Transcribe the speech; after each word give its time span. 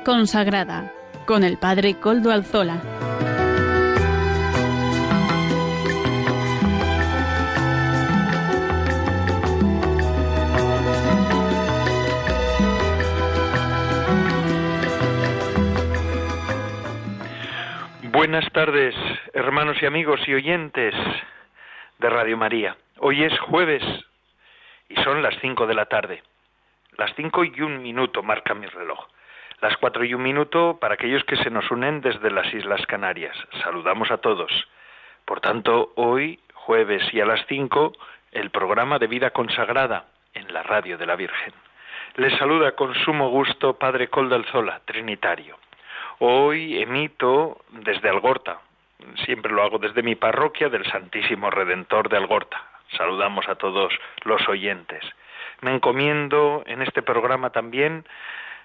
Consagrada 0.00 0.92
con 1.24 1.44
el 1.44 1.56
Padre 1.56 1.94
Coldo 2.00 2.32
Alzola. 2.32 2.82
Buenas 18.02 18.50
tardes, 18.52 18.94
hermanos 19.32 19.76
y 19.80 19.86
amigos 19.86 20.20
y 20.26 20.34
oyentes 20.34 20.94
de 21.98 22.10
Radio 22.10 22.36
María. 22.36 22.76
Hoy 22.98 23.22
es 23.22 23.38
jueves 23.38 23.82
y 24.88 24.96
son 25.02 25.22
las 25.22 25.34
cinco 25.40 25.66
de 25.66 25.74
la 25.74 25.86
tarde. 25.86 26.22
Las 26.98 27.14
cinco 27.14 27.44
y 27.44 27.60
un 27.60 27.82
minuto 27.82 28.22
marca 28.22 28.54
mi 28.54 28.66
reloj. 28.66 29.13
Las 29.64 29.78
cuatro 29.78 30.04
y 30.04 30.12
un 30.12 30.22
minuto 30.22 30.76
para 30.78 30.92
aquellos 30.92 31.24
que 31.24 31.36
se 31.36 31.48
nos 31.48 31.70
unen 31.70 32.02
desde 32.02 32.30
las 32.30 32.52
Islas 32.52 32.84
Canarias. 32.84 33.34
Saludamos 33.62 34.10
a 34.10 34.18
todos. 34.18 34.52
Por 35.24 35.40
tanto, 35.40 35.94
hoy, 35.94 36.38
jueves 36.52 37.02
y 37.14 37.20
a 37.22 37.24
las 37.24 37.40
cinco, 37.46 37.94
el 38.32 38.50
programa 38.50 38.98
de 38.98 39.06
vida 39.06 39.30
consagrada 39.30 40.04
en 40.34 40.52
la 40.52 40.62
radio 40.64 40.98
de 40.98 41.06
la 41.06 41.16
Virgen. 41.16 41.54
Les 42.16 42.36
saluda 42.36 42.72
con 42.72 42.94
sumo 42.94 43.30
gusto 43.30 43.78
Padre 43.78 44.08
Coldalzola, 44.08 44.82
Trinitario. 44.84 45.56
Hoy 46.18 46.82
emito 46.82 47.62
desde 47.70 48.10
Algorta, 48.10 48.60
siempre 49.24 49.50
lo 49.50 49.62
hago 49.62 49.78
desde 49.78 50.02
mi 50.02 50.14
parroquia 50.14 50.68
del 50.68 50.84
Santísimo 50.84 51.48
Redentor 51.48 52.10
de 52.10 52.18
Algorta. 52.18 52.62
Saludamos 52.98 53.48
a 53.48 53.54
todos 53.54 53.94
los 54.26 54.46
oyentes. 54.46 55.02
Me 55.62 55.74
encomiendo 55.74 56.64
en 56.66 56.82
este 56.82 57.00
programa 57.00 57.48
también 57.48 58.04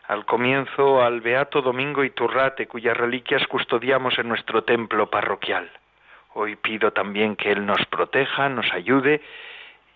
al 0.10 0.26
comienzo 0.26 1.04
al 1.04 1.22
Beato 1.22 1.62
Domingo 1.62 2.04
Iturrate, 2.04 2.66
cuyas 2.66 2.98
reliquias 2.98 3.46
custodiamos 3.46 4.18
en 4.18 4.28
nuestro 4.28 4.64
templo 4.64 5.08
parroquial. 5.08 5.70
Hoy 6.34 6.56
pido 6.56 6.92
también 6.92 7.36
que 7.36 7.52
Él 7.52 7.64
nos 7.64 7.86
proteja, 7.86 8.50
nos 8.50 8.66
ayude 8.74 9.22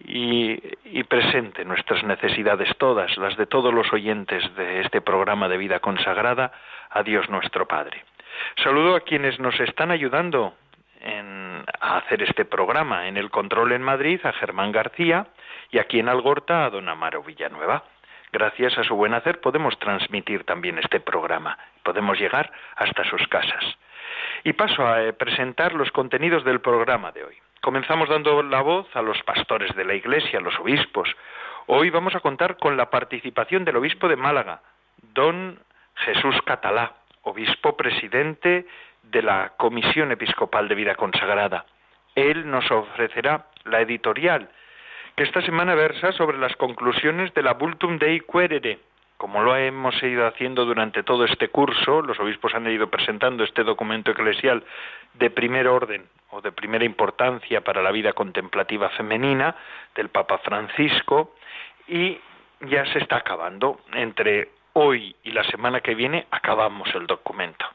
y, 0.05 0.59
y, 0.85 1.03
presente 1.05 1.65
nuestras 1.65 2.03
necesidades 2.03 2.69
todas, 2.77 3.17
las 3.17 3.35
de 3.37 3.47
todos 3.47 3.73
los 3.73 3.91
oyentes 3.91 4.43
de 4.55 4.81
este 4.81 5.01
programa 5.01 5.49
de 5.49 5.57
vida 5.57 5.79
consagrada, 5.79 6.51
a 6.91 7.01
Dios 7.01 7.27
nuestro 7.29 7.67
Padre. 7.67 8.05
Saludo 8.63 8.95
a 8.95 9.01
quienes 9.01 9.39
nos 9.39 9.59
están 9.59 9.89
ayudando 9.89 10.53
en, 11.01 11.63
a 11.79 11.97
hacer 11.97 12.21
este 12.21 12.45
programa. 12.45 13.07
En 13.07 13.17
el 13.17 13.31
control 13.31 13.71
en 13.71 13.81
Madrid 13.81 14.19
a 14.23 14.33
Germán 14.33 14.71
García 14.73 15.25
y 15.71 15.79
aquí 15.79 15.99
en 15.99 16.07
Algorta 16.07 16.65
a 16.65 16.69
don 16.69 16.87
Amaro 16.87 17.23
Villanueva. 17.23 17.83
Gracias 18.33 18.75
a 18.79 18.83
su 18.83 18.95
buen 18.95 19.13
hacer 19.13 19.41
podemos 19.41 19.77
transmitir 19.77 20.43
también 20.43 20.79
este 20.79 20.99
programa, 20.99 21.55
podemos 21.83 22.19
llegar 22.19 22.51
hasta 22.75 23.03
sus 23.03 23.27
casas. 23.27 23.63
Y 24.43 24.53
paso 24.53 24.87
a 24.87 25.03
eh, 25.03 25.13
presentar 25.13 25.73
los 25.73 25.91
contenidos 25.91 26.43
del 26.43 26.59
programa 26.59 27.11
de 27.11 27.25
hoy. 27.25 27.35
Comenzamos 27.61 28.09
dando 28.09 28.41
la 28.41 28.61
voz 28.61 28.87
a 28.95 29.03
los 29.03 29.21
pastores 29.21 29.75
de 29.75 29.85
la 29.85 29.93
Iglesia, 29.93 30.39
los 30.39 30.57
obispos. 30.59 31.15
Hoy 31.67 31.91
vamos 31.91 32.15
a 32.15 32.21
contar 32.21 32.57
con 32.57 32.75
la 32.75 32.89
participación 32.89 33.65
del 33.65 33.75
obispo 33.75 34.07
de 34.07 34.15
Málaga, 34.15 34.61
don 35.13 35.59
Jesús 35.97 36.35
Catalá, 36.43 36.93
obispo 37.21 37.77
presidente 37.77 38.65
de 39.03 39.21
la 39.21 39.53
Comisión 39.57 40.11
Episcopal 40.11 40.67
de 40.67 40.73
Vida 40.73 40.95
Consagrada. 40.95 41.65
Él 42.15 42.49
nos 42.49 42.69
ofrecerá 42.71 43.45
la 43.65 43.81
editorial 43.81 44.49
que 45.15 45.23
esta 45.23 45.41
semana 45.41 45.75
versa 45.75 46.11
sobre 46.13 46.37
las 46.37 46.55
conclusiones 46.55 47.33
de 47.33 47.43
la 47.43 47.53
Bultum 47.53 47.99
Dei 47.99 48.21
Querere. 48.21 48.79
Como 49.17 49.43
lo 49.43 49.55
hemos 49.55 50.01
ido 50.01 50.25
haciendo 50.25 50.65
durante 50.65 51.03
todo 51.03 51.23
este 51.25 51.49
curso, 51.49 52.01
los 52.01 52.19
obispos 52.19 52.53
han 52.55 52.67
ido 52.67 52.89
presentando 52.89 53.43
este 53.43 53.63
documento 53.63 54.11
eclesial 54.11 54.63
de 55.13 55.29
primer 55.29 55.67
orden 55.67 56.05
o 56.31 56.41
de 56.41 56.51
primera 56.51 56.83
importancia 56.83 57.61
para 57.61 57.83
la 57.83 57.91
vida 57.91 58.13
contemplativa 58.13 58.89
femenina 58.89 59.55
del 59.95 60.09
Papa 60.09 60.39
Francisco 60.39 61.35
y 61.87 62.17
ya 62.61 62.85
se 62.87 62.99
está 62.99 63.17
acabando 63.17 63.81
entre 63.93 64.49
hoy 64.73 65.15
y 65.23 65.31
la 65.31 65.43
semana 65.43 65.81
que 65.81 65.93
viene 65.93 66.25
acabamos 66.31 66.89
el 66.95 67.05
documento. 67.05 67.65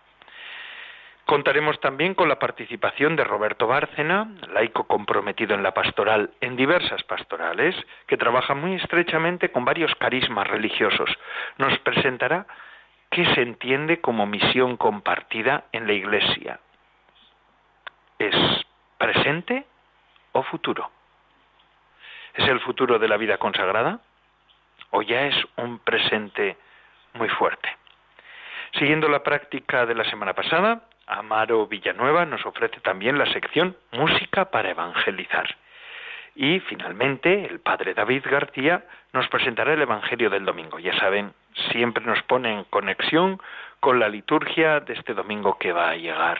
Contaremos 1.29 1.79
también 1.81 2.15
con 2.15 2.31
la 2.31 2.39
participación 2.39 3.15
de 3.15 3.23
Roberto 3.23 3.67
Bárcena, 3.67 4.33
laico 4.51 4.85
comprometido 4.85 5.55
en 5.55 5.63
la 5.63 5.75
pastoral, 5.75 6.31
en 6.41 6.57
diversas 6.57 7.03
pastorales, 7.03 7.77
que 8.07 8.17
trabaja 8.17 8.55
muy 8.55 8.77
estrechamente 8.77 9.53
con 9.53 9.67
varios 9.67 9.95
carismas 9.97 10.49
religiosos. 10.49 11.11
Nos 11.59 11.79
presentará 11.81 12.47
qué 13.11 13.27
se 13.35 13.43
entiende 13.43 14.01
como 14.01 14.25
misión 14.25 14.79
compartida 14.79 15.65
en 15.73 15.87
la 15.87 15.93
Iglesia. 15.93 16.61
¿Es 18.19 18.35
presente 18.97 19.67
o 20.33 20.43
futuro? 20.45 20.91
¿Es 22.37 22.49
el 22.49 22.61
futuro 22.61 22.99
de 22.99 23.07
la 23.07 23.19
vida 23.19 23.37
consagrada? 23.37 24.01
¿O 24.93 25.03
ya 25.03 25.27
es 25.27 25.37
un 25.59 25.79
presente 25.81 26.57
muy 27.13 27.29
fuerte. 27.29 27.69
Siguiendo 28.79 29.11
la 29.11 29.23
práctica 29.23 29.85
de 29.85 29.95
la 29.95 30.05
semana 30.05 30.33
pasada, 30.33 30.89
Amaro 31.09 31.67
Villanueva 31.67 32.27
nos 32.27 32.45
ofrece 32.45 32.81
también 32.81 33.19
la 33.19 33.27
sección 33.33 33.77
Música 33.93 34.51
para 34.51 34.71
Evangelizar. 34.71 35.57
Y 36.35 36.61
finalmente, 36.61 37.47
el 37.47 37.61
padre 37.61 37.95
David 37.95 38.25
García 38.31 38.85
nos 39.13 39.27
presentará 39.29 39.73
el 39.73 39.83
Evangelio 39.83 40.31
del 40.31 40.45
domingo. 40.45 40.79
Ya 40.79 40.97
saben, 40.99 41.33
siempre 41.73 42.05
nos 42.05 42.23
pone 42.23 42.53
en 42.53 42.65
conexión 42.65 43.41
con 43.81 43.99
la 43.99 44.09
liturgia 44.09 44.81
de 44.81 44.93
este 44.93 45.15
domingo 45.15 45.59
que 45.59 45.73
va 45.73 45.91
a 45.91 45.97
llegar. 45.97 46.39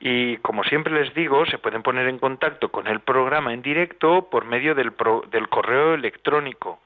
Y 0.00 0.36
como 0.38 0.64
siempre 0.64 0.92
les 0.92 1.14
digo, 1.14 1.46
se 1.46 1.58
pueden 1.58 1.82
poner 1.82 2.08
en 2.08 2.18
contacto 2.18 2.70
con 2.70 2.86
el 2.88 3.00
programa 3.00 3.54
en 3.54 3.62
directo 3.62 4.28
por 4.28 4.44
medio 4.44 4.74
del, 4.74 4.92
correo 4.92 5.94
electrónico. 5.94 6.80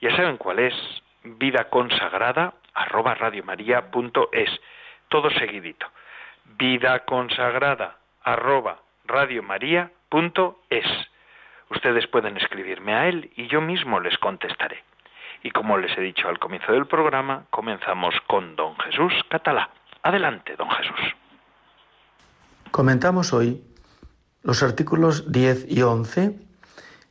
Ya 0.00 0.14
saben 0.14 0.36
cuál 0.36 0.60
es, 0.60 0.74
vida 1.24 1.68
consagrada 1.70 2.54
arroba. 2.74 3.16
Todo 5.12 5.28
seguidito. 5.28 5.84
Vida 6.58 7.04
consagrada 7.04 7.98
arroba 8.24 8.80
radiomaria.es. 9.04 10.86
Ustedes 11.68 12.06
pueden 12.06 12.38
escribirme 12.38 12.94
a 12.94 13.08
él 13.08 13.30
y 13.36 13.46
yo 13.46 13.60
mismo 13.60 14.00
les 14.00 14.16
contestaré. 14.16 14.82
Y 15.42 15.50
como 15.50 15.76
les 15.76 15.96
he 15.98 16.00
dicho 16.00 16.28
al 16.28 16.38
comienzo 16.38 16.72
del 16.72 16.86
programa, 16.86 17.44
comenzamos 17.50 18.14
con 18.26 18.56
don 18.56 18.74
Jesús 18.78 19.12
Catalá. 19.28 19.68
Adelante, 20.02 20.56
don 20.56 20.70
Jesús. 20.70 21.14
Comentamos 22.70 23.34
hoy 23.34 23.62
los 24.42 24.62
artículos 24.62 25.30
10 25.30 25.66
y 25.68 25.82
11 25.82 26.40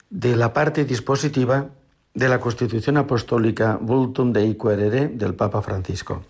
de 0.09 0.35
la 0.35 0.53
parte 0.53 0.85
dispositiva 0.85 1.67
de 2.16 2.28
la 2.28 2.40
Constitución 2.40 2.97
Apostólica 2.97 3.78
Vultum 3.79 4.34
Dei 4.34 4.57
Querere 4.57 5.07
del 5.09 5.35
Papa 5.35 5.61
Francisco. 5.61 6.23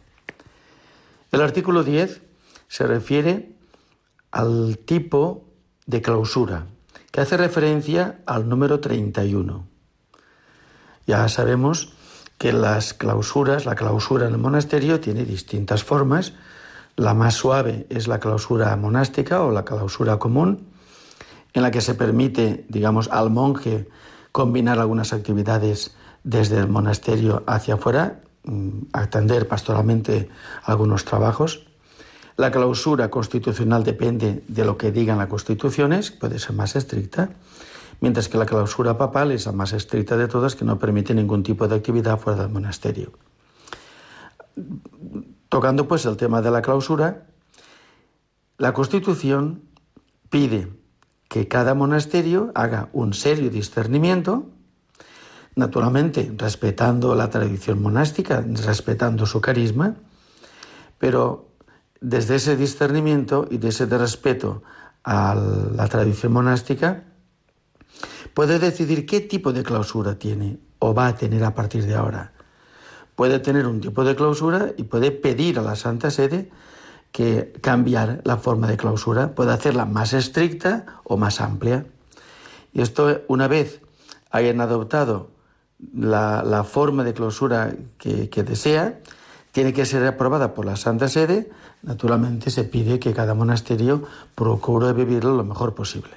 El 1.31 1.41
artículo 1.41 1.83
10 1.83 2.21
se 2.67 2.87
refiere 2.87 3.55
al 4.31 4.79
tipo 4.79 5.45
de 5.85 6.01
clausura, 6.01 6.65
que 7.11 7.21
hace 7.21 7.37
referencia 7.37 8.19
al 8.25 8.49
número 8.49 8.81
31. 8.81 9.65
Ya 11.07 11.27
sabemos 11.29 11.93
que 12.37 12.51
las 12.51 12.93
clausuras, 12.93 13.65
la 13.65 13.75
clausura 13.75 14.27
en 14.27 14.33
el 14.33 14.39
monasterio 14.39 14.99
tiene 14.99 15.23
distintas 15.23 15.83
formas. 15.83 16.33
La 16.97 17.13
más 17.13 17.35
suave 17.35 17.85
es 17.89 18.07
la 18.07 18.19
clausura 18.19 18.75
monástica 18.75 19.41
o 19.41 19.51
la 19.51 19.63
clausura 19.63 20.19
común, 20.19 20.67
en 21.53 21.61
la 21.61 21.71
que 21.71 21.81
se 21.81 21.95
permite, 21.95 22.65
digamos, 22.67 23.09
al 23.09 23.29
monje 23.29 23.87
combinar 24.33 24.79
algunas 24.79 25.13
actividades 25.13 25.95
desde 26.23 26.57
el 26.57 26.67
monasterio 26.67 27.43
hacia 27.47 27.75
afuera, 27.75 28.21
atender 28.93 29.47
pastoralmente 29.47 30.29
algunos 30.63 31.05
trabajos. 31.05 31.67
La 32.37 32.51
clausura 32.51 33.09
constitucional 33.09 33.83
depende 33.83 34.43
de 34.47 34.65
lo 34.65 34.77
que 34.77 34.91
digan 34.91 35.17
las 35.17 35.27
constituciones, 35.27 36.11
puede 36.11 36.39
ser 36.39 36.53
más 36.53 36.75
estricta, 36.75 37.31
mientras 37.99 38.29
que 38.29 38.37
la 38.37 38.45
clausura 38.45 38.97
papal 38.97 39.31
es 39.31 39.45
la 39.45 39.51
más 39.51 39.73
estricta 39.73 40.17
de 40.17 40.27
todas, 40.27 40.55
que 40.55 40.65
no 40.65 40.79
permite 40.79 41.13
ningún 41.13 41.43
tipo 41.43 41.67
de 41.67 41.75
actividad 41.75 42.19
fuera 42.19 42.41
del 42.41 42.49
monasterio. 42.51 43.11
Tocando 45.49 45.87
pues 45.87 46.05
el 46.05 46.17
tema 46.17 46.41
de 46.41 46.51
la 46.51 46.61
clausura, 46.61 47.27
la 48.57 48.73
Constitución 48.73 49.63
pide 50.29 50.67
que 51.27 51.47
cada 51.47 51.73
monasterio 51.73 52.51
haga 52.55 52.89
un 52.93 53.13
serio 53.13 53.49
discernimiento, 53.49 54.49
naturalmente 55.55 56.31
respetando 56.37 57.15
la 57.15 57.29
tradición 57.29 57.81
monástica, 57.81 58.43
respetando 58.65 59.25
su 59.25 59.41
carisma, 59.41 59.95
pero 60.97 61.49
desde 61.99 62.35
ese 62.35 62.55
discernimiento 62.55 63.47
y 63.49 63.57
desde 63.57 63.85
ese 63.85 63.97
respeto 63.97 64.63
a 65.03 65.35
la 65.35 65.87
tradición 65.87 66.31
monástica, 66.31 67.03
puede 68.33 68.59
decidir 68.59 69.05
qué 69.05 69.19
tipo 69.19 69.51
de 69.51 69.63
clausura 69.63 70.17
tiene 70.17 70.59
o 70.79 70.93
va 70.93 71.07
a 71.07 71.15
tener 71.15 71.43
a 71.43 71.53
partir 71.53 71.85
de 71.85 71.95
ahora. 71.95 72.33
puede 73.15 73.37
tener 73.37 73.67
un 73.67 73.81
tipo 73.81 74.03
de 74.03 74.15
clausura 74.15 74.73
y 74.77 74.83
puede 74.83 75.11
pedir 75.11 75.59
a 75.59 75.61
la 75.61 75.75
Santa 75.75 76.09
Sede 76.09 76.49
que 77.11 77.53
cambiar 77.61 78.21
la 78.23 78.37
forma 78.37 78.67
de 78.67 78.77
clausura, 78.77 79.35
puede 79.35 79.51
hacerla 79.51 79.85
más 79.85 80.13
estricta 80.13 80.85
o 81.03 81.17
más 81.17 81.41
amplia. 81.41 81.85
Y 82.73 82.81
esto, 82.81 83.21
una 83.27 83.47
vez 83.47 83.81
hayan 84.31 84.61
adoptado 84.61 85.29
la, 85.93 86.63
forma 86.63 87.03
de 87.03 87.13
clausura 87.13 87.73
que, 87.97 88.29
que, 88.29 88.43
desea, 88.43 88.99
tiene 89.51 89.73
que 89.73 89.85
ser 89.85 90.05
aprobada 90.05 90.53
por 90.53 90.65
la 90.65 90.75
Santa 90.75 91.07
Sede. 91.07 91.51
Naturalmente 91.83 92.51
se 92.51 92.63
pide 92.63 92.99
que 92.99 93.13
cada 93.13 93.33
monasterio 93.33 94.03
procure 94.35 94.93
vivirlo 94.93 95.35
lo 95.35 95.43
mejor 95.43 95.73
posible. 95.73 96.11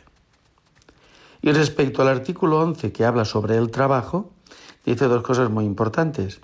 Y 1.43 1.53
respecto 1.53 2.03
al 2.03 2.09
artículo 2.09 2.61
11 2.61 2.93
que 2.93 3.05
habla 3.05 3.25
sobre 3.25 3.57
el 3.57 3.71
trabajo, 3.71 4.31
dice 4.85 5.07
dos 5.07 5.23
cosas 5.23 5.51
muy 5.51 5.65
importantes. 5.65 6.41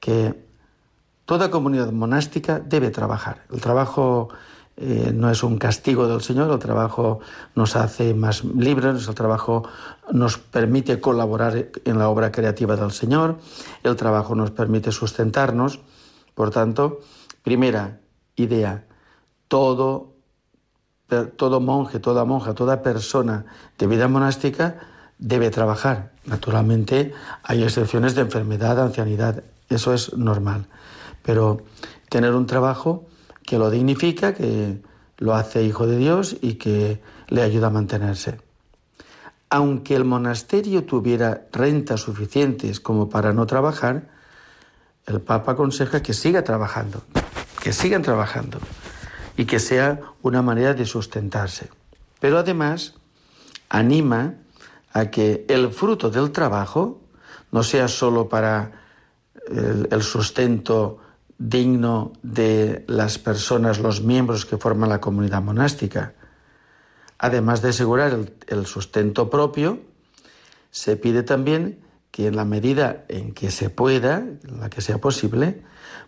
Que 0.00 0.34
toda 1.24 1.50
comunidad 1.50 1.92
monástica 1.92 2.58
debe 2.58 2.90
trabajar. 2.90 3.44
El 3.50 3.60
trabajo 3.60 4.28
eh, 4.80 5.10
no 5.12 5.28
es 5.28 5.42
un 5.42 5.58
castigo 5.58 6.06
del 6.06 6.20
Señor, 6.20 6.52
el 6.52 6.60
trabajo 6.60 7.18
nos 7.56 7.74
hace 7.74 8.14
más 8.14 8.44
libres, 8.44 9.08
el 9.08 9.14
trabajo 9.16 9.64
nos 10.12 10.38
permite 10.38 11.00
colaborar 11.00 11.70
en 11.84 11.98
la 11.98 12.08
obra 12.08 12.30
creativa 12.30 12.76
del 12.76 12.92
Señor, 12.92 13.38
el 13.82 13.96
trabajo 13.96 14.36
nos 14.36 14.52
permite 14.52 14.92
sustentarnos. 14.92 15.80
Por 16.36 16.50
tanto, 16.50 17.00
primera 17.42 17.98
idea, 18.36 18.84
todo, 19.48 20.12
todo 21.36 21.60
monje, 21.60 21.98
toda 21.98 22.24
monja, 22.24 22.54
toda 22.54 22.80
persona 22.80 23.46
de 23.76 23.86
vida 23.88 24.06
monástica 24.06 24.78
debe 25.18 25.50
trabajar. 25.50 26.12
Naturalmente 26.24 27.12
hay 27.42 27.64
excepciones 27.64 28.14
de 28.14 28.20
enfermedad, 28.20 28.80
ancianidad, 28.80 29.42
eso 29.68 29.92
es 29.92 30.16
normal. 30.16 30.66
Pero 31.24 31.62
tener 32.08 32.32
un 32.36 32.46
trabajo 32.46 33.07
que 33.48 33.56
lo 33.56 33.70
dignifica, 33.70 34.34
que 34.34 34.82
lo 35.16 35.34
hace 35.34 35.62
hijo 35.62 35.86
de 35.86 35.96
Dios 35.96 36.36
y 36.42 36.56
que 36.56 37.00
le 37.28 37.40
ayuda 37.40 37.68
a 37.68 37.70
mantenerse. 37.70 38.38
Aunque 39.48 39.96
el 39.96 40.04
monasterio 40.04 40.84
tuviera 40.84 41.48
rentas 41.50 42.02
suficientes 42.02 42.78
como 42.78 43.08
para 43.08 43.32
no 43.32 43.46
trabajar, 43.46 44.10
el 45.06 45.22
Papa 45.22 45.52
aconseja 45.52 46.02
que 46.02 46.12
siga 46.12 46.44
trabajando, 46.44 47.00
que 47.62 47.72
sigan 47.72 48.02
trabajando 48.02 48.58
y 49.38 49.46
que 49.46 49.60
sea 49.60 49.98
una 50.20 50.42
manera 50.42 50.74
de 50.74 50.84
sustentarse. 50.84 51.70
Pero 52.20 52.36
además 52.36 52.96
anima 53.70 54.34
a 54.92 55.06
que 55.06 55.46
el 55.48 55.70
fruto 55.70 56.10
del 56.10 56.32
trabajo 56.32 57.00
no 57.50 57.62
sea 57.62 57.88
solo 57.88 58.28
para 58.28 58.72
el, 59.48 59.88
el 59.90 60.02
sustento 60.02 60.98
digno 61.38 62.12
de 62.22 62.84
las 62.88 63.18
personas, 63.18 63.78
los 63.78 64.02
miembros 64.02 64.44
que 64.44 64.58
forman 64.58 64.88
la 64.88 65.00
comunidad 65.00 65.40
monástica. 65.40 66.14
Además 67.18 67.62
de 67.62 67.70
asegurar 67.70 68.18
el, 68.46 68.66
sustento 68.66 69.30
propio, 69.30 69.80
se 70.70 70.96
pide 70.96 71.22
también 71.22 71.80
que 72.10 72.26
en 72.26 72.36
la 72.36 72.44
medida 72.44 73.04
en 73.08 73.32
que 73.32 73.50
se 73.50 73.70
pueda, 73.70 74.18
en 74.18 74.60
la 74.60 74.68
que 74.68 74.80
sea 74.80 74.98
posible, 74.98 75.62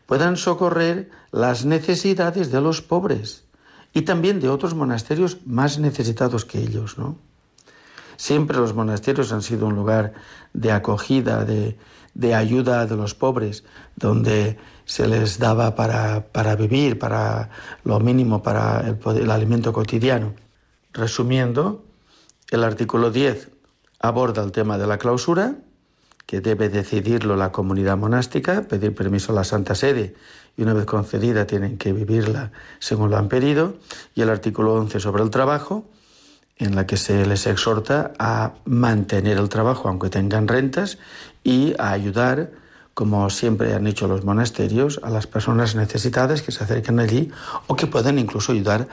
puedan 0.06 0.36
socorrer 0.36 1.10
las 1.30 1.64
necesidades 1.64 2.50
de 2.50 2.60
los 2.60 2.82
pobres 2.82 3.44
y 3.92 4.02
también 4.02 4.40
de 4.40 4.48
otros 4.48 4.74
monasterios 4.74 5.38
más 5.46 5.78
necesitados 5.78 6.44
que 6.44 6.58
ellos, 6.58 6.98
¿no? 6.98 7.16
Siempre 8.16 8.58
los 8.58 8.74
monasterios 8.74 9.32
han 9.32 9.40
sido 9.40 9.66
un 9.66 9.74
lugar 9.74 10.12
de 10.52 10.72
acogida, 10.72 11.44
de, 11.44 11.78
de 12.14 12.34
ayuda 12.34 12.86
de 12.86 12.96
los 12.96 13.14
pobres, 13.14 13.64
donde 13.96 14.58
se 14.90 15.06
les 15.06 15.38
daba 15.38 15.76
para, 15.76 16.26
para 16.32 16.56
vivir, 16.56 16.98
para 16.98 17.48
lo 17.84 18.00
mínimo, 18.00 18.42
para 18.42 18.80
el, 18.80 18.98
el 19.18 19.30
alimento 19.30 19.72
cotidiano. 19.72 20.34
Resumiendo, 20.92 21.84
el 22.50 22.64
artículo 22.64 23.12
10 23.12 23.50
aborda 24.00 24.42
el 24.42 24.50
tema 24.50 24.78
de 24.78 24.88
la 24.88 24.98
clausura, 24.98 25.54
que 26.26 26.40
debe 26.40 26.68
decidirlo 26.68 27.36
la 27.36 27.52
comunidad 27.52 27.96
monástica, 27.96 28.62
pedir 28.62 28.92
permiso 28.92 29.30
a 29.30 29.36
la 29.36 29.44
Santa 29.44 29.76
Sede 29.76 30.16
y 30.56 30.62
una 30.62 30.74
vez 30.74 30.86
concedida 30.86 31.46
tienen 31.46 31.78
que 31.78 31.92
vivirla 31.92 32.50
según 32.80 33.10
lo 33.10 33.16
han 33.16 33.28
pedido, 33.28 33.76
y 34.16 34.22
el 34.22 34.28
artículo 34.28 34.74
11 34.74 34.98
sobre 34.98 35.22
el 35.22 35.30
trabajo, 35.30 35.88
en 36.56 36.74
la 36.74 36.88
que 36.88 36.96
se 36.96 37.24
les 37.26 37.46
exhorta 37.46 38.10
a 38.18 38.54
mantener 38.64 39.38
el 39.38 39.48
trabajo 39.48 39.88
aunque 39.88 40.10
tengan 40.10 40.48
rentas 40.48 40.98
y 41.44 41.74
a 41.78 41.92
ayudar 41.92 42.50
como 43.00 43.30
siempre 43.30 43.72
han 43.72 43.86
hecho 43.86 44.06
los 44.08 44.26
monasterios, 44.26 45.00
a 45.02 45.08
las 45.08 45.26
personas 45.26 45.74
necesitadas 45.74 46.42
que 46.42 46.52
se 46.52 46.62
acerquen 46.64 47.00
allí 47.00 47.30
o 47.66 47.74
que 47.74 47.86
pueden 47.86 48.18
incluso 48.18 48.52
ayudar. 48.52 48.88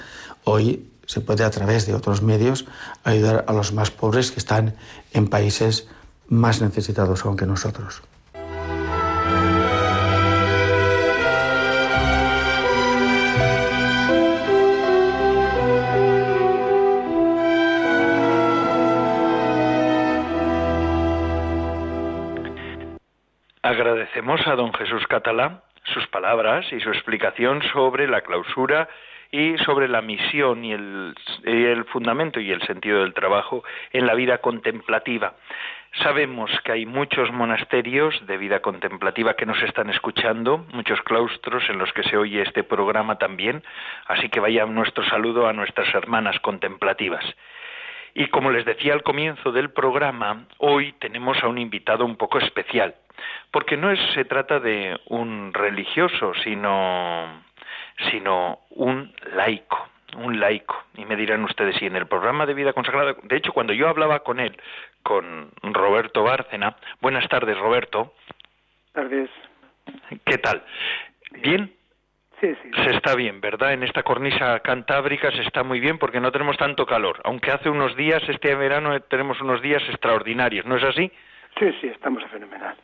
Hoy 0.45 0.87
se 1.05 1.19
puede 1.19 1.43
a 1.43 1.49
través 1.49 1.85
de 1.87 1.93
otros 1.93 2.21
medios 2.21 2.63
ayudar 3.03 3.43
a 3.49 3.51
los 3.51 3.73
más 3.73 3.91
pobres 3.91 4.31
que 4.31 4.39
están 4.39 4.77
en 5.11 5.27
países 5.27 5.89
más 6.29 6.61
necesitados 6.61 7.25
aún 7.25 7.35
que 7.35 7.45
nosotros. 7.45 8.01
A 24.47 24.55
don 24.55 24.73
Jesús 24.73 25.05
Catalá 25.07 25.61
sus 25.93 26.07
palabras 26.07 26.65
y 26.71 26.79
su 26.79 26.89
explicación 26.89 27.61
sobre 27.73 28.07
la 28.07 28.21
clausura 28.21 28.87
y 29.31 29.57
sobre 29.59 29.87
la 29.87 30.01
misión 30.01 30.63
y 30.63 30.73
el, 30.73 31.15
el, 31.43 31.85
fundamento 31.85 32.39
y 32.39 32.51
el 32.51 32.61
sentido 32.61 33.01
del 33.01 33.13
trabajo 33.13 33.63
en 33.91 34.07
la 34.07 34.13
vida 34.13 34.37
contemplativa. 34.39 35.33
Sabemos 36.03 36.51
que 36.63 36.71
hay 36.71 36.85
muchos 36.85 37.31
monasterios 37.31 38.25
de 38.25 38.37
vida 38.37 38.61
contemplativa 38.61 39.35
que 39.35 39.45
nos 39.45 39.61
están 39.63 39.89
escuchando, 39.89 40.65
muchos 40.71 41.01
claustros 41.01 41.63
en 41.69 41.77
los 41.77 41.91
que 41.93 42.03
se 42.03 42.17
oye 42.17 42.41
este 42.41 42.63
programa 42.63 43.17
también, 43.17 43.63
así 44.07 44.29
que 44.29 44.39
vaya 44.39 44.65
nuestro 44.65 45.03
saludo 45.05 45.47
a 45.47 45.53
nuestras 45.53 45.93
hermanas 45.93 46.39
contemplativas. 46.39 47.25
Y 48.19 48.27
como 48.29 48.49
les 48.49 48.65
decía 48.65 48.93
al 48.93 49.03
comienzo 49.03 49.51
del 49.51 49.69
programa, 49.69 50.47
hoy 50.57 50.93
tenemos 50.93 51.37
a 51.43 51.47
un 51.47 51.59
invitado 51.59 52.03
un 52.03 52.15
poco 52.15 52.39
especial 52.39 52.95
porque 53.51 53.77
no 53.77 53.91
es, 53.91 53.99
se 54.13 54.25
trata 54.25 54.59
de 54.59 54.99
un 55.07 55.53
religioso, 55.53 56.33
sino, 56.43 57.43
sino 58.09 58.59
un 58.71 59.13
laico, 59.35 59.89
un 60.17 60.39
laico. 60.39 60.83
Y 60.95 61.05
me 61.05 61.15
dirán 61.15 61.43
ustedes, 61.43 61.75
si 61.77 61.85
en 61.85 61.95
el 61.95 62.07
programa 62.07 62.45
de 62.45 62.53
vida 62.53 62.73
consagrada, 62.73 63.15
de 63.21 63.37
hecho, 63.37 63.53
cuando 63.53 63.73
yo 63.73 63.87
hablaba 63.87 64.19
con 64.19 64.39
él, 64.39 64.57
con 65.03 65.51
Roberto 65.61 66.23
Bárcena, 66.23 66.75
buenas 67.01 67.27
tardes, 67.29 67.57
Roberto. 67.57 68.13
Tardes. 68.93 69.29
¿Qué 70.25 70.37
tal? 70.37 70.63
¿Bien? 71.41 71.71
Sí, 72.39 72.53
sí. 72.61 72.69
Se 72.83 72.91
está 72.91 73.15
bien, 73.15 73.41
¿verdad? 73.41 73.73
En 73.73 73.83
esta 73.83 74.03
cornisa 74.03 74.59
cantábrica 74.59 75.31
se 75.31 75.41
está 75.41 75.63
muy 75.63 75.79
bien 75.79 75.97
porque 75.97 76.19
no 76.19 76.31
tenemos 76.31 76.55
tanto 76.57 76.85
calor, 76.85 77.19
aunque 77.23 77.51
hace 77.51 77.69
unos 77.69 77.95
días, 77.95 78.21
este 78.29 78.53
verano, 78.53 78.99
tenemos 79.01 79.41
unos 79.41 79.61
días 79.61 79.81
extraordinarios, 79.89 80.65
¿no 80.65 80.75
es 80.75 80.83
así? 80.83 81.11
Sí, 81.57 81.71
sí, 81.81 81.87
estamos 81.87 82.23
fenomenal. 82.25 82.75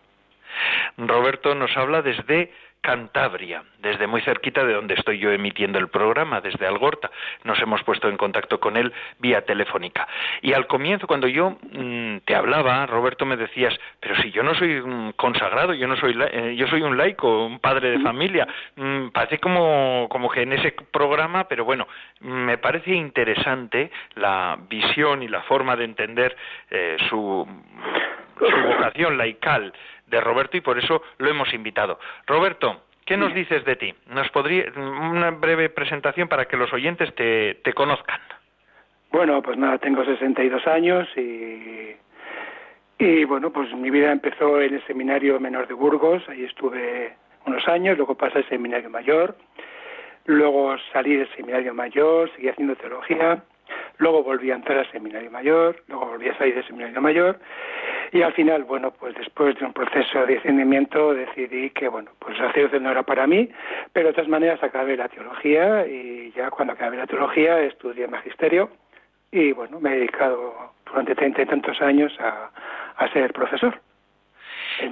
Roberto 0.97 1.53
nos 1.55 1.75
habla 1.77 2.01
desde 2.01 2.51
Cantabria, 2.83 3.63
desde 3.79 4.07
muy 4.07 4.19
cerquita 4.23 4.65
de 4.65 4.73
donde 4.73 4.95
estoy 4.95 5.17
yo 5.17 5.31
emitiendo 5.31 5.79
el 5.79 5.87
programa, 5.87 6.41
desde 6.41 6.67
Algorta. 6.67 7.09
Nos 7.45 7.57
hemos 7.61 7.81
puesto 7.83 8.09
en 8.09 8.17
contacto 8.17 8.59
con 8.59 8.75
él 8.75 8.91
vía 9.19 9.45
telefónica. 9.45 10.05
Y 10.41 10.51
al 10.51 10.67
comienzo, 10.67 11.07
cuando 11.07 11.29
yo 11.29 11.57
mm, 11.61 12.17
te 12.25 12.35
hablaba, 12.35 12.85
Roberto, 12.85 13.25
me 13.25 13.37
decías, 13.37 13.73
pero 14.01 14.21
si 14.21 14.31
yo 14.31 14.43
no 14.43 14.53
soy 14.53 14.79
un 14.79 15.13
consagrado, 15.13 15.73
yo 15.73 15.87
no 15.87 15.95
soy, 15.95 16.13
eh, 16.33 16.55
yo 16.57 16.67
soy 16.67 16.81
un 16.81 16.97
laico, 16.97 17.45
un 17.45 17.59
padre 17.59 17.91
de 17.91 17.99
familia. 17.99 18.45
Mm, 18.75 19.11
parece 19.11 19.39
como, 19.39 20.07
como 20.09 20.29
que 20.29 20.41
en 20.41 20.51
ese 20.51 20.73
programa, 20.91 21.47
pero 21.47 21.63
bueno, 21.63 21.87
me 22.19 22.57
parece 22.57 22.91
interesante 22.91 23.91
la 24.15 24.57
visión 24.67 25.23
y 25.23 25.29
la 25.29 25.43
forma 25.43 25.77
de 25.77 25.85
entender 25.85 26.35
eh, 26.69 26.97
su, 27.07 27.47
su 28.39 28.67
vocación 28.67 29.17
laical 29.17 29.73
de 30.07 30.21
Roberto 30.21 30.57
y 30.57 30.61
por 30.61 30.77
eso 30.77 31.01
lo 31.17 31.29
hemos 31.29 31.53
invitado. 31.53 31.99
Roberto, 32.27 32.81
¿qué 33.05 33.17
nos 33.17 33.33
dices 33.33 33.65
de 33.65 33.75
ti? 33.75 33.93
¿Nos 34.07 34.29
podría 34.29 34.65
una 34.75 35.31
breve 35.31 35.69
presentación 35.69 36.27
para 36.27 36.45
que 36.45 36.57
los 36.57 36.71
oyentes 36.73 37.13
te, 37.15 37.55
te 37.63 37.73
conozcan? 37.73 38.19
Bueno, 39.11 39.41
pues 39.41 39.57
nada, 39.57 39.77
tengo 39.77 40.03
62 40.03 40.65
años 40.67 41.07
y 41.15 41.95
y 43.05 43.25
bueno, 43.25 43.51
pues 43.51 43.73
mi 43.73 43.89
vida 43.89 44.13
empezó 44.13 44.61
en 44.61 44.75
el 44.75 44.85
seminario 44.85 45.39
menor 45.39 45.67
de 45.67 45.73
Burgos, 45.73 46.23
ahí 46.29 46.45
estuve 46.45 47.13
unos 47.45 47.67
años, 47.67 47.97
luego 47.97 48.15
pasé 48.15 48.37
al 48.37 48.47
seminario 48.47 48.89
mayor, 48.89 49.35
luego 50.25 50.77
salí 50.93 51.17
del 51.17 51.29
seminario 51.35 51.73
mayor, 51.73 52.31
seguí 52.33 52.47
haciendo 52.47 52.75
teología, 52.75 53.43
luego 53.97 54.23
volví 54.23 54.51
a 54.51 54.55
entrar 54.55 54.79
al 54.79 54.91
seminario 54.91 55.31
mayor, 55.31 55.75
luego 55.87 56.07
volví 56.07 56.29
a 56.29 56.37
salir 56.37 56.55
del 56.55 56.65
seminario 56.65 57.01
mayor 57.01 57.39
Y 58.13 58.21
al 58.21 58.33
final, 58.33 58.63
bueno, 58.63 58.91
pues 58.91 59.15
después 59.15 59.57
de 59.57 59.65
un 59.65 59.73
proceso 59.73 60.25
de 60.25 60.35
discernimiento 60.35 61.15
decidí 61.15 61.71
que, 61.71 61.87
bueno, 61.87 62.11
pues 62.19 62.37
la 62.37 62.47
sacerdocio 62.47 62.79
no 62.79 62.91
era 62.91 63.01
para 63.01 63.25
mí, 63.25 63.49
pero 63.91 64.09
de 64.09 64.13
todas 64.13 64.29
maneras 64.29 64.61
acabé 64.63 64.95
la 64.95 65.09
teología 65.09 65.87
y 65.87 66.31
ya 66.35 66.51
cuando 66.51 66.73
acabé 66.73 66.97
la 66.97 67.07
teología 67.07 67.59
estudié 67.61 68.07
magisterio 68.07 68.69
y, 69.31 69.51
bueno, 69.53 69.79
me 69.79 69.93
he 69.93 69.95
dedicado 69.95 70.73
durante 70.85 71.15
treinta 71.15 71.41
y 71.41 71.45
tantos 71.47 71.81
años 71.81 72.15
a, 72.19 72.51
a 72.97 73.11
ser 73.13 73.33
profesor. 73.33 73.81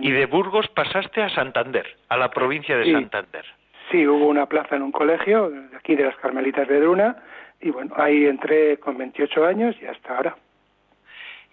Y 0.01 0.11
de 0.11 0.25
Burgos 0.25 0.67
pasaste 0.69 1.21
a 1.21 1.29
Santander, 1.29 1.85
a 2.09 2.17
la 2.17 2.31
provincia 2.31 2.75
de 2.75 2.91
Santander. 2.91 3.45
Sí, 3.91 4.07
hubo 4.07 4.27
una 4.27 4.47
plaza 4.47 4.75
en 4.77 4.81
un 4.81 4.91
colegio, 4.91 5.51
aquí 5.77 5.95
de 5.95 6.05
las 6.05 6.15
Carmelitas 6.15 6.67
de 6.67 6.79
Druna, 6.79 7.17
y 7.61 7.69
bueno, 7.69 7.93
ahí 7.97 8.25
entré 8.25 8.77
con 8.77 8.97
28 8.97 9.45
años 9.45 9.75
y 9.81 9.85
hasta 9.85 10.15
ahora. 10.15 10.35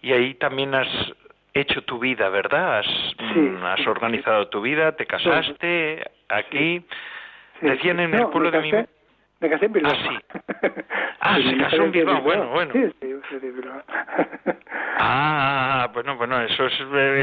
Y 0.01 0.13
ahí 0.13 0.35
también 0.35 0.75
has 0.75 0.89
hecho 1.55 1.83
tu 1.83 1.99
vida, 1.99 2.29
¿verdad? 2.29 2.79
Has, 2.79 2.87
mm, 3.19 3.65
has 3.65 3.87
organizado 3.87 4.49
tu 4.49 4.61
vida, 4.61 4.93
te 4.93 5.07
casaste 5.07 6.03
aquí. 6.29 6.85
Decían 7.61 8.01
en 8.01 8.15
el 8.15 8.27
pueblo 8.29 8.51
de 8.51 8.61
mi... 8.61 8.73
Me 9.41 9.49
casé 9.49 9.67
en 9.67 9.73
Bilbao. 9.73 9.93
Ah, 9.93 10.09
sí. 10.09 10.69
Ah, 11.21 11.37
se 11.37 11.57
casó 11.57 11.83
en 11.83 11.91
Bilbao, 11.91 12.23
bueno, 12.23 12.49
bueno. 12.51 12.73
Sí, 12.73 12.85
sí, 13.01 13.15
sí, 13.29 13.39
de 13.39 13.51
Bilbao. 13.51 13.83
Ah, 15.01 15.91
bueno, 15.95 16.17
bueno, 16.17 16.41
eso 16.41 16.67
es 16.67 16.73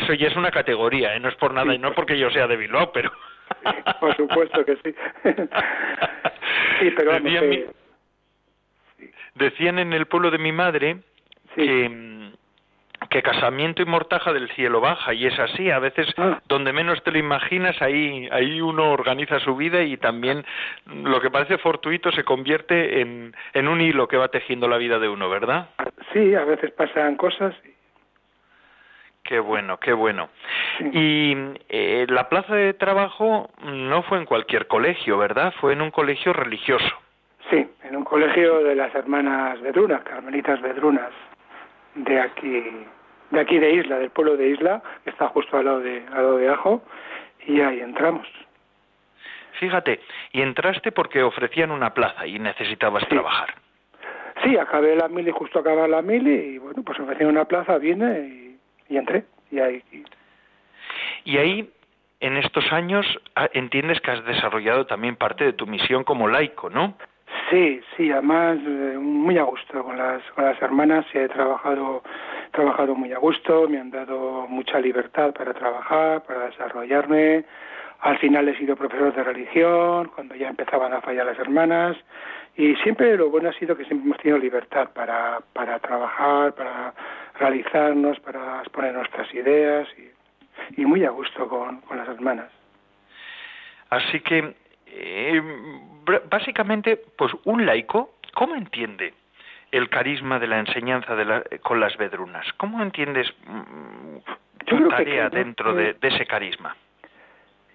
eso 0.02 0.14
ya 0.14 0.28
es 0.28 0.36
una 0.38 0.50
categoría, 0.50 1.14
¿eh? 1.14 1.20
no 1.20 1.28
es 1.28 1.36
por 1.36 1.54
nada 1.54 1.76
y 1.76 1.78
no 1.78 1.94
porque 1.94 2.18
yo 2.18 2.30
sea 2.30 2.48
de 2.48 2.56
Bilbao, 2.56 2.90
pero 2.94 3.12
por 4.00 4.16
supuesto 4.16 4.64
que 4.64 4.78
sí. 4.78 4.96
sí, 6.80 6.92
pero 6.96 7.12
vamos, 7.12 7.34
decían, 9.36 9.80
en 9.80 9.94
el 9.94 10.08
pueblo 10.08 10.32
de 10.32 10.38
mi 10.38 10.52
madre 10.52 10.98
que 11.56 12.16
que 13.10 13.22
casamiento 13.22 13.82
y 13.82 13.86
mortaja 13.86 14.34
del 14.34 14.50
cielo 14.52 14.82
baja 14.82 15.14
y 15.14 15.28
es 15.28 15.38
así 15.40 15.70
a 15.70 15.80
veces 15.80 16.08
Ah. 16.18 16.42
donde 16.48 16.74
menos 16.74 17.04
te 17.04 17.12
lo 17.12 17.20
imaginas 17.20 17.80
ahí 17.82 18.28
ahí 18.32 18.60
uno 18.62 18.92
organiza 18.92 19.40
su 19.40 19.56
vida 19.56 19.84
y 19.84 19.96
también 19.98 20.44
lo 20.88 21.22
que 21.22 21.30
parece 21.30 21.58
fortuito 21.60 22.12
se 22.12 22.24
convierte 22.24 23.02
en, 23.02 23.36
en 23.54 23.68
un 23.68 23.80
hilo 23.80 24.08
que 24.08 24.18
va 24.18 24.30
tejiendo 24.30 24.68
la 24.68 24.78
vida 24.78 24.98
de 25.00 25.08
uno 25.08 25.30
verdad 25.30 25.70
Sí, 26.14 26.34
a 26.34 26.46
veces 26.46 26.72
pasan 26.72 27.16
cosas. 27.16 27.54
Qué 29.24 29.40
bueno, 29.40 29.80
qué 29.80 29.92
bueno. 29.92 30.30
Sí. 30.78 30.90
Y 30.94 31.38
eh, 31.68 32.06
la 32.10 32.30
plaza 32.30 32.56
de 32.56 32.74
trabajo 32.74 33.50
no 33.64 34.04
fue 34.04 34.20
en 34.20 34.26
cualquier 34.26 34.68
colegio, 34.68 35.18
¿verdad? 35.18 35.54
Fue 35.60 35.74
en 35.74 35.82
un 35.82 35.92
colegio 35.92 36.32
religioso. 36.32 36.96
Sí, 37.50 37.68
en 37.84 37.96
un 37.96 38.04
colegio 38.04 38.64
de 38.64 38.76
las 38.76 38.94
hermanas 38.96 39.62
Vedrunas, 39.62 40.02
Carmelitas 40.04 40.62
Vedrunas, 40.62 41.12
de 41.94 42.20
aquí, 42.20 42.64
de 43.30 43.40
aquí 43.40 43.60
de 43.60 43.72
Isla, 43.76 44.00
del 44.00 44.10
pueblo 44.10 44.36
de 44.36 44.50
Isla, 44.50 44.82
que 45.04 45.12
está 45.12 45.28
justo 45.30 45.58
al 45.58 45.66
lado 45.66 45.80
de, 45.80 46.00
al 46.08 46.14
lado 46.14 46.38
de 46.38 46.50
Ajo, 46.50 46.84
y 47.46 47.62
ahí 47.62 47.80
entramos. 47.82 48.28
Fíjate, 49.60 50.02
y 50.34 50.42
entraste 50.42 50.92
porque 50.92 51.24
ofrecían 51.24 51.72
una 51.72 51.94
plaza 51.94 52.26
y 52.28 52.40
necesitabas 52.40 53.08
trabajar. 53.08 53.54
Sí, 54.44 54.58
acabé 54.58 54.96
la 54.96 55.08
mili, 55.08 55.32
justo 55.32 55.60
acabar 55.60 55.88
la 55.88 56.02
mili, 56.02 56.34
y 56.34 56.58
bueno, 56.58 56.84
pues 56.84 57.00
ofrecieron 57.00 57.36
una 57.36 57.46
plaza, 57.46 57.78
vine 57.78 58.20
y, 58.20 58.60
y 58.94 58.98
entré. 58.98 59.24
Y 59.52 59.60
ahí, 59.60 59.82
y- 59.92 60.04
Y 61.24 61.38
ahí, 61.38 61.70
en 62.20 62.38
estos 62.38 62.70
años, 62.74 63.06
ah, 63.36 63.50
entiendes 63.54 64.02
que 64.02 64.12
has 64.12 64.26
desarrollado 64.26 64.86
también 64.88 65.16
parte 65.16 65.44
de 65.46 65.54
tu 65.54 65.68
misión 65.68 66.04
como 66.04 66.28
laico, 66.28 66.70
¿no? 66.70 66.98
Sí, 67.50 67.80
sí, 67.96 68.12
además 68.12 68.58
eh, 68.66 68.98
muy 69.00 69.38
a 69.38 69.44
gusto 69.44 69.84
con 69.84 69.98
las, 69.98 70.24
con 70.32 70.46
las 70.46 70.60
hermanas, 70.62 71.06
he 71.14 71.28
trabajado, 71.28 72.02
trabajado 72.52 72.96
muy 72.96 73.14
a 73.14 73.20
gusto, 73.20 73.70
me 73.70 73.80
han 73.80 73.92
dado 73.92 74.48
mucha 74.48 74.80
libertad 74.80 75.32
para 75.34 75.54
trabajar, 75.54 76.24
para 76.24 76.48
desarrollarme. 76.48 77.46
Al 78.00 78.18
final 78.18 78.50
he 78.50 78.58
sido 78.58 78.76
profesor 78.76 79.14
de 79.14 79.24
religión, 79.24 80.12
cuando 80.16 80.36
ya 80.36 80.50
empezaban 80.50 80.94
a 80.94 81.02
fallar 81.02 81.28
las 81.28 81.38
hermanas, 81.38 81.96
y 82.58 82.76
siempre 82.78 83.16
lo 83.16 83.30
bueno 83.30 83.50
ha 83.50 83.54
sido 83.54 83.78
que 83.78 83.86
siempre 83.86 84.08
hemos 84.08 84.18
tenido 84.18 84.40
libertad 84.40 84.90
para, 84.94 85.40
para 85.54 85.78
trabajar, 85.80 86.54
para 86.56 86.94
realizarnos, 87.40 88.20
para 88.22 88.60
exponer 88.62 88.94
nuestras 88.94 89.32
ideas, 89.34 89.88
y, 89.98 90.82
y 90.82 90.86
muy 90.86 91.06
a 91.06 91.12
gusto 91.12 91.48
con, 91.48 91.82
con 91.82 91.98
las 91.98 92.08
hermanas. 92.08 92.52
Así 93.90 94.20
que, 94.20 94.56
eh, 94.88 95.42
básicamente, 96.30 96.98
pues 97.18 97.32
un 97.46 97.66
laico, 97.66 98.12
¿cómo 98.34 98.56
entiende 98.56 99.14
el 99.72 99.90
carisma 99.90 100.40
de 100.40 100.48
la 100.48 100.60
enseñanza 100.60 101.16
de 101.16 101.26
la- 101.26 101.44
con 101.62 101.80
las 101.80 101.98
vedrunas? 101.98 102.46
¿Cómo 102.58 102.82
entiendes 102.82 103.34
mm, 103.48 104.66
tu 104.66 104.78
que 104.78 104.90
tarea 104.90 105.30
dentro 105.30 105.76
que- 105.76 105.82
de, 105.82 105.94
de 105.94 106.08
ese 106.08 106.26
carisma? 106.26 106.76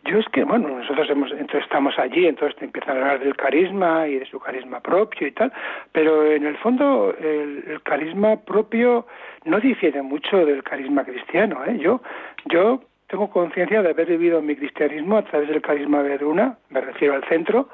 Yo 0.05 0.19
es 0.19 0.27
que, 0.31 0.45
bueno, 0.45 0.69
nosotros 0.69 1.11
hemos, 1.11 1.31
entonces 1.31 1.63
estamos 1.65 1.99
allí, 1.99 2.27
entonces 2.27 2.57
te 2.59 2.65
empiezan 2.65 2.97
a 2.97 3.01
hablar 3.01 3.21
del 3.21 3.37
carisma 3.37 4.09
y 4.09 4.19
de 4.19 4.25
su 4.25 4.41
carisma 4.41 4.81
propio 4.81 5.27
y 5.27 5.33
tal, 5.33 5.53
pero 5.93 6.25
en 6.25 6.47
el 6.47 6.57
fondo 6.57 7.15
el, 7.21 7.65
el 7.67 7.83
carisma 7.83 8.37
propio 8.37 9.07
no 9.45 9.61
difiere 9.61 10.01
mucho 10.01 10.47
del 10.47 10.63
carisma 10.63 11.05
cristiano, 11.05 11.63
¿eh? 11.67 11.79
Yo, 11.81 12.01
yo 12.47 12.83
tengo 13.09 13.29
conciencia 13.29 13.83
de 13.83 13.91
haber 13.91 14.07
vivido 14.07 14.41
mi 14.41 14.57
cristianismo 14.57 15.19
a 15.19 15.23
través 15.23 15.51
del 15.51 15.61
carisma 15.61 16.01
vedruna, 16.01 16.57
me 16.71 16.81
refiero 16.81 17.15
al 17.15 17.25
centro, 17.25 17.69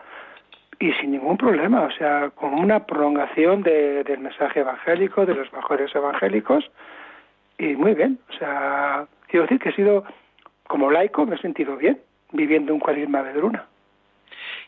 y 0.79 0.93
sin 0.95 1.13
ningún 1.13 1.37
problema, 1.39 1.83
o 1.83 1.91
sea, 1.93 2.31
como 2.35 2.61
una 2.61 2.85
prolongación 2.87 3.63
de- 3.63 4.05
del 4.05 4.19
mensaje 4.21 4.61
evangélico, 4.61 5.25
de 5.25 5.35
los 5.35 5.51
valores 5.51 5.95
evangélicos, 5.95 6.71
y 7.59 7.75
muy 7.77 7.95
bien, 7.95 8.19
o 8.29 8.33
sea, 8.35 9.07
quiero 9.29 9.45
decir 9.45 9.59
que 9.59 9.71
he 9.71 9.75
sido, 9.75 10.05
como 10.67 10.91
laico, 10.91 11.25
me 11.25 11.37
he 11.37 11.39
sentido 11.39 11.77
bien 11.77 11.99
viviendo 12.33 12.75
un 12.75 12.81
carisma 12.81 13.23
vedruna. 13.23 13.65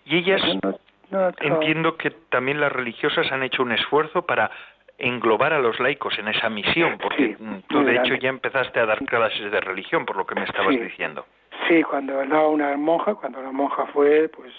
Y 0.06 0.16
ellas, 0.18 0.40
No- 0.62 0.70
no- 1.10 1.18
no- 1.30 1.32
entiendo 1.40 1.96
que 1.96 2.10
también 2.30 2.60
las 2.60 2.72
religiosas 2.72 3.30
han 3.30 3.42
hecho 3.42 3.62
un 3.62 3.72
esfuerzo 3.72 4.22
para 4.24 4.50
englobar 4.96 5.52
a 5.52 5.58
los 5.60 5.78
laicos 5.78 6.18
en 6.18 6.28
esa 6.28 6.48
misión, 6.48 6.98
porque 6.98 7.36
Sí, 7.36 7.42
mm, 7.42 7.58
tú 7.68 7.84
de 7.84 7.96
hecho 7.96 8.14
ya 8.14 8.30
empezaste 8.30 8.80
a 8.80 8.86
dar 8.86 8.98
clases 9.04 9.52
de 9.52 9.60
religión, 9.60 10.06
por 10.06 10.16
lo 10.16 10.26
que 10.26 10.34
me 10.34 10.44
estabas 10.44 10.74
Sí. 10.74 10.80
diciendo. 10.80 11.24
Sí, 11.68 11.82
cuando 11.82 12.14
daba 12.14 12.48
una 12.48 12.76
monja, 12.76 13.14
cuando 13.14 13.42
la 13.42 13.52
monja 13.52 13.86
fue, 13.86 14.28
pues 14.28 14.52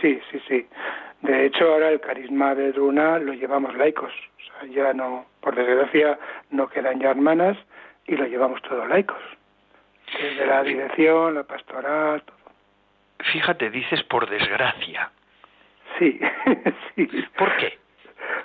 sí, 0.00 0.20
sí, 0.30 0.40
sí. 0.48 0.66
De 1.22 1.46
hecho, 1.46 1.72
ahora 1.72 1.90
el 1.90 2.00
carisma 2.00 2.54
de 2.54 2.72
Druna 2.72 3.18
lo 3.18 3.32
llevamos 3.32 3.74
laicos. 3.76 4.12
O 4.12 4.40
sea, 4.60 4.68
ya 4.68 4.92
no, 4.92 5.26
por 5.40 5.54
desgracia, 5.54 6.18
no 6.50 6.68
quedan 6.68 6.98
ya 7.00 7.10
hermanas 7.10 7.56
y 8.06 8.16
lo 8.16 8.26
llevamos 8.26 8.60
todos 8.62 8.88
laicos. 8.88 9.18
Desde 10.20 10.46
la 10.46 10.62
dirección, 10.62 11.34
la 11.34 11.44
pastoral, 11.44 12.22
todo. 12.22 12.36
Fíjate, 13.32 13.70
dices 13.70 14.02
por 14.04 14.28
desgracia. 14.28 15.10
Sí, 15.98 16.18
sí. 16.96 17.06
¿Por 17.38 17.56
qué? 17.56 17.78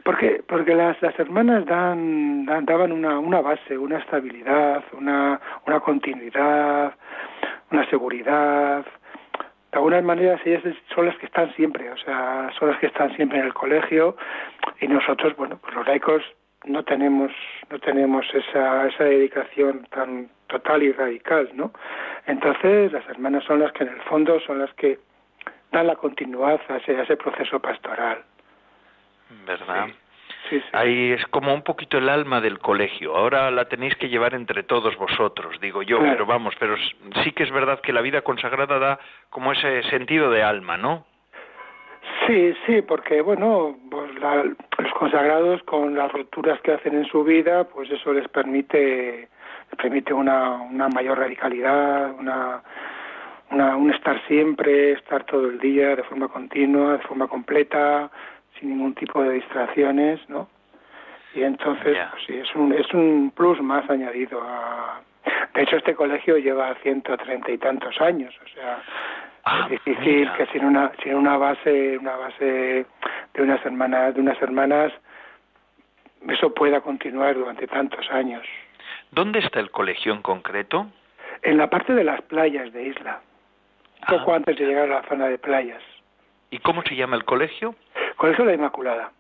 Porque, 0.04 0.44
porque 0.48 0.75
las, 0.75 1.01
las 1.01 1.18
hermanas 1.20 1.66
dan, 1.66 2.46
dan- 2.46 2.66
daban 2.66 2.92
una, 2.92 3.20
una 3.20 3.42
base, 3.42 3.77
una 3.77 3.98
estabilidad, 3.98 4.84
una, 4.94 5.39
una 5.66 5.80
continuidad, 5.80 6.94
una 7.72 7.89
seguridad. 7.89 8.86
De 9.78 9.80
algunas 9.80 10.04
maneras 10.04 10.42
ellas 10.44 10.64
son 10.96 11.06
las 11.06 11.16
que 11.18 11.28
están 11.28 11.54
siempre, 11.54 11.88
o 11.92 11.98
sea, 11.98 12.50
son 12.58 12.70
las 12.70 12.80
que 12.80 12.88
están 12.88 13.16
siempre 13.16 13.38
en 13.38 13.46
el 13.46 13.54
colegio 13.54 14.18
y 14.82 14.88
nosotros, 14.88 15.36
bueno, 15.36 15.60
pues 15.62 15.76
los 15.76 15.86
laicos 15.86 16.24
no 16.66 16.84
tenemos, 16.84 17.32
no 17.70 17.78
tenemos 17.78 18.26
esa, 18.34 18.88
esa 18.88 19.04
dedicación 19.04 19.86
tan 19.92 20.32
total 20.48 20.82
y 20.82 20.92
radical, 20.94 21.52
¿no? 21.54 21.72
Entonces 22.26 22.92
las 22.92 23.08
hermanas 23.08 23.44
son 23.44 23.60
las 23.60 23.72
que 23.74 23.84
en 23.84 23.90
el 23.90 24.02
fondo 24.02 24.40
son 24.40 24.58
las 24.58 24.74
que 24.74 24.98
dan 25.72 25.86
la 25.86 25.96
continuidad 25.96 26.60
a 26.70 26.78
ese, 26.78 26.98
a 26.98 27.04
ese 27.04 27.16
proceso 27.16 27.60
pastoral. 27.60 28.24
¿Verdad? 29.46 29.86
Sí, 29.86 29.94
sí. 30.50 30.62
Ahí 30.74 31.12
es 31.12 31.25
como 31.27 31.54
un 31.54 31.62
poquito 31.63 31.98
el 31.98 32.10
alma 32.10 32.42
del 32.42 32.60
colegio. 32.60 33.16
Ahora 33.16 33.50
la 33.51 33.66
tenéis 33.66 33.96
que 33.96 34.10
llevar 34.10 34.34
entre 34.34 34.63
todos 34.63 34.96
vosotros, 34.98 35.60
digo 35.62 35.82
yo, 35.84 35.98
Claro. 36.00 36.13
pero 36.13 36.25
vamos, 36.25 36.54
pero 36.60 36.75
sí 37.24 37.32
que 37.32 37.44
es 37.44 37.51
verdad 37.51 37.80
que 37.82 37.94
la 37.94 38.01
vida 38.01 38.22
consagrada 38.22 38.80
da 38.80 39.00
como 39.30 39.51
ese 39.51 39.84
sentido 39.84 40.30
de 40.32 40.44
alma, 40.44 40.77
¿no? 40.77 41.06
Sí, 42.25 42.54
sí, 42.66 42.82
porque 42.82 43.22
bueno, 43.22 43.77
pues 43.89 44.13
la- 44.20 44.44
los 44.44 44.94
consagrados 44.98 45.62
con 45.63 45.96
las 45.96 46.12
rupturas 46.12 46.60
que 46.62 46.74
hacen 46.74 46.96
en 46.96 47.06
su 47.06 47.24
vida, 47.24 47.66
pues 47.66 47.89
eso 47.92 48.13
les 48.13 48.27
permite 48.30 49.27
les 49.70 49.77
permite 49.82 50.13
una, 50.13 50.51
una 50.54 50.88
mayor 50.88 51.20
radicalidad, 51.20 52.13
una, 52.18 52.63
una 53.51 53.75
un 53.75 53.94
estar 53.94 54.22
siempre, 54.27 54.94
estar 54.94 55.25
todo 55.25 55.48
el 55.50 55.60
día 55.60 55.96
de 55.96 56.04
forma 56.04 56.30
continua, 56.30 56.94
de 56.94 57.00
forma 57.00 57.27
completa, 57.27 58.10
sin 58.60 58.70
ningún 58.70 58.94
tipo 58.96 59.22
de 59.24 59.34
distracciones, 59.34 60.20
¿no? 60.30 60.48
Y 61.36 61.44
entonces, 61.44 61.98
pues 62.12 62.24
sí, 62.26 62.34
es 62.38 62.56
un 62.56 62.74
es 62.74 62.92
un 62.94 63.32
plus 63.36 63.62
más 63.62 63.90
añadido 63.90 64.42
a 64.42 65.02
de 65.54 65.64
hecho, 65.64 65.76
este 65.78 65.96
colegio 65.96 66.38
lleva 66.38 66.74
ciento 66.76 67.18
treinta 67.18 67.52
y 67.52 67.58
tantos 67.58 68.00
años, 68.02 68.34
o 68.44 68.48
sea, 68.50 68.80
Ah, 69.50 69.62
es 69.66 69.70
difícil 69.84 70.20
mira. 70.20 70.34
que 70.36 70.46
sin 70.48 70.66
una 70.66 70.92
sin 71.04 71.16
una 71.16 71.38
base 71.38 71.98
una 71.98 72.16
base 72.18 72.86
de 73.34 73.42
unas 73.42 73.66
hermanas 73.66 74.14
de 74.16 74.22
unas 74.22 74.42
hermanas 74.42 74.92
eso 76.30 76.54
pueda 76.54 76.82
continuar 76.82 77.36
durante 77.36 77.68
tantos 77.68 78.10
años 78.12 78.44
¿Dónde 79.12 79.40
está 79.40 79.60
el 79.62 79.72
colegio 79.72 80.14
en 80.14 80.22
concreto? 80.22 80.88
En 81.44 81.58
la 81.58 81.70
parte 81.70 81.94
de 81.94 82.04
las 82.04 82.22
playas 82.24 82.74
de 82.74 82.88
Isla, 82.88 83.22
poco 84.08 84.34
Ah. 84.34 84.36
antes 84.38 84.58
de 84.58 84.66
llegar 84.66 84.92
a 84.92 84.96
la 85.02 85.04
zona 85.04 85.28
de 85.28 85.38
playas. 85.38 85.82
¿Y 86.50 86.58
cómo 86.60 86.82
se 86.84 86.96
llama 86.96 87.16
el 87.16 87.24
colegio? 87.24 87.76
Colegio 88.18 88.44
de 88.46 88.52
la 88.52 88.56
Inmaculada. 88.58 89.12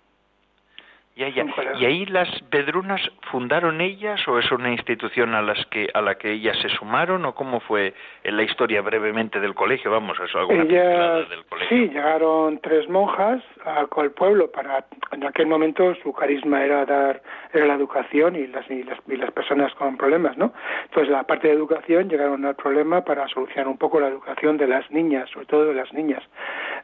Ya, 1.17 1.29
ya. 1.29 1.45
¿Y 1.79 1.85
ahí 1.85 2.05
las 2.05 2.29
Bedrunas 2.51 3.01
fundaron 3.31 3.81
ellas 3.81 4.21
o 4.27 4.37
es 4.37 4.51
una 4.51 4.71
institución 4.71 5.33
a 5.33 5.41
las 5.41 5.65
que 5.65 5.87
a 5.95 5.99
la 5.99 6.13
que 6.13 6.31
ellas 6.31 6.55
se 6.61 6.69
sumaron 6.69 7.25
o 7.25 7.33
cómo 7.33 7.59
fue 7.59 7.95
en 8.23 8.37
la 8.37 8.43
historia 8.43 8.83
brevemente 8.83 9.39
del 9.39 9.55
colegio? 9.55 9.89
Vamos, 9.89 10.15
eso 10.19 10.37
alguna 10.37 10.61
pincelada 10.61 11.17
Ellas, 11.17 11.29
del 11.31 11.45
colegio. 11.45 11.75
sí, 11.75 11.89
llegaron 11.91 12.59
tres 12.59 12.87
monjas 12.87 13.41
al 13.65 14.11
pueblo 14.11 14.51
para, 14.51 14.85
en 15.11 15.25
aquel 15.25 15.47
momento 15.47 15.95
su 16.03 16.13
carisma 16.13 16.63
era 16.63 16.85
dar, 16.85 17.23
era 17.51 17.65
la 17.65 17.73
educación 17.73 18.35
y 18.35 18.45
las, 18.45 18.69
y 18.69 18.83
las, 18.83 18.99
y 19.07 19.15
las 19.15 19.31
personas 19.31 19.73
con 19.73 19.97
problemas, 19.97 20.37
¿no? 20.37 20.53
Entonces, 20.83 21.09
la 21.09 21.23
parte 21.23 21.47
de 21.47 21.53
educación 21.55 22.09
llegaron 22.09 22.45
al 22.45 22.55
problema 22.55 23.03
para 23.03 23.27
solucionar 23.29 23.67
un 23.67 23.79
poco 23.79 23.99
la 23.99 24.09
educación 24.09 24.57
de 24.57 24.67
las 24.67 24.91
niñas, 24.91 25.27
sobre 25.31 25.47
todo 25.47 25.65
de 25.65 25.73
las 25.73 25.91
niñas, 25.93 26.21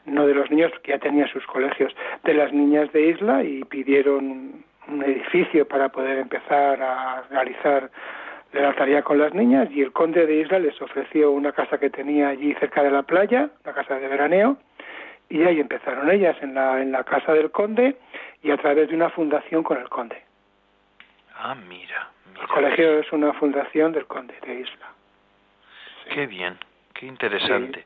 no 0.05 0.27
de 0.27 0.33
los 0.33 0.49
niños 0.51 0.71
que 0.83 0.91
ya 0.91 0.99
tenían 0.99 1.27
sus 1.29 1.45
colegios, 1.45 1.95
de 2.23 2.33
las 2.33 2.51
niñas 2.51 2.91
de 2.91 3.09
Isla 3.09 3.43
y 3.43 3.63
pidieron 3.63 4.63
un 4.87 5.03
edificio 5.03 5.67
para 5.67 5.89
poder 5.89 6.17
empezar 6.17 6.81
a 6.81 7.23
realizar 7.29 7.89
la 8.51 8.73
tarea 8.73 9.01
con 9.01 9.17
las 9.17 9.33
niñas 9.33 9.69
y 9.71 9.81
el 9.81 9.91
conde 9.91 10.27
de 10.27 10.41
Isla 10.41 10.59
les 10.59 10.79
ofreció 10.81 11.31
una 11.31 11.51
casa 11.51 11.79
que 11.79 11.89
tenía 11.89 12.29
allí 12.29 12.53
cerca 12.55 12.83
de 12.83 12.91
la 12.91 13.03
playa, 13.03 13.49
la 13.63 13.73
casa 13.73 13.97
de 13.97 14.07
veraneo, 14.07 14.57
y 15.29 15.43
ahí 15.43 15.59
empezaron 15.59 16.11
ellas 16.11 16.35
en 16.41 16.53
la, 16.53 16.81
en 16.81 16.91
la 16.91 17.03
casa 17.03 17.33
del 17.33 17.49
conde 17.49 17.95
y 18.43 18.51
a 18.51 18.57
través 18.57 18.89
de 18.89 18.95
una 18.95 19.09
fundación 19.09 19.63
con 19.63 19.79
el 19.79 19.89
conde. 19.89 20.21
Ah, 21.35 21.55
mira, 21.55 22.09
El 22.39 22.47
colegio 22.47 22.99
es 22.99 23.11
una 23.11 23.33
fundación 23.33 23.91
del 23.93 24.05
conde 24.05 24.35
de 24.45 24.59
Isla. 24.59 24.87
Qué 26.13 26.27
bien, 26.27 26.57
qué 26.93 27.07
interesante. 27.07 27.85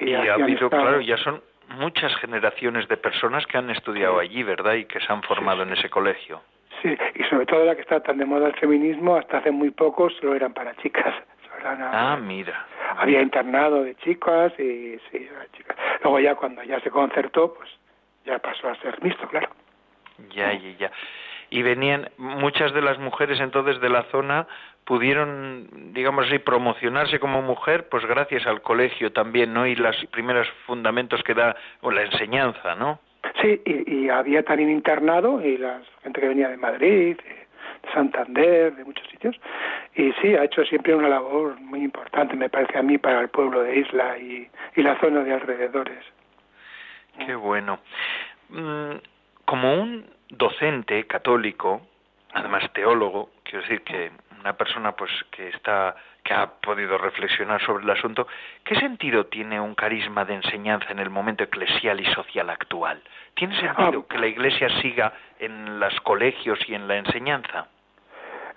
Y 0.00 0.14
ha 0.14 0.34
habido, 0.34 0.66
estado. 0.66 0.82
claro, 0.82 1.00
ya 1.02 1.16
son 1.18 1.40
muchas 1.76 2.14
generaciones 2.16 2.88
de 2.88 2.96
personas 2.96 3.46
que 3.46 3.58
han 3.58 3.70
estudiado 3.70 4.18
allí, 4.18 4.42
¿verdad? 4.42 4.74
Y 4.74 4.84
que 4.86 5.00
se 5.00 5.12
han 5.12 5.22
formado 5.22 5.62
en 5.62 5.72
ese 5.72 5.88
colegio. 5.90 6.42
Sí, 6.82 6.96
y 7.14 7.24
sobre 7.24 7.46
todo 7.46 7.64
la 7.64 7.74
que 7.74 7.82
está 7.82 8.00
tan 8.00 8.18
de 8.18 8.24
moda 8.24 8.46
el 8.48 8.54
feminismo, 8.54 9.16
hasta 9.16 9.38
hace 9.38 9.50
muy 9.50 9.70
poco 9.70 10.08
solo 10.10 10.34
eran 10.34 10.52
para 10.54 10.74
chicas. 10.76 11.14
Eran, 11.60 11.78
Ah, 11.82 12.16
mira. 12.16 12.66
había 12.96 13.20
internado 13.20 13.82
de 13.82 13.94
chicas 13.96 14.52
y 14.58 14.98
sí, 15.10 15.28
chicas. 15.52 15.76
Luego 16.02 16.18
ya 16.20 16.34
cuando 16.34 16.62
ya 16.62 16.80
se 16.80 16.90
concertó, 16.90 17.52
pues 17.52 17.68
ya 18.24 18.38
pasó 18.38 18.68
a 18.70 18.74
ser 18.76 19.02
mixto, 19.02 19.28
claro. 19.28 19.48
Ya, 20.30 20.52
ya, 20.54 20.70
ya. 20.78 20.90
Y 21.50 21.60
venían, 21.62 22.08
muchas 22.16 22.72
de 22.72 22.80
las 22.80 22.98
mujeres 22.98 23.40
entonces 23.40 23.78
de 23.80 23.90
la 23.90 24.04
zona 24.04 24.46
pudieron, 24.90 25.68
digamos 25.94 26.26
así, 26.26 26.40
promocionarse 26.40 27.20
como 27.20 27.42
mujer, 27.42 27.88
pues 27.88 28.04
gracias 28.06 28.44
al 28.44 28.60
colegio 28.60 29.12
también, 29.12 29.54
¿no? 29.54 29.64
Y 29.64 29.76
los 29.76 29.94
primeros 30.06 30.48
fundamentos 30.66 31.22
que 31.22 31.32
da, 31.32 31.54
o 31.80 31.92
la 31.92 32.02
enseñanza, 32.02 32.74
¿no? 32.74 32.98
Sí, 33.40 33.62
y, 33.64 33.94
y 33.94 34.08
había 34.08 34.42
también 34.42 34.68
internado 34.68 35.40
y 35.46 35.58
la 35.58 35.80
gente 36.02 36.20
que 36.20 36.26
venía 36.26 36.48
de 36.48 36.56
Madrid, 36.56 37.16
de, 37.16 37.22
de 37.22 37.92
Santander, 37.94 38.74
de 38.74 38.84
muchos 38.84 39.06
sitios. 39.06 39.36
Y 39.94 40.10
sí, 40.14 40.34
ha 40.34 40.42
hecho 40.42 40.64
siempre 40.64 40.92
una 40.92 41.08
labor 41.08 41.60
muy 41.60 41.84
importante, 41.84 42.34
me 42.34 42.48
parece 42.48 42.76
a 42.76 42.82
mí, 42.82 42.98
para 42.98 43.20
el 43.20 43.28
pueblo 43.28 43.62
de 43.62 43.78
Isla 43.78 44.18
y, 44.18 44.50
y 44.74 44.82
la 44.82 44.98
zona 44.98 45.22
de 45.22 45.32
alrededores. 45.32 46.04
Qué 47.24 47.36
bueno. 47.36 47.78
Mm, 48.48 48.96
Como 49.44 49.72
un 49.72 50.04
docente 50.30 51.06
católico, 51.06 51.80
además 52.32 52.68
teólogo, 52.72 53.30
quiero 53.44 53.60
decir 53.62 53.82
que 53.82 54.10
una 54.40 54.54
persona 54.54 54.92
pues 54.92 55.10
que 55.30 55.48
está 55.48 55.94
que 56.22 56.34
ha 56.34 56.46
podido 56.46 56.98
reflexionar 56.98 57.62
sobre 57.64 57.84
el 57.84 57.90
asunto, 57.90 58.26
¿qué 58.64 58.74
sentido 58.76 59.24
tiene 59.26 59.58
un 59.58 59.74
carisma 59.74 60.24
de 60.26 60.34
enseñanza 60.34 60.90
en 60.90 60.98
el 60.98 61.08
momento 61.08 61.44
eclesial 61.44 61.98
y 61.98 62.04
social 62.12 62.50
actual? 62.50 63.00
¿Tiene 63.34 63.58
sentido 63.58 64.04
Ah. 64.04 64.06
que 64.08 64.18
la 64.18 64.26
Iglesia 64.26 64.68
siga 64.82 65.12
en 65.38 65.80
los 65.80 65.98
colegios 66.02 66.58
y 66.68 66.74
en 66.74 66.86
la 66.88 66.96
enseñanza? 66.98 67.68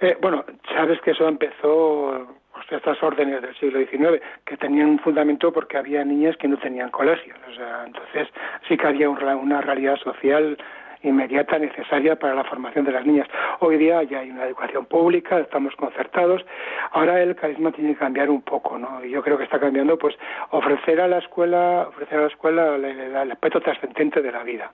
Eh, 0.02 0.18
bueno, 0.20 0.44
sabes 0.76 1.00
que 1.02 1.12
eso 1.12 1.26
empezó, 1.26 2.28
pues, 2.54 2.70
estas 2.70 3.02
órdenes 3.02 3.42
del 3.42 3.56
siglo 3.56 3.80
XIX, 3.80 4.22
que 4.46 4.58
tenían 4.58 4.90
un 4.90 5.00
fundamento 5.00 5.54
porque 5.54 5.78
había 5.78 6.04
niñas 6.04 6.36
que 6.36 6.50
no 6.50 6.58
tenían 6.58 6.90
colegios. 6.90 7.38
O 7.50 7.54
sea, 7.54 7.84
entonces 7.86 8.28
sí 8.68 8.76
que 8.76 8.88
había 8.88 9.10
una 9.10 9.62
realidad 9.62 9.96
social 9.98 10.58
inmediata 11.04 11.60
necesaria 11.60 12.16
para 12.18 12.34
la 12.34 12.44
formación 12.44 12.86
de 12.86 12.92
las 12.92 13.06
niñas. 13.06 13.28
Hoy 13.60 13.78
día 13.78 14.02
ya 14.04 14.20
hay 14.20 14.32
una 14.32 14.46
educación 14.46 14.86
pública, 14.86 15.40
estamos 15.40 15.76
concertados. 15.76 16.44
Ahora 16.92 17.22
el 17.22 17.36
carisma 17.36 17.72
tiene 17.72 17.94
que 17.94 18.00
cambiar 18.00 18.30
un 18.30 18.42
poco, 18.42 18.78
¿no? 18.78 19.04
Y 19.04 19.12
yo 19.12 19.22
creo 19.22 19.38
que 19.38 19.44
está 19.44 19.60
cambiando, 19.60 19.98
pues, 19.98 20.16
ofrecer 20.52 21.00
a 21.02 21.08
la 21.08 21.20
escuela, 21.20 21.88
ofrecer 21.90 22.20
a 22.20 22.22
la 22.22 22.28
escuela 22.28 22.76
el, 22.76 23.32
aspecto 23.32 23.62
trascendente 23.62 24.22
de 24.22 24.32
la 24.32 24.44
vida, 24.44 24.72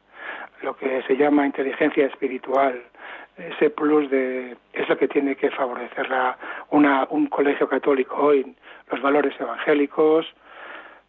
lo 0.62 0.76
que 0.76 1.02
se 1.04 1.18
llama 1.18 1.46
inteligencia 1.46 2.06
espiritual, 2.06 2.82
ese 3.38 3.70
plus 3.70 4.10
de 4.10 4.58
es 4.74 4.90
lo 4.90 4.98
que 4.98 5.08
tiene 5.08 5.36
que 5.36 5.50
favorecer 5.52 6.10
la, 6.10 6.38
una, 6.72 7.08
un 7.10 7.28
colegio 7.28 7.68
católico 7.68 8.16
hoy, 8.18 8.56
los 8.92 9.02
valores 9.02 9.34
evangélicos, 9.40 10.26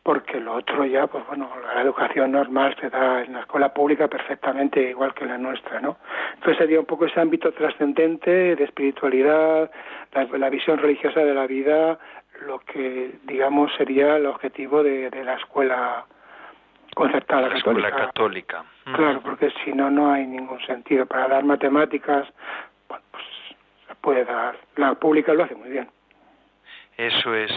porque 0.02 0.40
lo 0.40 0.54
otro 0.54 0.84
ya, 0.86 1.06
pues 1.06 1.26
bueno, 1.26 1.50
la 1.74 1.82
educación 1.82 2.32
normal 2.32 2.74
se 2.80 2.88
da 2.88 3.22
en 3.22 3.34
la 3.34 3.40
escuela 3.40 3.72
pública 3.74 4.08
perfectamente 4.08 4.90
igual 4.90 5.12
que 5.14 5.24
en 5.24 5.30
la 5.30 5.38
nuestra, 5.38 5.80
¿no? 5.80 5.98
Entonces 6.34 6.56
sería 6.58 6.80
un 6.80 6.86
poco 6.86 7.04
ese 7.06 7.20
ámbito 7.20 7.52
trascendente 7.52 8.56
de 8.56 8.64
espiritualidad, 8.64 9.70
la, 10.12 10.24
la 10.24 10.48
visión 10.50 10.78
religiosa 10.78 11.20
de 11.20 11.34
la 11.34 11.46
vida, 11.46 11.98
lo 12.46 12.60
que 12.60 13.18
digamos 13.24 13.70
sería 13.76 14.16
el 14.16 14.26
objetivo 14.26 14.82
de, 14.82 15.10
de 15.10 15.24
la 15.24 15.34
escuela 15.34 16.06
concertada 16.94 17.48
La 17.48 17.56
escuela 17.58 17.90
católica. 17.90 18.06
católica. 18.06 18.64
Claro, 18.96 19.20
porque 19.20 19.52
si 19.64 19.72
no, 19.72 19.90
no 19.90 20.10
hay 20.12 20.26
ningún 20.26 20.60
sentido. 20.66 21.06
Para 21.06 21.28
dar 21.28 21.44
matemáticas, 21.44 22.26
bueno, 22.88 23.04
pues 23.10 23.24
se 23.86 23.94
puede 23.96 24.24
dar. 24.24 24.56
La 24.76 24.94
pública 24.94 25.34
lo 25.34 25.44
hace 25.44 25.54
muy 25.54 25.68
bien. 25.68 25.88
Eso 26.96 27.34
es. 27.34 27.52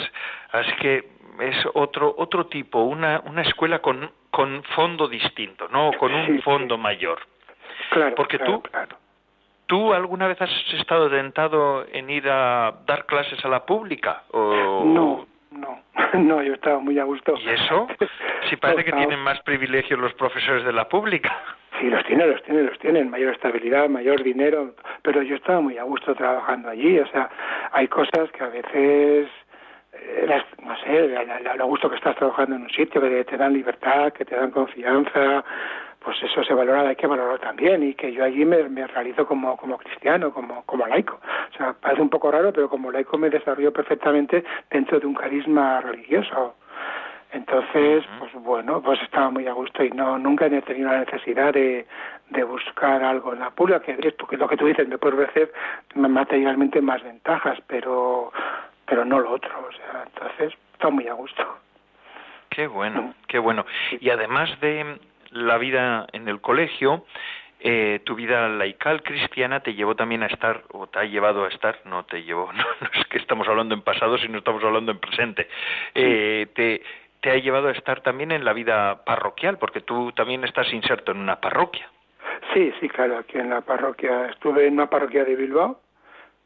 Así 0.51 0.71
que 0.82 1.12
es 1.39 1.56
otro 1.74 2.13
otro 2.17 2.46
tipo, 2.48 2.84
una 2.84 3.22
una 3.26 3.41
escuela 3.41 3.80
con 3.80 4.10
con 4.32 4.63
fondo 4.76 5.08
distinto, 5.08 5.67
no 5.69 5.91
con 6.00 6.13
un 6.13 6.26
Sí, 6.38 6.41
fondo 6.41 6.78
mayor. 6.78 7.19
Claro, 7.91 8.15
Porque 8.15 8.38
claro, 8.38 8.54
tú- 8.54 8.62
claro. 8.69 8.98
¿Tú 9.65 9.93
alguna 9.93 10.28
vez 10.28 10.39
has 10.41 10.52
estado 10.74 11.10
tentado 11.10 11.86
en 11.91 12.10
ir 12.10 12.30
a 12.30 12.74
dar 12.86 13.06
clases 13.06 13.43
a 13.46 13.48
la 13.48 13.65
pública? 13.65 14.24
O... 14.32 14.84
No, 14.86 15.26
no, 15.52 15.82
no, 16.19 16.43
yo 16.43 16.54
estaba 16.54 16.80
muy 16.80 17.00
a 17.00 17.06
gusto. 17.06 17.34
¿Y 17.39 17.50
eso? 17.50 17.88
Si 18.50 18.58
parece 18.58 18.84
que 18.84 18.91
tienen 18.91 19.19
más 19.19 19.39
privilegios 19.41 20.00
los 20.00 20.13
profesores 20.15 20.63
de 20.65 20.74
la 20.74 20.88
pública. 20.89 21.34
Sí, 21.80 21.89
los 21.89 22.04
tiene, 22.06 22.28
los 22.28 22.43
tiene, 22.43 22.63
los 22.63 22.78
tienen, 22.80 23.10
mayor 23.10 23.34
estabilidad, 23.34 23.89
mayor 23.89 24.22
dinero, 24.22 24.76
pero 25.02 25.22
yo 25.24 25.36
estaba 25.36 25.60
muy 25.62 25.78
a 25.78 25.84
gusto 25.84 26.13
trabajando 26.13 26.69
allí, 26.69 27.00
o 27.00 27.08
sea, 27.08 27.30
hay 27.72 27.88
cosas 27.88 28.30
que 28.32 28.43
a 28.43 28.48
veces, 28.50 29.28
las- 30.25 30.45
no 30.63 30.75
sé, 30.77 31.08
la- 31.10 31.56
lo 31.56 31.65
gusto 31.67 31.89
que 31.89 31.95
estás 31.95 32.15
trabajando 32.15 32.56
en 32.56 32.63
un 32.63 32.69
sitio, 32.69 33.01
que 33.01 33.23
te 33.23 33.38
dan 33.38 33.53
libertad, 33.53 34.12
que 34.13 34.25
te 34.25 34.36
dan 34.36 34.51
confianza, 34.51 35.43
pues 35.99 36.21
eso 36.21 36.43
se 36.43 36.53
valora, 36.53 36.82
hay 36.82 36.95
que 36.95 37.08
valorarlo 37.08 37.39
también, 37.39 37.84
y 37.84 37.93
que 37.93 38.12
yo 38.12 38.23
allí 38.23 38.43
me, 38.43 38.67
me 38.69 38.86
realizo 38.88 39.25
como, 39.25 39.56
como 39.56 39.77
cristiano, 39.77 40.32
como, 40.34 40.63
como 40.65 40.86
laico. 40.86 41.19
O 41.53 41.58
sea, 41.58 41.73
parece 41.73 42.01
un 42.01 42.10
poco 42.10 42.32
raro, 42.32 42.51
pero 42.51 42.69
como 42.69 42.91
laico 42.91 43.17
me 43.17 43.29
desarrollo 43.29 43.71
perfectamente 43.71 44.43
dentro 44.69 44.99
de 44.99 45.08
un 45.08 45.13
carisma 45.13 45.82
religioso. 45.82 46.56
Entonces, 47.32 48.03
pues 48.19 48.32
bueno, 48.36 48.79
pues 48.82 49.01
estaba 49.01 49.32
muy 49.32 49.47
a 49.47 49.53
gusto 49.53 49.84
y 49.84 49.89
no 49.89 50.19
nunca 50.19 50.45
he 50.45 50.62
tenido 50.62 50.91
la 50.91 50.99
necesidad 50.99 51.51
de, 51.51 51.88
de 52.29 52.43
buscar 52.43 53.03
algo 53.03 53.34
en 53.34 53.39
la 53.39 53.49
pública, 53.49 53.79
que 53.82 53.97
esto 54.08 54.27
que 54.27 54.38
lo 54.38 54.47
que 54.47 54.56
tú 54.56 54.67
dices 54.67 54.88
me 54.88 54.99
puede 54.99 55.15
ofrecer 55.15 55.51
materialmente 55.95 56.79
más 56.79 57.01
ventajas, 57.01 57.58
pero 57.65 58.32
pero 58.86 59.06
no 59.06 59.19
lo 59.19 59.32
otro, 59.32 59.52
o 59.67 59.72
sea, 59.74 60.04
entonces 60.06 60.54
está 60.74 60.89
muy 60.89 61.08
a 61.08 61.13
gusto. 61.13 61.43
Qué 62.50 62.67
bueno, 62.67 63.02
Mm. 63.02 63.13
qué 63.28 63.39
bueno. 63.39 63.65
Y 64.00 64.10
además 64.10 64.60
de 64.60 65.00
la 65.32 65.58
vida 65.58 66.06
en 66.13 66.28
el 66.28 66.39
colegio, 66.41 67.06
eh, 67.60 68.02
tu 68.04 68.13
vida 68.15 68.48
laical 68.50 69.02
cristiana 69.04 69.62
te 69.62 69.74
llevó 69.74 69.96
también 69.96 70.22
a 70.24 70.28
estar, 70.28 70.63
o 70.74 70.86
te 70.88 71.00
ha 71.00 71.06
llevado 71.06 71.46
a 71.46 71.48
estar, 71.48 71.80
no 71.86 72.04
te 72.06 72.24
llevó, 72.24 72.52
no, 72.54 72.63
no 72.82 72.89
es 72.93 73.08
que 73.08 73.17
estamos 73.17 73.48
hablando 73.48 73.74
en 73.74 73.82
pasado, 73.82 74.17
sino 74.17 74.38
estamos 74.38 74.63
hablando 74.63 74.91
en 74.91 75.00
presente, 75.00 75.48
eh, 75.96 76.48
te, 76.54 76.84
te 77.22 77.32
ha 77.32 77.38
llevado 77.38 77.69
a 77.69 77.72
estar 77.72 78.02
también 78.02 78.32
en 78.34 78.43
la 78.46 78.54
vida 78.54 79.04
parroquial, 79.06 79.58
porque 79.58 79.80
tú 79.82 80.12
también 80.12 80.43
estás 80.43 80.72
inserto 80.74 81.12
en 81.13 81.19
una 81.19 81.39
parroquia. 81.39 81.89
Sí, 82.54 82.72
sí, 82.80 82.89
claro, 82.89 83.17
aquí 83.17 83.38
en 83.39 83.50
la 83.50 83.62
parroquia, 83.62 84.26
estuve 84.28 84.67
en 84.67 84.74
una 84.74 84.89
parroquia 84.89 85.24
de 85.24 85.36
Bilbao, 85.36 85.80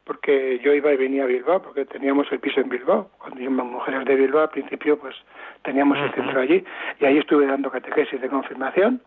porque 0.08 0.58
yo 0.64 0.72
iba 0.72 0.90
y 0.90 0.96
venía 0.96 1.24
a 1.24 1.26
Bilbao, 1.26 1.60
porque 1.60 1.84
teníamos 1.84 2.32
el 2.32 2.40
piso 2.40 2.62
en 2.62 2.70
Bilbao. 2.70 3.10
Cuando 3.18 3.42
íbamos 3.42 3.66
mujeres 3.66 4.06
de 4.06 4.16
Bilbao, 4.16 4.44
al 4.44 4.48
principio, 4.48 4.98
pues 4.98 5.14
teníamos 5.62 5.98
el 5.98 6.10
centro 6.14 6.40
allí, 6.40 6.64
y 6.98 7.04
ahí 7.04 7.18
estuve 7.18 7.44
dando 7.44 7.70
catequesis 7.70 8.18
de 8.18 8.30
confirmación, 8.30 9.02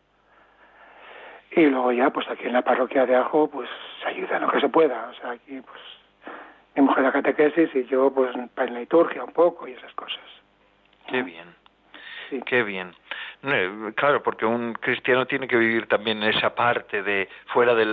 y 1.53 1.65
luego 1.65 1.91
ya, 1.91 2.11
pues 2.11 2.29
aquí 2.29 2.45
en 2.45 2.53
la 2.53 2.61
parroquia 2.61 3.07
de 3.07 3.15
Ajo, 3.15 3.49
pues 3.49 3.67
se 4.01 4.09
ayuda 4.09 4.37
en 4.37 4.43
lo 4.43 4.51
que 4.51 4.61
se 4.61 4.69
pueda, 4.69 5.09
o 5.09 5.13
sea, 5.15 5.31
aquí, 5.31 5.59
pues, 5.59 5.81
mi 6.75 6.83
mujer 6.83 7.03
la 7.03 7.11
catequesis 7.11 7.75
y 7.75 7.85
yo 7.85 8.13
pues 8.13 8.31
para 8.53 8.71
la 8.71 8.79
liturgia 8.81 9.23
un 9.23 9.33
poco 9.33 9.67
y 9.67 9.71
esas 9.71 9.93
cosas. 9.95 10.23
Qué 11.07 11.23
bien. 11.23 11.47
Sí. 12.29 12.41
Qué 12.45 12.63
bien. 12.63 12.93
Claro, 13.95 14.21
porque 14.21 14.45
un 14.45 14.73
cristiano 14.73 15.25
tiene 15.25 15.47
que 15.47 15.57
vivir 15.57 15.87
también 15.87 16.21
esa 16.21 16.53
parte 16.53 17.01
de 17.01 17.27
fuera 17.47 17.73
de, 17.73 17.85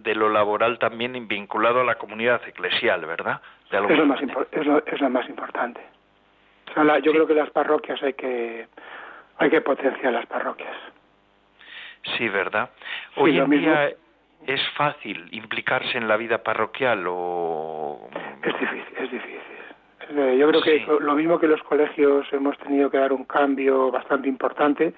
de 0.00 0.14
lo 0.14 0.30
laboral 0.30 0.78
también 0.78 1.28
vinculado 1.28 1.80
a 1.80 1.84
la 1.84 1.96
comunidad 1.96 2.40
eclesial, 2.46 3.04
¿verdad? 3.04 3.40
es, 3.70 3.98
lo 3.98 4.06
más 4.06 4.20
es, 4.22 4.66
lo, 4.66 4.84
es 4.86 5.00
lo 5.00 5.10
más 5.10 5.28
importante. 5.28 5.80
O 6.70 6.72
sea, 6.72 6.98
yo 7.00 7.12
creo 7.12 7.26
que 7.26 7.34
las 7.34 7.50
parroquias 7.50 8.02
hay 8.02 8.14
que 8.14 8.66
hay 9.38 9.50
que 9.50 9.60
potenciar 9.60 10.12
las 10.12 10.26
parroquias. 10.26 10.76
Sí, 12.16 12.28
¿verdad? 12.28 12.70
Hoy 13.16 13.38
en 13.38 13.50
día 13.50 13.90
es 14.46 14.60
fácil 14.76 15.28
implicarse 15.32 15.96
en 15.98 16.08
la 16.08 16.16
vida 16.16 16.38
parroquial 16.42 17.04
o 17.08 18.08
es 18.42 18.58
difícil, 18.58 18.96
es 18.96 19.10
difícil. 19.10 19.40
Eh, 20.10 20.36
yo 20.38 20.48
creo 20.48 20.62
que 20.62 20.86
lo 21.00 21.14
mismo 21.14 21.38
que 21.38 21.46
los 21.46 21.62
colegios 21.62 22.26
hemos 22.32 22.56
tenido 22.58 22.90
que 22.90 22.98
dar 22.98 23.12
un 23.12 23.24
cambio 23.24 23.90
bastante 23.90 24.28
importante, 24.28 24.94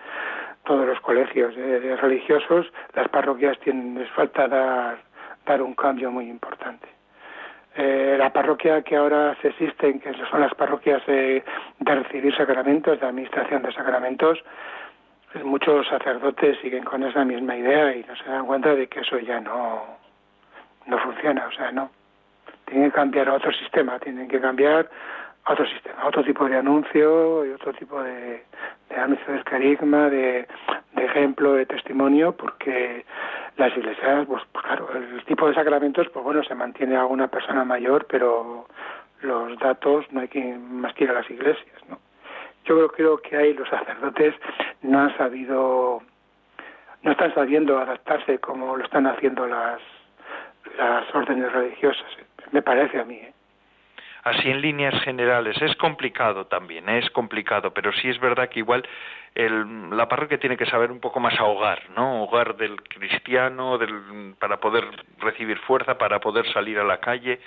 todos 0.65 0.87
los 0.87 1.01
colegios 1.01 1.55
eh, 1.57 1.97
religiosos, 2.01 2.67
las 2.95 3.09
parroquias 3.09 3.59
tienen, 3.61 3.99
les 3.99 4.11
falta 4.11 4.49
dar, 4.49 4.99
dar 5.45 5.63
un 5.63 5.75
cambio 5.75 6.11
muy 6.11 6.29
importante. 6.29 6.89
Eh, 7.77 8.17
la 8.19 8.33
parroquia 8.33 8.83
que 8.83 8.97
ahora 8.97 9.37
se 9.43 9.49
existen, 9.49 10.01
que 10.01 10.13
son 10.31 10.41
las 10.41 10.55
parroquias 10.55 11.05
de 11.07 11.45
recibir 11.81 12.35
sacramentos, 12.35 12.99
de 12.99 13.07
administración 13.07 13.63
de 13.63 13.73
sacramentos, 13.73 14.43
pues 15.33 15.45
muchos 15.45 15.87
sacerdotes 15.89 16.59
siguen 16.61 16.85
con 16.85 17.03
esa 17.03 17.23
misma 17.25 17.57
idea 17.57 17.95
y 17.95 18.03
no 18.05 18.17
se 18.17 18.25
dan 18.25 18.47
cuenta 18.47 18.75
de 18.75 18.87
que 18.87 19.01
eso 19.01 19.19
ya 19.19 19.41
no, 19.41 19.83
no 20.87 20.99
funciona, 20.99 21.47
o 21.47 21.53
sea, 21.53 21.71
no. 21.73 21.91
Tienen 22.77 22.91
que 22.91 22.97
cambiar 22.97 23.31
a 23.31 23.35
otro 23.37 23.51
sistema, 23.53 23.99
tienen 23.99 24.29
que 24.29 24.39
cambiar 24.39 24.91
a 25.47 25.53
otro 25.55 25.65
sistema, 25.65 26.03
a 26.03 26.09
otro 26.09 26.23
tipo 26.23 26.47
de 26.47 26.59
anuncio 26.59 27.47
y 27.47 27.53
otro 27.53 27.73
tipo 27.73 28.03
de, 28.03 28.45
de 28.91 28.97
anuncio 28.97 29.33
de 29.33 29.43
carisma, 29.45 30.11
de, 30.11 30.47
ejemplo, 30.95 31.55
de 31.55 31.65
testimonio, 31.65 32.37
porque 32.37 33.07
las 33.57 33.75
iglesias, 33.75 34.27
pues, 34.27 34.43
claro, 34.53 34.91
el 34.95 35.25
tipo 35.25 35.49
de 35.49 35.55
sacramentos, 35.55 36.07
pues 36.11 36.23
bueno, 36.23 36.45
se 36.45 36.55
mantiene 36.55 36.97
a 36.97 37.07
una 37.07 37.29
persona 37.29 37.65
mayor, 37.65 38.07
pero 38.11 38.67
los 39.23 39.59
datos 39.59 40.05
no 40.13 40.21
hay 40.21 40.29
que 40.29 40.45
más 40.59 40.93
que 40.93 41.09
a 41.09 41.15
las 41.15 41.31
iglesias, 41.31 41.81
¿no? 41.89 41.99
Yo 42.67 42.89
creo, 42.89 43.17
que 43.23 43.39
ahí 43.39 43.55
los 43.55 43.71
sacerdotes 43.71 44.35
no 44.83 45.01
han 45.01 45.17
sabido, 45.17 46.03
no 47.01 47.11
están 47.11 47.33
sabiendo 47.33 47.79
adaptarse 47.79 48.39
como 48.39 48.77
lo 48.77 48.85
están 48.85 49.07
haciendo 49.07 49.47
las, 49.47 49.81
las 50.77 51.15
órdenes 51.15 51.51
religiosas, 51.51 52.05
me 52.53 52.63
parece 52.63 53.01
a 53.01 53.05
mí, 53.05 53.17
¿eh? 53.17 53.33
así 54.27 54.51
en 54.51 54.61
líneas 54.61 55.01
generales. 55.03 55.57
Es 55.63 55.77
complicado 55.77 56.47
también, 56.47 56.89
¿eh? 56.89 56.99
es 56.99 57.11
complicado, 57.11 57.73
pero 57.73 57.93
sí 57.93 58.09
es 58.09 58.19
verdad 58.19 58.49
que 58.49 58.59
igual 58.59 58.87
el, 59.37 59.97
la 59.97 60.09
parroquia 60.09 60.39
tiene 60.39 60.57
que 60.57 60.67
saber 60.67 60.91
un 60.91 60.99
poco 60.99 61.21
más 61.21 61.39
ahogar, 61.39 61.81
¿no? 61.95 62.25
Hogar 62.25 62.57
del 62.57 62.83
cristiano, 62.83 63.79
del, 63.79 64.35
para 64.41 64.59
poder 64.59 64.85
recibir 65.21 65.59
fuerza, 65.59 65.97
para 65.97 66.19
poder 66.19 66.45
salir 66.53 66.79
a 66.79 66.85
la 66.85 66.99
calle. 66.99 67.39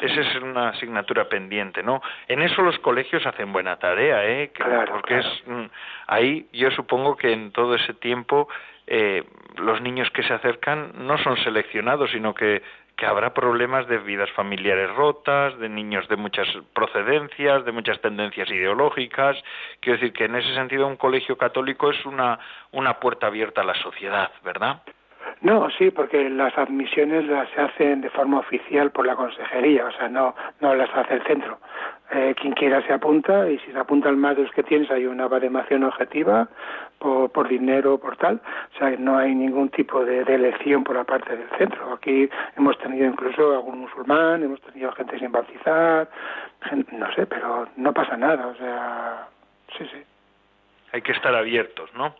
Esa 0.00 0.20
es 0.20 0.36
una 0.36 0.68
asignatura 0.68 1.28
pendiente, 1.28 1.82
¿no? 1.82 2.00
En 2.28 2.42
eso 2.42 2.62
los 2.62 2.78
colegios 2.78 3.26
hacen 3.26 3.52
buena 3.52 3.76
tarea, 3.76 4.24
¿eh? 4.24 4.52
porque 4.88 5.18
es 5.18 5.26
mm, 5.46 5.64
ahí 6.06 6.46
yo 6.52 6.70
supongo 6.70 7.16
que 7.16 7.32
en 7.32 7.50
todo 7.50 7.74
ese 7.74 7.92
tiempo 7.94 8.48
eh, 8.86 9.24
los 9.56 9.82
niños 9.82 10.08
que 10.10 10.22
se 10.22 10.32
acercan 10.32 10.92
no 11.06 11.18
son 11.18 11.36
seleccionados, 11.38 12.10
sino 12.12 12.34
que 12.34 12.62
que 13.00 13.06
habrá 13.06 13.32
problemas 13.32 13.88
de 13.88 13.96
vidas 13.96 14.30
familiares 14.32 14.94
rotas, 14.94 15.58
de 15.58 15.70
niños 15.70 16.06
de 16.08 16.16
muchas 16.16 16.46
procedencias, 16.74 17.64
de 17.64 17.72
muchas 17.72 17.98
tendencias 18.02 18.50
ideológicas. 18.50 19.42
Quiero 19.80 19.98
decir 19.98 20.12
que 20.12 20.26
en 20.26 20.36
ese 20.36 20.54
sentido 20.54 20.86
un 20.86 20.96
colegio 20.96 21.38
católico 21.38 21.90
es 21.90 22.04
una, 22.04 22.38
una 22.72 23.00
puerta 23.00 23.28
abierta 23.28 23.62
a 23.62 23.64
la 23.64 23.74
sociedad, 23.76 24.30
¿verdad? 24.44 24.82
No, 25.42 25.70
sí, 25.70 25.90
porque 25.90 26.28
las 26.28 26.56
admisiones 26.58 27.26
las 27.26 27.48
se 27.50 27.60
hacen 27.60 28.02
de 28.02 28.10
forma 28.10 28.40
oficial 28.40 28.90
por 28.90 29.06
la 29.06 29.16
consejería, 29.16 29.86
o 29.86 29.92
sea, 29.92 30.08
no, 30.08 30.34
no 30.60 30.74
las 30.74 30.90
hace 30.94 31.14
el 31.14 31.22
centro. 31.22 31.58
Eh, 32.12 32.34
quien 32.40 32.52
quiera 32.54 32.84
se 32.86 32.92
apunta 32.92 33.48
y 33.48 33.58
si 33.60 33.70
se 33.70 33.78
apuntan 33.78 34.18
más 34.18 34.36
de 34.36 34.42
los 34.42 34.52
que 34.52 34.64
tienes 34.64 34.90
hay 34.90 35.06
una 35.06 35.28
baremación 35.28 35.84
objetiva 35.84 36.48
por, 36.98 37.30
por 37.30 37.48
dinero 37.48 37.98
por 37.98 38.16
tal. 38.16 38.40
O 38.74 38.78
sea, 38.78 38.90
no 38.98 39.16
hay 39.16 39.34
ningún 39.34 39.68
tipo 39.68 40.04
de, 40.04 40.22
elección 40.22 40.82
por 40.82 40.96
la 40.96 41.04
parte 41.04 41.36
del 41.36 41.48
centro. 41.56 41.92
Aquí 41.94 42.28
hemos 42.56 42.76
tenido 42.78 43.06
incluso 43.06 43.52
algún 43.52 43.78
musulmán, 43.78 44.42
hemos 44.42 44.60
tenido 44.60 44.90
gente 44.92 45.18
sin 45.20 45.30
bautizar, 45.30 46.10
no 46.92 47.14
sé, 47.14 47.26
pero 47.26 47.68
no 47.76 47.92
pasa 47.94 48.16
nada. 48.16 48.48
O 48.48 48.54
sea, 48.56 49.28
sí, 49.78 49.84
sí. 49.84 50.02
Hay 50.92 51.02
que 51.02 51.12
estar 51.12 51.34
abiertos, 51.34 51.94
¿no? 51.94 52.16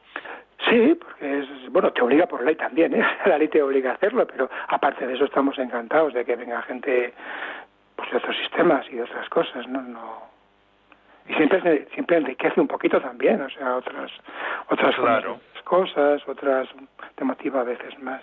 Sí, 0.68 0.94
porque 0.94 1.38
es, 1.38 1.46
bueno, 1.70 1.90
te 1.92 2.02
obliga 2.02 2.26
por 2.26 2.44
ley 2.44 2.54
también, 2.56 2.94
¿eh? 2.94 3.06
La 3.26 3.38
ley 3.38 3.48
te 3.48 3.62
obliga 3.62 3.92
a 3.92 3.94
hacerlo, 3.94 4.26
pero 4.26 4.50
aparte 4.68 5.06
de 5.06 5.14
eso 5.14 5.24
estamos 5.24 5.58
encantados 5.58 6.12
de 6.12 6.24
que 6.24 6.36
venga 6.36 6.62
gente 6.62 7.12
pues, 7.96 8.10
de 8.10 8.16
otros 8.18 8.36
sistemas 8.36 8.86
y 8.90 8.96
de 8.96 9.02
otras 9.02 9.28
cosas, 9.28 9.66
¿no? 9.68 9.80
no 9.82 10.30
y 11.28 11.34
siempre 11.34 11.86
siempre 11.94 12.16
enriquece 12.16 12.60
un 12.60 12.66
poquito 12.66 13.00
también, 13.00 13.40
o 13.40 13.50
sea, 13.50 13.76
otras 13.76 14.10
otras 14.68 14.96
cosas, 15.64 16.26
otras 16.26 16.68
te 17.14 17.24
motiva 17.24 17.60
a 17.60 17.64
veces 17.64 17.98
más. 18.00 18.22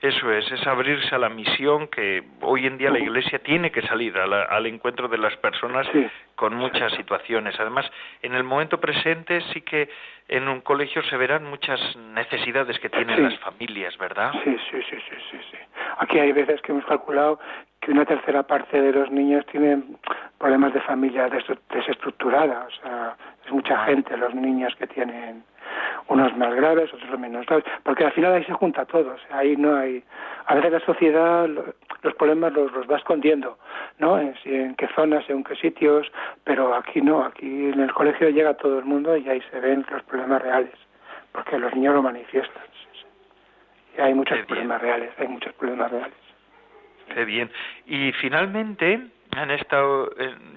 Eso 0.00 0.32
es, 0.32 0.50
es 0.52 0.66
abrirse 0.66 1.14
a 1.14 1.18
la 1.18 1.28
misión 1.28 1.88
que 1.88 2.22
hoy 2.40 2.66
en 2.66 2.78
día 2.78 2.90
la 2.90 2.98
Iglesia 2.98 3.40
tiene 3.40 3.70
que 3.70 3.82
salir 3.82 4.16
al 4.16 4.66
encuentro 4.66 5.08
de 5.08 5.18
las 5.18 5.36
personas 5.38 5.86
con 6.36 6.54
muchas 6.54 6.92
situaciones. 6.92 7.58
Además, 7.58 7.90
en 8.22 8.34
el 8.34 8.44
momento 8.44 8.78
presente 8.78 9.40
sí 9.52 9.62
que 9.62 9.88
en 10.28 10.46
un 10.48 10.60
colegio 10.60 11.02
se 11.04 11.16
verán 11.16 11.44
muchas 11.44 11.80
necesidades 11.96 12.78
que 12.78 12.90
tienen 12.90 13.24
las 13.24 13.38
familias, 13.38 13.96
¿verdad? 13.98 14.32
Sí, 14.44 14.56
sí, 14.70 14.82
sí, 14.88 14.96
sí, 15.08 15.16
sí, 15.30 15.38
sí. 15.50 15.58
Aquí 15.98 16.18
hay 16.18 16.32
veces 16.32 16.60
que 16.62 16.72
hemos 16.72 16.84
calculado 16.84 17.40
que 17.80 17.92
una 17.92 18.04
tercera 18.04 18.42
parte 18.42 18.80
de 18.80 18.92
los 18.92 19.10
niños 19.10 19.46
tienen 19.46 19.96
problemas 20.38 20.74
de 20.74 20.80
familia 20.80 21.28
desestructurada, 21.28 22.66
o 22.66 22.70
sea, 22.82 23.16
es 23.44 23.52
mucha 23.52 23.84
gente 23.84 24.16
los 24.16 24.34
niños 24.34 24.74
que 24.76 24.86
tienen 24.86 25.42
unos 26.08 26.36
más 26.36 26.54
graves, 26.54 26.92
otros 26.92 27.18
menos 27.18 27.46
graves, 27.46 27.64
porque 27.82 28.04
al 28.04 28.12
final 28.12 28.32
ahí 28.32 28.44
se 28.44 28.52
junta 28.52 28.84
todo, 28.86 29.14
o 29.14 29.18
sea, 29.26 29.38
ahí 29.38 29.56
no 29.56 29.76
hay, 29.76 30.02
a 30.46 30.54
veces 30.54 30.72
la 30.72 30.80
sociedad 30.80 31.48
los 32.02 32.14
problemas 32.14 32.52
los, 32.52 32.72
los 32.72 32.90
va 32.90 32.96
escondiendo, 32.96 33.58
¿no? 33.98 34.18
En, 34.18 34.34
en 34.44 34.74
qué 34.76 34.88
zonas, 34.94 35.28
en 35.28 35.44
qué 35.44 35.56
sitios, 35.56 36.10
pero 36.44 36.74
aquí 36.74 37.00
no, 37.00 37.24
aquí 37.24 37.46
en 37.46 37.80
el 37.80 37.92
colegio 37.92 38.30
llega 38.30 38.54
todo 38.54 38.78
el 38.78 38.84
mundo 38.84 39.16
y 39.16 39.28
ahí 39.28 39.42
se 39.50 39.60
ven 39.60 39.84
los 39.90 40.02
problemas 40.04 40.42
reales, 40.42 40.74
porque 41.32 41.58
los 41.58 41.74
niños 41.74 41.94
lo 41.94 42.02
manifiestan. 42.02 42.62
Y 43.96 44.00
hay 44.00 44.14
muchos 44.14 44.38
problemas 44.46 44.80
reales, 44.80 45.10
hay 45.18 45.26
muchos 45.26 45.52
problemas 45.54 45.90
reales. 45.90 46.27
Qué 47.14 47.24
bien. 47.24 47.50
Y 47.86 48.12
finalmente, 48.12 49.00
han 49.36 49.50
estado 49.50 50.10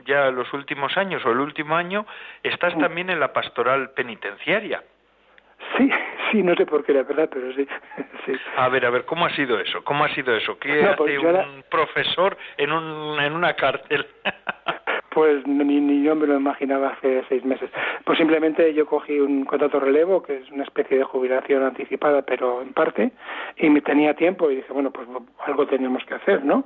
ya 0.05 0.31
los 0.31 0.51
últimos 0.53 0.95
años 0.97 1.25
o 1.25 1.31
el 1.31 1.39
último 1.39 1.75
año, 1.75 2.05
estás 2.43 2.77
también 2.77 3.09
en 3.09 3.19
la 3.19 3.33
pastoral 3.33 3.91
penitenciaria. 3.91 4.83
Sí, 5.77 5.89
sí, 6.31 6.43
no 6.43 6.55
sé 6.55 6.65
por 6.65 6.83
qué, 6.83 6.93
la 6.93 7.03
verdad, 7.03 7.29
pero 7.31 7.53
sí, 7.53 7.67
sí. 8.25 8.33
A 8.57 8.69
ver, 8.69 8.85
a 8.85 8.89
ver, 8.89 9.05
¿cómo 9.05 9.25
ha 9.25 9.29
sido 9.35 9.59
eso? 9.59 9.83
¿Cómo 9.83 10.03
ha 10.03 10.09
sido 10.09 10.35
eso? 10.35 10.57
¿Qué 10.59 10.83
hace 10.83 10.95
pues 10.97 11.19
un 11.19 11.63
profesor 11.69 12.37
en, 12.57 12.71
un, 12.71 13.19
en 13.19 13.33
una 13.33 13.53
cárcel? 13.53 14.05
Pues 15.13 15.45
ni, 15.45 15.63
ni, 15.81 16.03
yo 16.03 16.15
me 16.15 16.25
lo 16.25 16.37
imaginaba 16.37 16.89
hace 16.89 17.23
seis 17.27 17.43
meses. 17.43 17.69
Pues 18.05 18.17
simplemente 18.17 18.73
yo 18.73 18.85
cogí 18.85 19.19
un 19.19 19.43
contrato 19.45 19.79
relevo, 19.79 20.23
que 20.23 20.37
es 20.37 20.49
una 20.51 20.63
especie 20.63 20.97
de 20.97 21.03
jubilación 21.03 21.63
anticipada, 21.63 22.21
pero 22.21 22.61
en 22.61 22.73
parte, 22.73 23.11
y 23.57 23.69
me 23.69 23.81
tenía 23.81 24.13
tiempo 24.15 24.49
y 24.49 24.57
dije, 24.57 24.71
bueno, 24.71 24.91
pues 24.91 25.07
algo 25.45 25.67
teníamos 25.67 26.05
que 26.05 26.15
hacer, 26.15 26.45
¿no? 26.45 26.63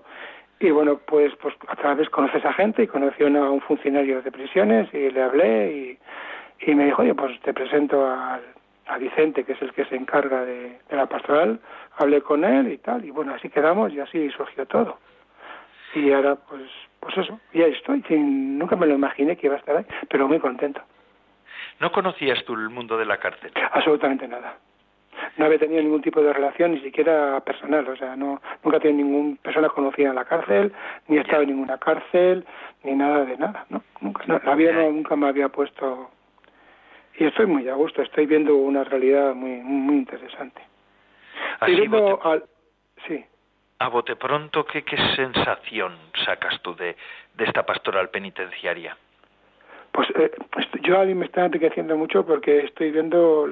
Y 0.60 0.70
bueno, 0.70 1.00
pues, 1.06 1.34
pues 1.42 1.56
a 1.68 1.76
través 1.76 2.10
conoces 2.10 2.46
a 2.46 2.54
gente 2.54 2.84
y 2.84 2.88
conocí 2.88 3.24
a 3.24 3.28
un 3.28 3.62
funcionario 3.62 4.22
de 4.22 4.32
prisiones 4.32 4.94
y 4.94 5.10
le 5.10 5.22
hablé 5.22 5.72
y, 5.72 6.70
y 6.72 6.76
me 6.76 6.86
dijo, 6.86 7.02
oye, 7.02 7.16
pues 7.16 7.40
te 7.42 7.54
presento 7.54 8.06
al 8.08 8.42
a 8.88 8.98
Vicente, 8.98 9.44
que 9.44 9.54
es 9.54 9.62
el 9.62 9.74
que 9.74 9.86
se 9.86 9.96
encarga 9.96 10.46
de, 10.46 10.80
la 10.92 11.08
pastoral, 11.08 11.60
hablé 11.98 12.22
con 12.22 12.44
él 12.44 12.72
y 12.72 12.78
tal, 12.78 13.04
y 13.04 13.12
bueno, 13.12 13.34
así 13.34 13.50
quedamos 13.50 13.94
y 13.94 14.00
así 14.00 14.30
surgió 14.32 14.66
todo. 14.66 14.98
Y 15.96 16.12
ahora, 16.12 16.36
pues, 16.36 16.70
pues 17.00 17.18
eso, 17.18 17.40
ya 17.54 17.66
estoy. 17.66 18.04
nunca 18.10 18.76
me 18.76 18.86
lo 18.86 18.96
imaginé 18.96 19.38
que 19.38 19.48
iba 19.48 19.56
a 19.56 19.60
estar 19.60 19.78
ahí, 19.78 19.86
pero 20.10 20.28
muy 20.28 20.40
contento. 20.40 20.82
¿No 21.80 21.92
conocías 21.92 22.44
tú 22.46 22.54
el 22.54 22.70
mundo 22.70 22.98
de 22.98 23.06
la 23.06 23.18
cárcel? 23.18 23.52
Absolutamente 23.72 24.28
nada. 24.28 24.58
No 25.38 25.46
había 25.46 25.60
tenido 25.60 25.82
ningún 25.82 26.02
tipo 26.02 26.22
de 26.22 26.34
relación, 26.34 26.74
ni 26.74 26.82
siquiera 26.82 27.40
personal. 27.42 27.88
O 27.88 27.96
sea, 27.96 28.16
no, 28.16 28.42
nunca 28.64 28.78
he 28.78 28.82
tenido 28.82 29.08
ninguna 29.08 29.38
persona 29.42 29.70
conocida 29.70 30.10
en 30.10 30.16
la 30.16 30.26
cárcel, 30.26 30.74
ni 31.08 31.18
he 31.18 31.22
estado 31.22 31.44
en 31.44 31.50
ninguna 31.50 31.78
cárcel, 31.78 32.46
ni 32.84 32.94
nada 32.94 33.26
de 33.26 33.38
nada. 33.38 33.66
¿no? 33.70 33.82
Nunca, 34.02 34.24
la 34.28 34.56
vida 34.56 34.74
nunca 34.84 35.16
me 35.16 35.28
había 35.28 35.50
puesto 35.50 36.12
y 37.18 37.26
estoy 37.26 37.46
muy 37.46 37.68
a 37.70 37.76
gusto, 37.76 38.02
estoy 38.02 38.26
viendo 38.26 38.56
una 38.56 38.84
realidad 38.84 39.34
muy 39.34 39.62
muy 39.62 39.96
interesante. 39.96 40.62
Estoy 41.54 41.76
viendo 41.76 42.20
al... 42.26 42.44
Sí. 43.08 43.24
A 43.80 43.88
bote 43.90 44.16
pronto, 44.16 44.66
¿qué, 44.66 44.84
qué 44.84 44.98
sensación 45.16 45.98
sacas 46.26 46.62
tú 46.62 46.76
de, 46.76 46.96
de 47.36 47.44
esta 47.44 47.66
pastoral 47.66 48.10
penitenciaria? 48.10 48.98
Pues 49.96 50.10
eh, 50.16 50.30
yo 50.82 51.00
a 51.00 51.06
mí 51.06 51.16
me 51.16 51.24
está 51.24 51.46
enriqueciendo 51.46 51.96
mucho 51.96 52.26
porque 52.26 52.66
estoy 52.66 52.92
viendo 52.92 53.48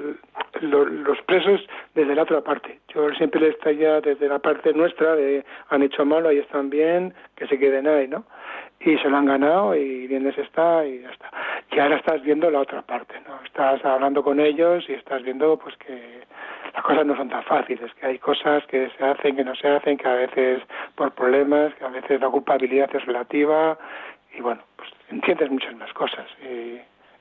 los 0.60 1.22
presos 1.22 1.66
desde 1.94 2.14
la 2.14 2.24
otra 2.24 2.42
parte. 2.42 2.80
Yo 2.88 3.08
siempre 3.14 3.40
les 3.40 3.78
ya 3.78 4.02
desde 4.02 4.28
la 4.28 4.38
parte 4.38 4.74
nuestra 4.74 5.16
de 5.16 5.42
han 5.70 5.82
hecho 5.82 6.04
malo, 6.04 6.28
ahí 6.28 6.38
están 6.38 6.68
bien, 6.68 7.14
que 7.34 7.46
se 7.46 7.58
queden 7.58 7.88
ahí, 7.88 8.08
¿no? 8.08 8.26
Y 8.80 8.98
se 8.98 9.08
lo 9.08 9.16
han 9.16 9.24
ganado 9.24 9.74
y 9.74 10.06
bien 10.06 10.24
les 10.24 10.36
está 10.36 10.84
y 10.84 11.00
ya 11.00 11.10
está. 11.12 11.30
Y 11.72 11.78
ahora 11.78 11.96
estás 11.96 12.22
viendo 12.22 12.50
la 12.50 12.60
otra 12.60 12.82
parte, 12.82 13.14
¿no? 13.26 13.42
Estás 13.46 13.82
hablando 13.82 14.22
con 14.22 14.38
ellos 14.38 14.84
y 14.86 14.92
estás 14.92 15.22
viendo 15.22 15.58
pues 15.58 15.74
que 15.78 16.24
las 16.74 16.82
cosas 16.84 17.06
no 17.06 17.16
son 17.16 17.30
tan 17.30 17.42
fáciles, 17.44 17.90
que 17.94 18.06
hay 18.06 18.18
cosas 18.18 18.66
que 18.66 18.90
se 18.98 19.02
hacen, 19.02 19.36
que 19.36 19.44
no 19.44 19.54
se 19.54 19.68
hacen, 19.68 19.96
que 19.96 20.08
a 20.08 20.14
veces 20.14 20.62
por 20.94 21.10
problemas, 21.12 21.72
que 21.76 21.84
a 21.86 21.88
veces 21.88 22.20
la 22.20 22.28
culpabilidad 22.28 22.94
es 22.94 23.06
relativa 23.06 23.78
y 24.36 24.42
bueno, 24.42 24.60
pues 24.76 24.90
entiendes 25.08 25.50
muchas 25.50 25.74
más 25.76 25.92
cosas 25.92 26.26
y, 26.42 26.80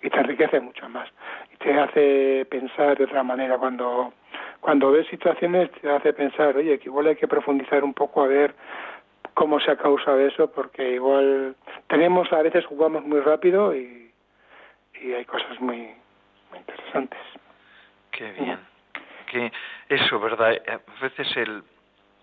te 0.10 0.19
enriquece 0.19 0.60
mucho 0.60 0.88
más 0.89 1.10
y 1.54 1.58
te 1.58 1.74
hace 1.80 2.46
pensar 2.50 2.98
de 2.98 3.06
otra 3.06 3.24
manera. 3.24 3.58
Cuando 3.58 4.13
cuando 4.60 4.91
ves 4.91 5.08
situaciones 5.08 5.72
te 5.72 5.89
hace 5.89 6.13
pensar 6.13 6.58
oye 6.58 6.78
que 6.78 6.89
igual 6.89 7.08
hay 7.08 7.15
que 7.15 7.28
profundizar 7.28 7.84
un 7.84 7.93
poco 7.93 8.22
a 8.22 8.28
ver 8.28 8.54
cómo 9.34 9.60
se 9.60 9.72
ha 9.72 9.78
causado 9.78 10.19
eso 10.19 10.52
porque 10.52 10.96
igual 10.96 11.56
tenemos 11.88 12.32
a 12.34 12.41
veces 12.41 12.65
jugamos 12.65 13.06
muy 13.06 13.22
rápido 13.22 13.76
y, 13.76 14.12
y 15.02 15.13
hay 15.13 15.26
cosas 15.26 15.60
muy, 15.62 15.93
muy 16.52 16.60
interesantes 16.60 17.19
qué 18.12 18.32
bien. 18.32 18.60
Que 19.32 19.52
eso 19.89 20.19
verdad 20.19 20.54
a 20.67 21.02
veces 21.02 21.36
el 21.38 21.63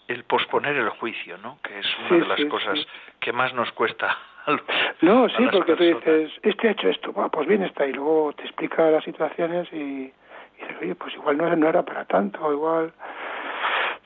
el 0.09 0.25
posponer 0.25 0.77
el 0.77 0.89
juicio 0.91 1.39
no 1.39 1.59
que 1.63 1.79
es 1.79 1.87
una 1.99 2.19
de 2.19 2.27
las 2.27 2.45
cosas 2.51 2.79
que 3.21 3.33
más 3.33 3.55
nos 3.55 3.71
cuesta 3.73 4.19
no, 5.03 5.29
sí, 5.29 5.47
porque 5.53 5.77
tú 5.77 5.85
dices, 5.85 6.33
este 6.43 6.69
ha 6.69 6.71
hecho 6.73 6.89
esto, 6.89 7.13
pues 7.13 7.47
bien 7.47 7.63
está, 7.63 7.87
y 7.87 7.93
luego 7.93 8.33
te 8.35 8.45
explica 8.45 8.91
las 8.91 9.05
situaciones 9.05 9.69
y, 9.73 9.77
y 9.77 10.13
dices, 10.59 10.77
oye, 10.81 10.95
pues 10.95 11.15
igual 11.15 11.37
no, 11.37 11.57
no 11.57 11.69
era 11.69 11.83
para 11.83 12.05
tanto, 12.05 12.53
igual... 12.53 12.93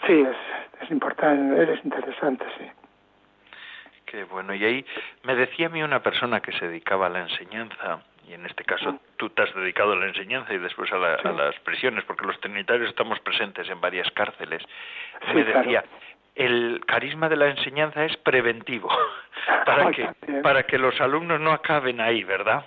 Sí, 0.07 0.21
es, 0.21 0.37
es 0.83 0.91
importante, 0.91 1.61
eres 1.63 1.83
interesante, 1.85 2.45
sí. 2.59 2.71
Qué 4.05 4.25
bueno, 4.25 4.55
y 4.55 4.65
ahí 4.65 4.87
me 5.23 5.35
decía 5.35 5.67
a 5.67 5.71
mí 5.71 5.83
una 5.83 6.03
persona 6.03 6.41
que 6.41 6.53
se 6.53 6.69
dedicaba 6.69 7.07
a 7.07 7.09
la 7.09 7.23
enseñanza, 7.23 8.01
y 8.29 8.35
en 8.35 8.47
este 8.47 8.65
caso 8.65 8.99
tú 9.17 9.31
te 9.31 9.43
has 9.43 9.55
dedicado 9.55 9.93
a 9.93 9.97
la 9.97 10.07
enseñanza 10.07 10.53
y 10.53 10.59
después 10.59 10.93
a, 10.93 10.99
las 10.99 11.59
prisiones, 11.61 12.05
porque 12.05 12.27
los 12.27 12.39
trinitarios 12.41 12.91
estamos 12.91 13.19
presentes 13.21 13.69
en 13.69 13.81
varias 13.81 14.11
cárceles, 14.13 14.63
me 15.35 15.45
decía, 15.45 15.85
el 16.35 16.81
carisma 16.87 17.29
de 17.29 17.37
la 17.37 17.49
enseñanza 17.49 18.05
es 18.05 18.17
preventivo 18.19 18.89
para 19.67 19.91
que 19.91 20.09
para 20.43 20.63
que 20.65 20.79
los 20.79 21.01
alumnos 21.01 21.41
no 21.41 21.53
acaben 21.53 22.01
ahí, 22.01 22.25
¿verdad? 22.25 22.65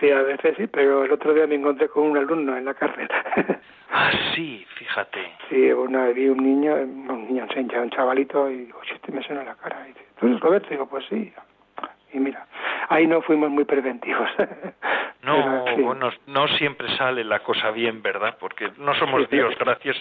Sí, 0.00 0.10
a 0.10 0.22
veces 0.22 0.54
sí, 0.56 0.66
pero 0.68 1.04
el 1.04 1.12
otro 1.12 1.34
día 1.34 1.46
me 1.46 1.56
encontré 1.56 1.88
con 1.88 2.04
un 2.04 2.16
alumno 2.16 2.56
en 2.56 2.66
la 2.66 2.74
cárcel. 2.74 3.08
ah, 3.90 4.10
sí, 4.34 4.64
fíjate. 4.76 5.32
Sí, 5.48 5.72
una, 5.72 6.06
vi 6.08 6.28
un 6.28 6.38
niño, 6.38 6.74
un 6.74 7.26
niño, 7.26 7.46
un 7.56 7.90
chavalito, 7.90 8.48
y 8.48 8.66
digo, 8.66 8.80
este 8.94 9.10
me 9.10 9.22
suena 9.24 9.42
la 9.42 9.56
cara. 9.56 9.84
Y 9.86 9.88
dice, 9.88 10.06
¿tú 10.20 10.26
eres 10.26 10.40
Roberto? 10.40 10.68
digo, 10.70 10.88
pues 10.88 11.04
sí. 11.08 11.32
Y 12.12 12.20
mira, 12.20 12.46
ahí 12.90 13.08
no 13.08 13.22
fuimos 13.22 13.50
muy 13.50 13.64
preventivos. 13.64 14.30
no, 15.22 15.64
bueno, 15.78 16.10
no 16.26 16.46
siempre 16.48 16.96
sale 16.96 17.24
la 17.24 17.40
cosa 17.40 17.72
bien, 17.72 18.00
¿verdad? 18.00 18.36
Porque 18.38 18.70
no 18.78 18.94
somos 18.94 19.28
Dios, 19.28 19.52
gracias. 19.58 19.96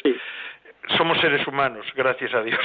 Somos 0.95 1.19
seres 1.19 1.45
humanos, 1.47 1.88
gracias 1.95 2.36
a 2.36 2.43
Dios 2.43 2.60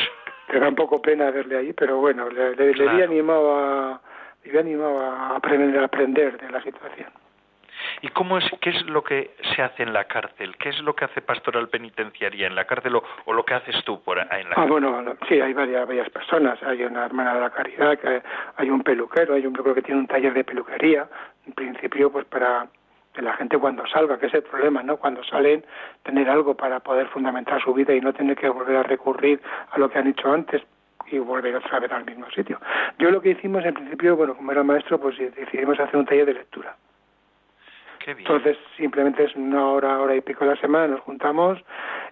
que 0.49 0.59
da 0.59 0.69
un 0.69 0.75
poco 0.75 1.01
pena 1.01 1.31
verle 1.31 1.59
ahí, 1.59 1.73
pero 1.73 1.99
bueno, 1.99 2.29
le, 2.29 2.55
le, 2.55 2.89
había 2.89 3.05
animado 3.05 3.57
a, 3.57 4.01
le 4.45 4.59
animado 4.59 5.01
a 5.01 5.37
aprender, 5.37 5.81
a 5.81 5.85
aprender 5.85 6.39
de 6.39 6.51
la 6.51 6.63
situación. 6.63 7.09
¿Y 8.01 8.09
cómo 8.09 8.39
es, 8.39 8.45
qué 8.61 8.71
es 8.71 8.87
lo 8.87 9.03
que 9.03 9.35
se 9.55 9.63
hace 9.63 9.83
en 9.83 9.93
la 9.93 10.05
cárcel? 10.05 10.57
¿Qué 10.57 10.71
es 10.71 10.81
lo 10.81 10.95
que 10.95 11.05
hace 11.05 11.21
pastoral 11.21 11.69
penitenciaria 11.69 12.47
en 12.47 12.55
la 12.55 12.65
cárcel 12.65 12.97
o, 12.97 13.33
lo 13.33 13.45
que 13.45 13.55
haces 13.55 13.77
tú 13.85 14.03
por 14.03 14.19
en 14.19 14.51
la 14.51 14.57
ah, 14.57 14.67
bueno, 14.67 15.03
sí, 15.29 15.41
hay 15.41 15.53
varias, 15.53 15.87
varias 15.87 16.11
personas. 16.11 16.63
Hay 16.63 16.83
una 16.85 17.05
hermana 17.05 17.35
de 17.35 17.41
la 17.41 17.51
caridad, 17.51 17.99
que 17.99 18.23
hay 18.57 18.71
un 18.71 18.83
peluquero, 18.83 19.35
hay 19.35 19.47
un 19.47 19.53
creo 19.53 19.75
que 19.75 19.83
tiene 19.83 20.01
un 20.01 20.07
taller 20.07 20.33
de 20.35 20.45
peluquería. 20.45 21.09
En 21.47 21.53
principio, 21.53 22.11
pues 22.11 22.25
para 22.27 22.67
de 23.15 23.23
la 23.23 23.35
gente 23.35 23.59
cuando 23.59 23.87
salga, 23.87 24.19
que 24.19 24.27
es 24.27 24.35
el 24.35 24.43
problema, 24.43 24.83
¿no? 24.83 24.97
Cuando 24.97 25.23
salen, 25.25 25.65
tener 26.03 26.29
algo 26.31 26.57
para 26.57 26.81
poder 26.81 27.09
fundamentar 27.09 27.63
su 27.63 27.75
vida 27.75 27.95
y 27.95 28.01
no 28.01 28.13
tener 28.13 28.37
que 28.37 28.49
volver 28.49 28.77
a 28.77 28.83
recurrir 28.83 29.41
a 29.71 29.79
lo 29.79 29.91
que 29.91 29.99
han 29.99 30.09
hecho 30.09 30.33
antes 30.33 30.63
y 31.11 31.19
volver 31.19 31.55
otra 31.57 31.79
vez 31.79 31.93
al 31.93 32.07
mismo 32.07 32.29
sitio. 32.31 32.59
Yo 32.99 33.11
lo 33.11 33.21
que 33.21 33.31
hicimos 33.31 33.65
en 33.65 33.75
principio, 33.75 34.17
bueno, 34.17 34.35
como 34.35 34.51
era 34.51 34.63
maestro, 34.63 34.99
pues 34.99 35.19
decidimos 35.19 35.79
hacer 35.79 35.97
un 35.97 36.07
taller 36.07 36.27
de 36.27 36.35
lectura. 36.35 36.77
Entonces, 38.07 38.59
simplemente 38.77 39.23
es 39.25 39.37
una 39.37 39.65
hora, 39.69 40.01
hora 40.01 40.17
y 40.17 40.21
pico 40.21 40.45
a 40.45 40.49
la 40.49 40.57
semana, 40.57 40.89
nos 40.89 41.01
juntamos 41.03 41.63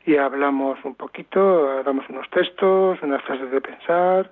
y 0.05 0.17
hablamos 0.17 0.79
un 0.85 0.95
poquito, 0.95 1.83
damos 1.83 2.09
unos 2.09 2.29
textos, 2.31 3.03
unas 3.03 3.23
frases 3.23 3.51
de 3.51 3.61
pensar, 3.61 4.31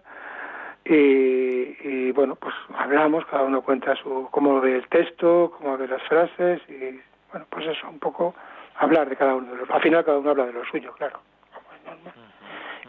y, 0.90 2.12
bueno, 2.12 2.34
pues 2.36 2.54
hablamos, 2.74 3.26
cada 3.26 3.44
uno 3.44 3.60
cuenta 3.60 3.94
su 3.96 4.28
cómo 4.30 4.60
ve 4.60 4.76
el 4.76 4.88
texto, 4.88 5.52
cómo 5.58 5.76
ve 5.76 5.86
las 5.86 6.02
frases 6.04 6.62
y 6.68 6.98
bueno, 7.30 7.46
pues 7.50 7.66
eso, 7.66 7.88
un 7.88 7.98
poco 7.98 8.34
hablar 8.76 9.08
de 9.08 9.16
cada 9.16 9.34
uno 9.34 9.52
de 9.52 9.58
los... 9.58 9.70
Al 9.70 9.82
final 9.82 10.04
cada 10.04 10.18
uno 10.18 10.30
habla 10.30 10.46
de 10.46 10.54
lo 10.54 10.64
suyo, 10.64 10.92
claro. 10.94 11.20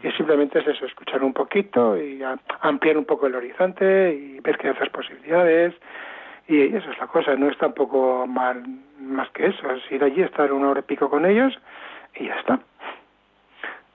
Y 0.02 0.10
simplemente 0.12 0.60
es 0.60 0.66
eso, 0.66 0.86
escuchar 0.86 1.22
un 1.22 1.34
poquito 1.34 2.00
y 2.00 2.22
ampliar 2.60 2.96
un 2.96 3.04
poco 3.04 3.26
el 3.26 3.34
horizonte 3.34 4.14
y 4.14 4.40
ver 4.40 4.56
que 4.56 4.68
hay 4.68 4.72
otras 4.72 4.88
posibilidades. 4.88 5.74
Y 6.48 6.74
eso 6.74 6.90
es 6.90 6.98
la 6.98 7.06
cosa, 7.06 7.36
no 7.36 7.50
es 7.50 7.58
tampoco 7.58 8.26
mal 8.26 8.64
más 8.98 9.28
que 9.30 9.46
eso, 9.46 9.70
es 9.70 9.92
ir 9.92 10.02
allí, 10.02 10.22
estar 10.22 10.50
una 10.52 10.70
hora 10.70 10.80
y 10.80 10.84
pico 10.84 11.10
con 11.10 11.26
ellos 11.26 11.58
y 12.14 12.26
ya 12.26 12.34
está. 12.36 12.60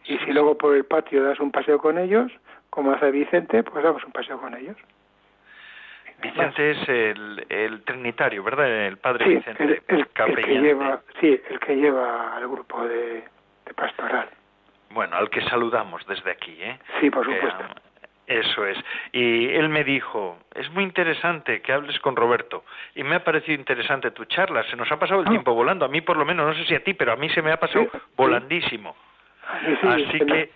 Y 0.06 0.20
si 0.20 0.32
luego 0.32 0.56
por 0.58 0.76
el 0.76 0.86
patio 0.86 1.24
das 1.24 1.40
un 1.40 1.52
paseo 1.52 1.80
con 1.80 1.98
ellos, 1.98 2.32
como 2.76 2.92
hace 2.92 3.10
Vicente, 3.10 3.64
pues 3.64 3.84
damos 3.84 4.04
un 4.04 4.12
paseo 4.12 4.38
con 4.40 4.54
ellos. 4.54 4.76
Vicente 6.22 6.72
es 6.72 6.90
el, 6.90 7.46
el, 7.50 7.84
trinitario, 7.84 8.44
¿verdad? 8.44 8.70
El 8.88 8.98
padre 8.98 9.28
Vicente. 9.28 9.64
El, 9.64 9.82
el, 9.88 10.08
que 10.08 10.60
lleva, 10.60 11.02
sí, 11.20 11.42
el 11.50 11.60
que 11.60 11.76
lleva 11.76 12.36
al 12.36 12.48
grupo 12.48 12.86
de, 12.86 13.24
pastoral. 13.76 14.30
Bueno, 14.90 15.16
al 15.16 15.30
que 15.30 15.42
saludamos 15.44 16.06
desde 16.06 16.32
aquí, 16.32 16.58
¿eh? 16.60 16.80
Sí, 17.00 17.10
por 17.10 17.26
supuesto. 17.26 17.64
eso 18.28 18.66
es. 18.66 18.78
Y 19.12 19.50
él 19.50 19.70
me 19.70 19.84
dijo, 19.84 20.40
es 20.54 20.70
muy 20.72 20.84
interesante 20.84 21.62
que 21.62 21.72
hables 21.72 22.00
con 22.00 22.16
Roberto. 22.16 22.66
Y 22.96 23.04
me 23.04 23.16
ha 23.16 23.24
parecido 23.24 23.58
interesante 23.58 24.12
tu 24.12 24.26
charla. 24.26 24.64
Se 24.64 24.76
nos 24.76 24.92
ha 24.92 25.00
pasado 25.00 25.22
el 25.22 25.28
ah. 25.28 25.32
tiempo 25.32 25.54
volando. 25.54 25.86
A 25.86 25.90
mí 25.90 26.02
por 26.02 26.18
lo 26.18 26.26
menos, 26.26 26.46
no 26.46 26.54
sé 26.54 26.66
si 26.66 26.76
a 26.76 26.84
ti, 26.84 26.94
pero 26.94 27.14
a 27.14 27.16
mí 27.16 27.30
se 27.30 27.42
me 27.42 27.52
ha 27.52 27.60
pasado 27.60 27.88
volandísimo. 28.16 28.96
Así 29.84 30.20
que 30.20 30.50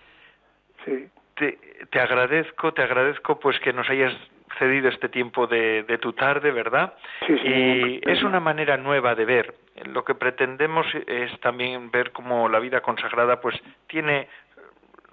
te, 1.40 1.58
te, 1.90 2.00
agradezco, 2.00 2.72
te 2.72 2.82
agradezco 2.82 3.40
pues 3.40 3.58
que 3.60 3.72
nos 3.72 3.88
hayas 3.88 4.12
cedido 4.58 4.88
este 4.90 5.08
tiempo 5.08 5.46
de, 5.46 5.84
de 5.84 5.98
tu 5.98 6.12
tarde, 6.12 6.52
¿verdad? 6.52 6.94
Sí, 7.26 7.36
sí, 7.38 7.48
y 7.48 8.00
es 8.10 8.22
una 8.22 8.40
manera 8.40 8.76
nueva 8.76 9.14
de 9.14 9.24
ver. 9.24 9.54
Lo 9.86 10.04
que 10.04 10.14
pretendemos 10.14 10.86
es 11.06 11.40
también 11.40 11.90
ver 11.90 12.12
cómo 12.12 12.48
la 12.48 12.58
vida 12.58 12.82
consagrada 12.82 13.40
pues 13.40 13.56
tiene 13.86 14.28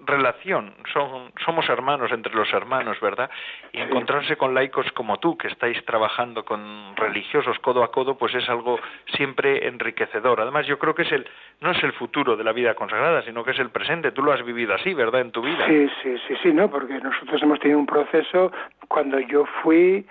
relación, 0.06 0.74
son, 0.94 1.32
somos 1.44 1.68
hermanos 1.70 2.12
entre 2.12 2.34
los 2.34 2.52
hermanos, 2.54 3.00
¿verdad? 3.02 3.30
Y 3.72 3.80
encontrarse 3.80 4.36
con 4.36 4.54
laicos 4.54 4.92
como 4.94 5.18
tú, 5.18 5.38
que 5.38 5.48
estáis 5.48 5.84
trabajando 5.86 6.46
con 6.46 6.96
religiosos 6.96 7.58
codo 7.60 7.84
a 7.84 7.92
codo, 7.92 8.18
pues 8.18 8.34
es 8.36 8.48
algo 8.50 8.80
siempre 9.16 9.68
enriquecedor. 9.68 10.42
Además, 10.42 10.68
yo 10.68 10.78
creo 10.78 10.94
que 10.96 11.04
es 11.04 11.12
el, 11.12 11.28
no 11.62 11.72
es 11.72 11.84
el 11.84 11.94
futuro 11.94 12.36
de 12.36 12.44
la 12.44 12.54
vida 12.54 12.76
consagrada, 12.76 13.22
sino 13.24 13.44
que 13.44 13.52
es 13.52 13.60
el 13.60 13.70
presente. 13.70 14.12
Tú 14.12 14.24
lo 14.24 14.32
has 14.32 14.44
vivido 14.46 14.74
así, 14.74 14.94
¿verdad? 14.94 15.22
En 15.22 15.32
tu 15.32 15.42
vida. 15.42 15.66
Sí, 15.68 15.90
sí, 16.02 16.16
sí, 16.28 16.36
sí, 16.44 16.54
no, 16.54 16.70
porque 16.70 16.94
nosotros 17.00 17.42
hemos 17.42 17.60
tenido 17.60 17.80
un 17.80 17.86
proceso, 17.86 18.52
cuando 18.88 19.20
yo 19.20 19.46
fui, 19.64 20.06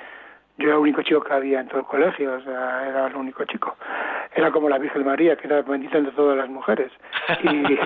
yo 0.59 0.69
era 0.69 0.75
el 0.75 0.81
único 0.81 1.03
chico 1.03 1.23
que 1.23 1.33
había 1.33 1.61
en 1.61 1.69
todo 1.69 1.81
el 1.81 1.87
colegio, 1.87 2.35
o 2.35 2.41
sea, 2.41 2.89
era 2.89 3.07
el 3.07 3.17
único 3.17 3.45
chico. 3.45 3.77
Era 4.35 4.51
como 4.51 4.69
la 4.69 4.79
Virgen 4.79 5.05
María, 5.05 5.37
que 5.37 5.47
era 5.47 5.63
bendita 5.63 5.99
entre 5.99 6.13
todas 6.15 6.37
las 6.37 6.49
mujeres. 6.49 6.91
Y, 7.43 7.79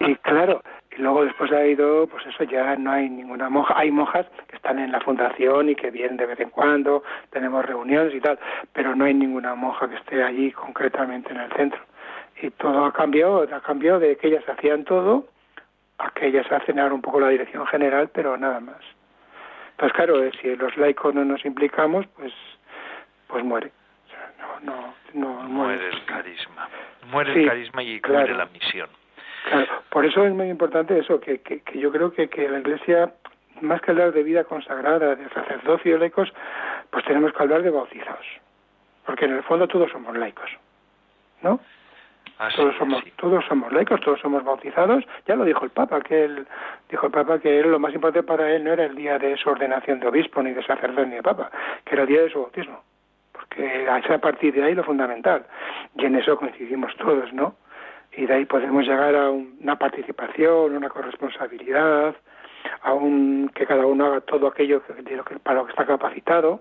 y 0.10 0.16
claro, 0.16 0.62
y 0.96 1.02
luego 1.02 1.24
después 1.24 1.52
ha 1.52 1.66
ido, 1.66 2.06
pues 2.06 2.24
eso 2.26 2.44
ya 2.44 2.74
no 2.76 2.90
hay 2.90 3.10
ninguna 3.10 3.50
monja. 3.50 3.74
Hay 3.76 3.90
monjas 3.90 4.26
que 4.48 4.56
están 4.56 4.78
en 4.78 4.92
la 4.92 5.00
fundación 5.00 5.68
y 5.68 5.74
que 5.74 5.90
vienen 5.90 6.16
de 6.16 6.26
vez 6.26 6.40
en 6.40 6.50
cuando, 6.50 7.02
tenemos 7.30 7.64
reuniones 7.64 8.14
y 8.14 8.20
tal, 8.20 8.38
pero 8.72 8.96
no 8.96 9.04
hay 9.04 9.12
ninguna 9.12 9.54
monja 9.54 9.88
que 9.88 9.96
esté 9.96 10.22
allí 10.22 10.52
concretamente 10.52 11.32
en 11.32 11.40
el 11.40 11.52
centro. 11.52 11.80
Y 12.40 12.50
todo 12.50 12.84
ha 12.86 12.92
cambiado, 12.92 13.42
ha 13.42 13.60
cambiado 13.60 13.98
de 13.98 14.16
que 14.16 14.28
ellas 14.28 14.48
hacían 14.48 14.84
todo 14.84 15.26
a 15.98 16.10
que 16.10 16.26
ellas 16.26 16.50
hacen 16.50 16.78
ahora 16.78 16.94
un 16.94 17.02
poco 17.02 17.20
la 17.20 17.28
dirección 17.28 17.66
general, 17.66 18.10
pero 18.12 18.36
nada 18.36 18.60
más. 18.60 18.80
Pues 19.76 19.92
claro, 19.92 20.22
eh, 20.22 20.30
si 20.40 20.56
los 20.56 20.76
laicos 20.78 21.14
no 21.14 21.24
nos 21.24 21.44
implicamos, 21.44 22.06
pues 22.16 22.32
pues 23.26 23.44
muere. 23.44 23.70
no, 24.62 24.72
no, 24.72 24.94
no, 25.14 25.42
muere. 25.48 25.88
el 25.88 26.04
carisma. 26.04 26.68
Muere 27.10 27.32
el 27.32 27.48
carisma 27.48 27.82
y 27.82 28.00
muere 28.06 28.34
la 28.34 28.46
misión. 28.46 28.88
Claro, 29.46 29.82
por 29.90 30.04
eso 30.04 30.24
es 30.24 30.34
muy 30.34 30.48
importante 30.48 30.98
eso, 30.98 31.20
que, 31.20 31.38
que, 31.38 31.62
yo 31.78 31.92
creo 31.92 32.12
que, 32.12 32.28
que 32.28 32.48
la 32.48 32.58
Iglesia, 32.58 33.12
más 33.60 33.80
que 33.80 33.92
hablar 33.92 34.12
de 34.12 34.24
vida 34.24 34.42
consagrada, 34.42 35.14
de 35.14 35.28
sacerdocio 35.28 35.94
y 35.94 35.98
laicos, 36.00 36.32
pues 36.90 37.04
tenemos 37.04 37.32
que 37.32 37.42
hablar 37.44 37.62
de 37.62 37.70
bautizados, 37.70 38.26
porque 39.04 39.26
en 39.26 39.34
el 39.34 39.44
fondo 39.44 39.68
todos 39.68 39.88
somos 39.92 40.16
laicos, 40.16 40.50
¿no? 41.42 41.60
todos 42.56 42.76
somos 42.76 43.04
todos 43.16 43.44
somos 43.46 43.72
laicos, 43.72 44.00
todos 44.00 44.20
somos 44.20 44.42
bautizados. 44.42 45.04
Ya 45.26 45.36
lo 45.36 45.44
dijo 45.44 45.64
el 45.64 45.70
Papa, 45.70 46.00
que 46.00 46.24
él 46.24 46.46
dijo 46.90 47.06
el 47.06 47.12
Papa 47.12 47.38
que 47.38 47.62
lo 47.62 47.78
más 47.78 47.94
importante 47.94 48.26
para 48.26 48.50
él 48.50 48.64
no 48.64 48.72
era 48.72 48.84
el 48.84 48.96
día 48.96 49.16
de 49.18 49.36
su 49.36 49.48
ordenación 49.48 50.00
de 50.00 50.08
obispo 50.08 50.42
ni 50.42 50.52
de 50.52 50.62
sacerdote 50.64 51.06
ni 51.06 51.14
de 51.14 51.22
Papa, 51.22 51.52
que 51.84 51.94
era 51.94 52.02
el 52.02 52.08
día 52.08 52.22
de 52.22 52.30
su 52.30 52.40
bautismo, 52.40 52.82
porque 53.32 53.88
a 53.88 54.18
partir 54.18 54.52
de 54.54 54.64
ahí 54.64 54.74
lo 54.74 54.82
fundamental. 54.82 55.46
Y 55.94 56.04
en 56.04 56.16
eso 56.16 56.36
coincidimos 56.36 56.94
todos, 56.96 57.32
¿no? 57.32 57.54
Y 58.16 58.26
de 58.26 58.34
ahí 58.34 58.44
podemos 58.46 58.84
llegar 58.84 59.14
a 59.14 59.30
una 59.30 59.78
participación, 59.78 60.74
una 60.74 60.88
corresponsabilidad, 60.88 62.14
a 62.82 62.92
un 62.94 63.50
que 63.54 63.66
cada 63.66 63.86
uno 63.86 64.06
haga 64.06 64.20
todo 64.22 64.46
aquello 64.46 64.82
que, 64.82 64.94
para 65.40 65.60
lo 65.60 65.66
que 65.66 65.72
está 65.72 65.86
capacitado 65.86 66.60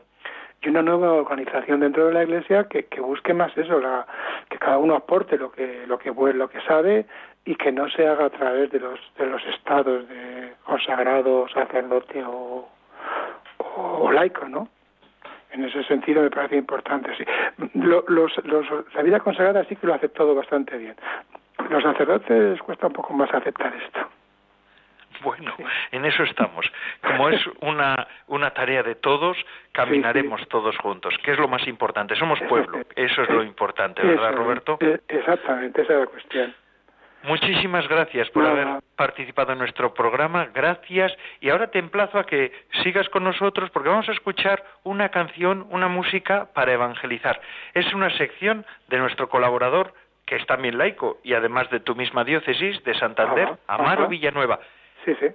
y 0.62 0.70
una 0.70 0.82
nueva 0.82 1.14
organización 1.14 1.82
dentro 1.82 2.08
de 2.08 2.14
la 2.14 2.24
Iglesia 2.24 2.68
que, 2.68 2.86
que 2.86 3.00
busque 3.00 3.34
más 3.34 3.56
eso, 3.58 3.80
la, 3.80 4.06
que 4.50 4.58
cada 4.58 4.78
uno 4.78 4.96
aporte 4.96 5.38
lo 5.38 5.52
que 5.52 5.86
lo 5.88 5.98
que 5.98 6.12
lo 6.12 6.50
que 6.50 6.62
sabe 6.62 7.06
y 7.46 7.56
que 7.56 7.72
no 7.72 7.88
se 7.90 8.08
haga 8.08 8.26
a 8.26 8.30
través 8.30 8.72
de 8.72 8.80
los 8.80 9.00
de 9.18 9.28
los 9.28 9.46
estados 9.46 10.08
de 10.10 10.54
consagrado, 10.64 11.48
sacerdote 11.50 12.24
o, 12.26 12.68
o, 13.60 14.12
laico, 14.12 14.48
¿no? 14.50 14.68
En 15.52 15.64
ese 15.64 15.84
sentido 15.84 16.24
me 16.24 16.32
parece 16.32 16.58
importante. 16.58 17.12
Sí. 17.16 17.24
los, 17.76 18.04
los, 18.08 18.94
la 18.94 19.04
vida 19.04 19.20
consagrada 19.20 19.64
sí 19.66 19.76
que 19.76 19.88
lo 19.88 19.94
ha 19.94 19.98
aceptado 19.98 20.34
bastante 20.34 20.78
bien. 20.78 20.96
Los 21.70 21.84
sacerdotes 21.84 22.62
cuesta 22.62 22.88
un 22.88 22.94
poco 22.94 23.14
más 23.14 23.34
aceptar 23.34 23.74
esto. 23.76 24.00
Bueno, 25.22 25.56
en 25.92 26.06
eso 26.06 26.24
estamos. 26.24 26.72
Como 27.02 27.30
es 27.30 27.42
una, 27.62 28.08
una 28.28 28.52
tarea 28.52 28.84
de 28.84 28.96
todos, 28.96 29.38
caminaremos 29.72 30.48
todos 30.50 30.78
juntos, 30.78 31.16
que 31.24 31.32
es 31.32 31.40
lo 31.40 31.48
más 31.48 31.66
importante. 31.68 32.16
Somos 32.16 32.40
pueblo, 32.50 32.82
eso 32.96 33.24
es 33.24 33.30
lo 33.30 33.44
importante, 33.44 34.06
¿verdad, 34.06 34.34
Roberto? 34.34 34.78
Exactamente, 35.08 35.82
esa 35.82 35.94
es 35.94 36.00
la 36.00 36.06
cuestión. 36.08 36.54
Muchísimas 37.24 37.88
gracias 37.88 38.30
por 38.30 38.46
haber 38.46 38.68
participado 38.96 39.54
en 39.54 39.58
nuestro 39.58 39.96
programa, 39.96 40.48
gracias. 40.54 41.12
Y 41.40 41.50
ahora 41.50 41.72
te 41.72 41.80
emplazo 41.80 42.20
a 42.20 42.26
que 42.26 42.52
sigas 42.84 43.10
con 43.10 43.24
nosotros 43.24 43.72
porque 43.72 43.90
vamos 43.90 44.08
a 44.10 44.12
escuchar 44.12 44.64
una 44.84 45.10
canción, 45.10 45.66
una 45.72 45.88
música 45.88 46.50
para 46.54 46.74
evangelizar. 46.74 47.42
Es 47.74 47.92
una 47.96 48.16
sección 48.16 48.64
de 48.90 49.00
nuestro 49.00 49.28
colaborador, 49.28 49.94
que 50.26 50.36
es 50.36 50.46
también 50.48 50.78
laico, 50.78 51.20
y 51.24 51.34
además 51.34 51.70
de 51.70 51.80
tu 51.80 51.96
misma 51.96 52.24
diócesis, 52.24 52.84
de 52.84 52.98
Santander, 52.98 53.58
Amaro 53.68 54.08
Villanueva. 54.08 54.60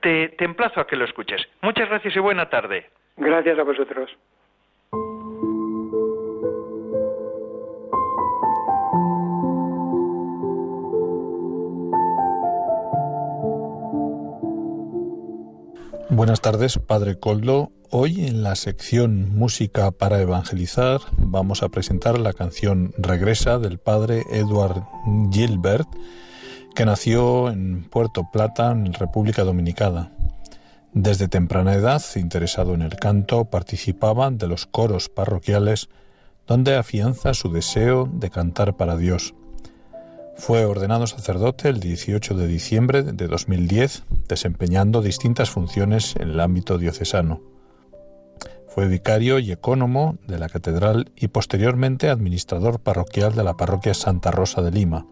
Te, 0.03 0.29
te 0.31 0.44
emplazo 0.44 0.81
a 0.81 0.87
que 0.87 0.96
lo 0.96 1.05
escuches. 1.05 1.46
Muchas 1.61 1.88
gracias 1.88 2.16
y 2.16 2.18
buena 2.18 2.48
tarde. 2.48 2.90
Gracias 3.16 3.59
a 3.59 3.62
vosotros. 3.62 4.11
Buenas 16.09 16.40
tardes, 16.40 16.79
Padre 16.79 17.20
Coldo. 17.20 17.68
Hoy 17.92 18.24
en 18.24 18.44
la 18.44 18.55
sección 18.55 19.37
Música 19.37 19.90
para 19.90 20.20
Evangelizar 20.20 21.00
vamos 21.16 21.64
a 21.64 21.70
presentar 21.70 22.20
la 22.20 22.33
canción 22.33 22.94
Regresa 22.96 23.59
del 23.59 23.81
Padre 23.81 24.22
Edward 24.31 24.85
Gilbert 25.33 25.88
que 26.76 26.85
nació 26.85 27.50
en 27.50 27.83
Puerto 27.83 28.31
Plata, 28.33 28.70
en 28.70 28.92
República 28.92 29.42
Dominicana. 29.42 30.12
Desde 30.92 31.26
temprana 31.26 31.74
edad, 31.74 32.00
interesado 32.14 32.74
en 32.74 32.83
el 32.83 32.94
canto, 32.94 33.46
participaba 33.46 34.31
de 34.31 34.46
los 34.46 34.66
coros 34.66 35.09
parroquiales 35.09 35.88
donde 36.46 36.76
afianza 36.76 37.35
su 37.35 37.50
deseo 37.50 38.09
de 38.12 38.31
cantar 38.31 38.76
para 38.76 38.96
Dios. 38.96 39.35
Fue 40.37 40.64
ordenado 40.64 41.09
sacerdote 41.09 41.68
el 41.68 41.81
18 41.81 42.37
de 42.37 42.46
diciembre 42.46 43.03
de 43.03 43.26
2010, 43.26 44.05
desempeñando 44.29 45.03
distintas 45.03 45.50
funciones 45.50 46.14
en 46.14 46.31
el 46.31 46.38
ámbito 46.38 46.79
diocesano. 46.79 47.50
Fue 48.70 48.87
vicario 48.87 49.40
y 49.40 49.50
ecónomo 49.50 50.16
de 50.28 50.38
la 50.38 50.48
catedral 50.48 51.11
y 51.16 51.26
posteriormente 51.26 52.09
administrador 52.09 52.78
parroquial 52.78 53.35
de 53.35 53.42
la 53.42 53.56
parroquia 53.56 53.94
Santa 53.94 54.30
Rosa 54.30 54.62
de 54.62 54.70
Lima. 54.70 55.09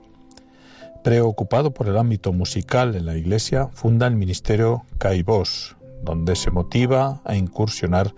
Preocupado 1.02 1.74
por 1.74 1.88
el 1.88 1.98
ámbito 1.98 2.32
musical 2.32 2.94
en 2.94 3.04
la 3.04 3.16
Iglesia, 3.16 3.68
funda 3.72 4.06
el 4.06 4.14
ministerio 4.14 4.84
Caibos, 4.98 5.76
donde 6.02 6.36
se 6.36 6.52
motiva 6.52 7.20
a 7.24 7.34
incursionar 7.34 8.14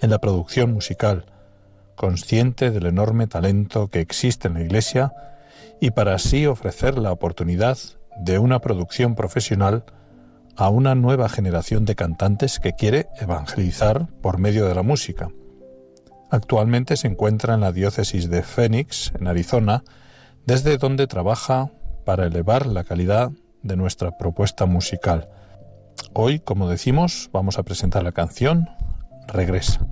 en 0.00 0.08
la 0.08 0.20
producción 0.20 0.72
musical, 0.72 1.26
consciente 1.94 2.70
del 2.70 2.86
enorme 2.86 3.26
talento 3.26 3.88
que 3.88 4.00
existe 4.00 4.48
en 4.48 4.54
la 4.54 4.62
Iglesia 4.62 5.12
y 5.82 5.90
para 5.90 6.14
así 6.14 6.46
ofrecer 6.46 6.96
la 6.96 7.12
oportunidad 7.12 7.76
de 8.16 8.38
una 8.38 8.60
producción 8.60 9.14
profesional 9.14 9.84
a 10.58 10.70
una 10.70 10.96
nueva 10.96 11.28
generación 11.28 11.84
de 11.84 11.94
cantantes 11.94 12.58
que 12.58 12.72
quiere 12.72 13.06
evangelizar 13.20 14.08
por 14.20 14.38
medio 14.38 14.66
de 14.66 14.74
la 14.74 14.82
música. 14.82 15.28
Actualmente 16.30 16.96
se 16.96 17.06
encuentra 17.06 17.54
en 17.54 17.60
la 17.60 17.70
diócesis 17.70 18.28
de 18.28 18.42
Phoenix, 18.42 19.12
en 19.18 19.28
Arizona, 19.28 19.84
desde 20.46 20.76
donde 20.76 21.06
trabaja 21.06 21.70
para 22.04 22.26
elevar 22.26 22.66
la 22.66 22.82
calidad 22.82 23.30
de 23.62 23.76
nuestra 23.76 24.18
propuesta 24.18 24.66
musical. 24.66 25.28
Hoy, 26.12 26.40
como 26.40 26.68
decimos, 26.68 27.30
vamos 27.32 27.56
a 27.58 27.62
presentar 27.62 28.02
la 28.02 28.12
canción 28.12 28.68
Regresa. 29.28 29.86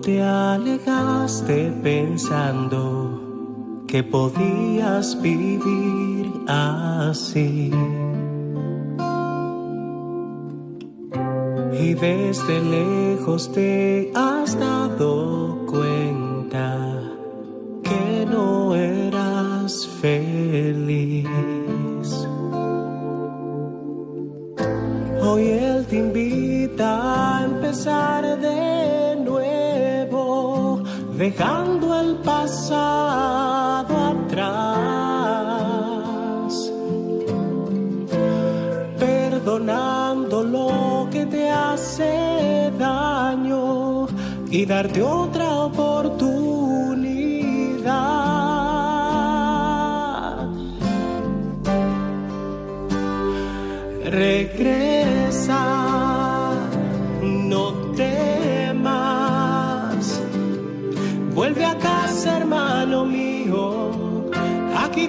Te 0.00 0.22
alegaste 0.22 1.72
pensando 1.82 3.84
que 3.86 4.02
podías 4.02 5.20
vivir 5.22 6.30
así. 6.46 7.70
Y 11.72 11.94
desde 11.94 12.60
lejos 12.60 13.50
te 13.52 14.12
has 14.14 14.58
dado 14.58 15.64
cuenta 15.66 16.87
dejando 31.30 31.86
el 32.00 32.16
pasado 32.32 33.94
atrás, 34.12 34.48
perdonando 38.98 40.42
lo 40.42 41.08
que 41.12 41.26
te 41.26 41.50
hace 41.50 42.72
daño 42.78 44.06
y 44.50 44.64
darte 44.64 45.02
otra 45.02 45.37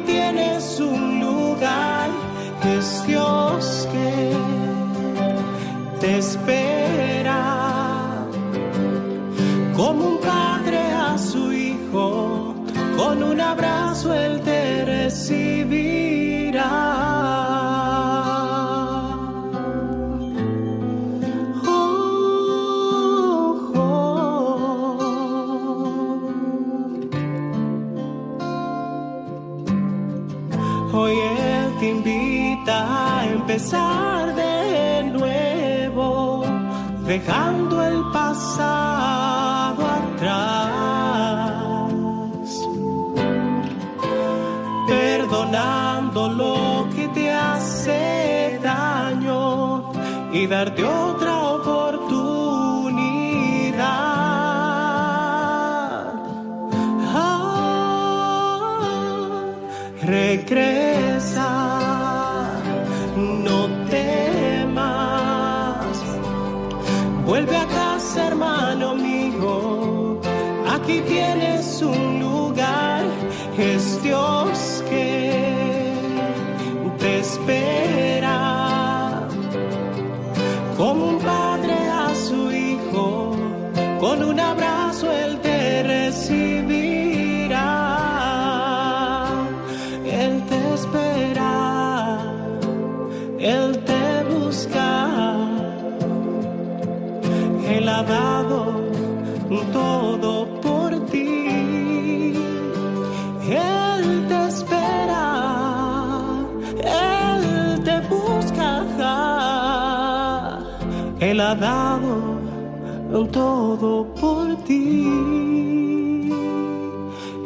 tienes 0.09 0.79
un 0.79 1.19
lugar, 1.19 2.09
es 2.77 3.05
Dios 3.05 3.87
que 3.93 4.33
te 5.99 6.17
espera. 6.17 7.41
Como 9.75 10.01
un 10.13 10.17
padre 10.19 10.79
a 11.07 11.17
su 11.17 11.53
hijo, 11.53 12.55
con 12.97 13.23
un 13.23 13.39
abrazo 13.39 13.78
Hoy 31.01 31.17
Él 31.17 31.75
te 31.79 31.87
invita 31.91 32.75
a 33.19 33.25
empezar 33.25 34.35
de 34.35 35.03
nuevo, 35.17 36.43
dejando 37.05 37.81
el 37.85 38.03
pasado 38.11 39.81
atrás, 40.01 40.33
perdonando 44.89 46.27
lo 46.41 46.89
que 46.93 47.07
te 47.07 47.31
hace 47.31 48.59
daño 48.61 49.93
y 50.33 50.47
darte 50.47 50.83
otra 50.83 51.38
ha 111.49 111.55
dado 111.55 113.25
todo 113.31 114.05
por 114.21 114.55
ti. 114.65 115.09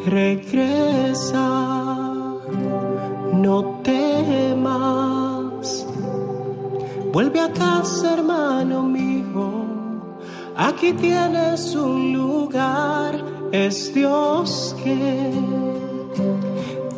Regresa, 0.06 1.48
no 3.44 3.58
temas. 3.84 5.88
Vuelve 7.14 7.40
a 7.40 7.50
casa, 7.54 8.16
hermano 8.16 8.84
mío. 8.84 9.48
Aquí 10.58 10.92
tienes 10.94 11.74
un 11.74 12.12
lugar, 12.12 13.24
es 13.54 13.94
Dios 13.94 14.76
que 14.84 15.32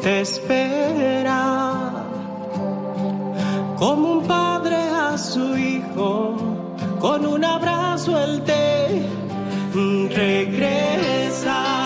te 0.01 0.21
espera. 0.21 1.43
Como 3.77 4.13
un 4.13 4.23
padre 4.23 4.77
a 4.77 5.15
su 5.17 5.55
hijo, 5.55 6.54
con 6.99 7.25
un 7.25 7.43
abrazo 7.43 8.17
él 8.23 8.41
te 8.43 8.55
regresa. 10.15 11.84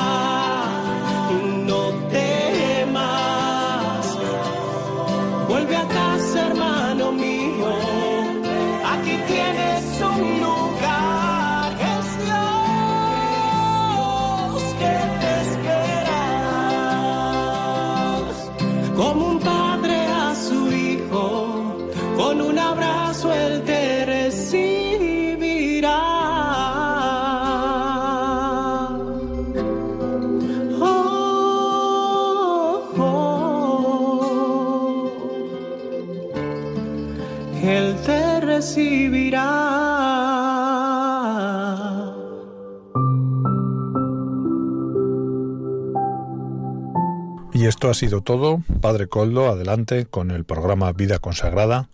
Esto 47.69 47.87
ha 47.87 47.93
sido 47.93 48.21
todo. 48.21 48.63
Padre 48.81 49.07
Coldo, 49.07 49.47
adelante 49.47 50.07
con 50.07 50.31
el 50.31 50.43
programa 50.43 50.91
Vida 50.91 51.19
Consagrada. 51.19 51.87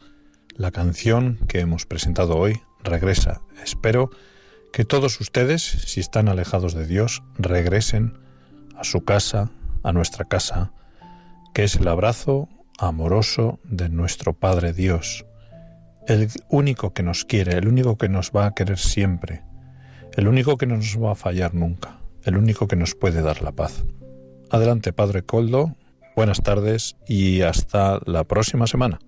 La 0.56 0.72
canción 0.72 1.38
que 1.50 1.60
hemos 1.60 1.86
presentado 1.86 2.38
hoy 2.38 2.62
regresa. 2.82 3.42
Espero 3.62 4.10
que 4.72 4.86
todos 4.86 5.20
ustedes, 5.20 5.64
si 5.64 6.00
están 6.00 6.30
alejados 6.30 6.74
de 6.76 6.88
Dios, 6.88 7.24
regresen 7.38 8.18
a 8.78 8.86
su 8.86 9.04
casa, 9.04 9.52
a 9.84 9.92
nuestra 9.92 10.24
casa, 10.24 10.72
que 11.54 11.66
es 11.66 11.76
el 11.76 11.90
abrazo 11.90 12.48
amoroso 12.80 13.60
de 13.66 13.90
nuestro 13.90 14.32
Padre 14.32 14.72
Dios, 14.72 15.26
el 16.08 16.30
único 16.48 16.94
que 16.94 17.04
nos 17.04 17.26
quiere, 17.26 17.58
el 17.58 17.68
único 17.68 17.98
que 17.98 18.08
nos 18.08 18.32
va 18.32 18.46
a 18.46 18.54
querer 18.54 18.80
siempre, 18.80 19.44
el 20.14 20.30
único 20.30 20.56
que 20.56 20.68
no 20.68 20.78
nos 20.78 20.98
va 21.04 21.12
a 21.12 21.16
fallar 21.16 21.54
nunca, 21.54 22.00
el 22.24 22.38
único 22.38 22.70
que 22.70 22.78
nos 22.78 22.96
puede 22.96 23.22
dar 23.22 23.42
la 23.42 23.52
paz. 23.52 23.84
Adelante, 24.56 24.93
Padre 24.93 25.22
Coldo, 25.22 25.76
buenas 26.16 26.41
tardes 26.41 26.95
y 27.10 27.41
hasta 27.41 27.99
la 28.06 28.24
próxima 28.24 28.68
semana. 28.68 28.99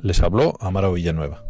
Les 0.00 0.22
habló 0.22 0.54
Amaro 0.58 0.94
Villanueva. 0.94 1.49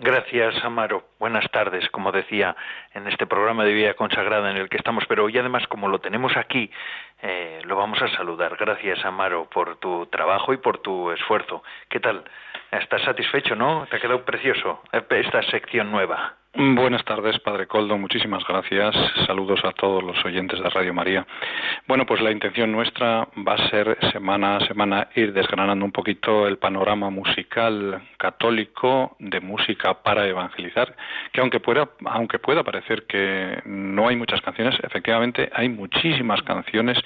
Gracias, 0.00 0.64
Amaro. 0.64 1.08
Buenas 1.18 1.50
tardes, 1.50 1.88
como 1.90 2.12
decía, 2.12 2.54
en 2.94 3.08
este 3.08 3.26
programa 3.26 3.64
de 3.64 3.72
vida 3.72 3.94
consagrada 3.94 4.48
en 4.48 4.56
el 4.56 4.68
que 4.68 4.76
estamos, 4.76 5.04
pero 5.08 5.24
hoy 5.24 5.36
además, 5.36 5.66
como 5.66 5.88
lo 5.88 5.98
tenemos 5.98 6.36
aquí, 6.36 6.70
eh, 7.20 7.60
lo 7.64 7.74
vamos 7.74 8.00
a 8.00 8.08
saludar. 8.16 8.56
Gracias, 8.56 9.04
Amaro, 9.04 9.50
por 9.50 9.76
tu 9.78 10.06
trabajo 10.06 10.52
y 10.52 10.58
por 10.58 10.78
tu 10.78 11.10
esfuerzo. 11.10 11.64
¿Qué 11.88 11.98
tal? 11.98 12.22
¿Estás 12.70 13.02
satisfecho, 13.02 13.56
no? 13.56 13.88
¿Te 13.90 13.96
ha 13.96 14.00
quedado 14.00 14.24
precioso 14.24 14.80
esta 14.92 15.42
sección 15.50 15.90
nueva? 15.90 16.36
Buenas 16.60 17.04
tardes, 17.04 17.38
Padre 17.38 17.68
Coldo. 17.68 17.96
Muchísimas 17.96 18.44
gracias. 18.44 18.92
Saludos 19.28 19.60
a 19.62 19.70
todos 19.70 20.02
los 20.02 20.24
oyentes 20.24 20.60
de 20.60 20.68
Radio 20.68 20.92
María. 20.92 21.24
Bueno, 21.86 22.04
pues 22.04 22.20
la 22.20 22.32
intención 22.32 22.72
nuestra 22.72 23.28
va 23.46 23.54
a 23.54 23.70
ser 23.70 23.96
semana 24.10 24.56
a 24.56 24.66
semana 24.66 25.06
ir 25.14 25.32
desgranando 25.32 25.84
un 25.84 25.92
poquito 25.92 26.48
el 26.48 26.58
panorama 26.58 27.10
musical 27.10 28.02
católico 28.16 29.14
de 29.20 29.38
música 29.38 30.02
para 30.02 30.26
evangelizar, 30.26 30.96
que 31.32 31.40
aunque 31.40 31.60
pueda, 31.60 31.90
aunque 32.06 32.40
pueda 32.40 32.64
parecer 32.64 33.06
que 33.06 33.62
no 33.64 34.08
hay 34.08 34.16
muchas 34.16 34.40
canciones, 34.40 34.74
efectivamente 34.82 35.48
hay 35.54 35.68
muchísimas 35.68 36.42
canciones 36.42 36.98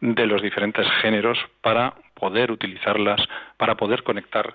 de 0.00 0.26
los 0.26 0.40
diferentes 0.40 0.90
géneros 1.02 1.38
para 1.60 1.92
poder 2.14 2.50
utilizarlas, 2.50 3.20
para 3.58 3.74
poder 3.74 4.02
conectar 4.02 4.54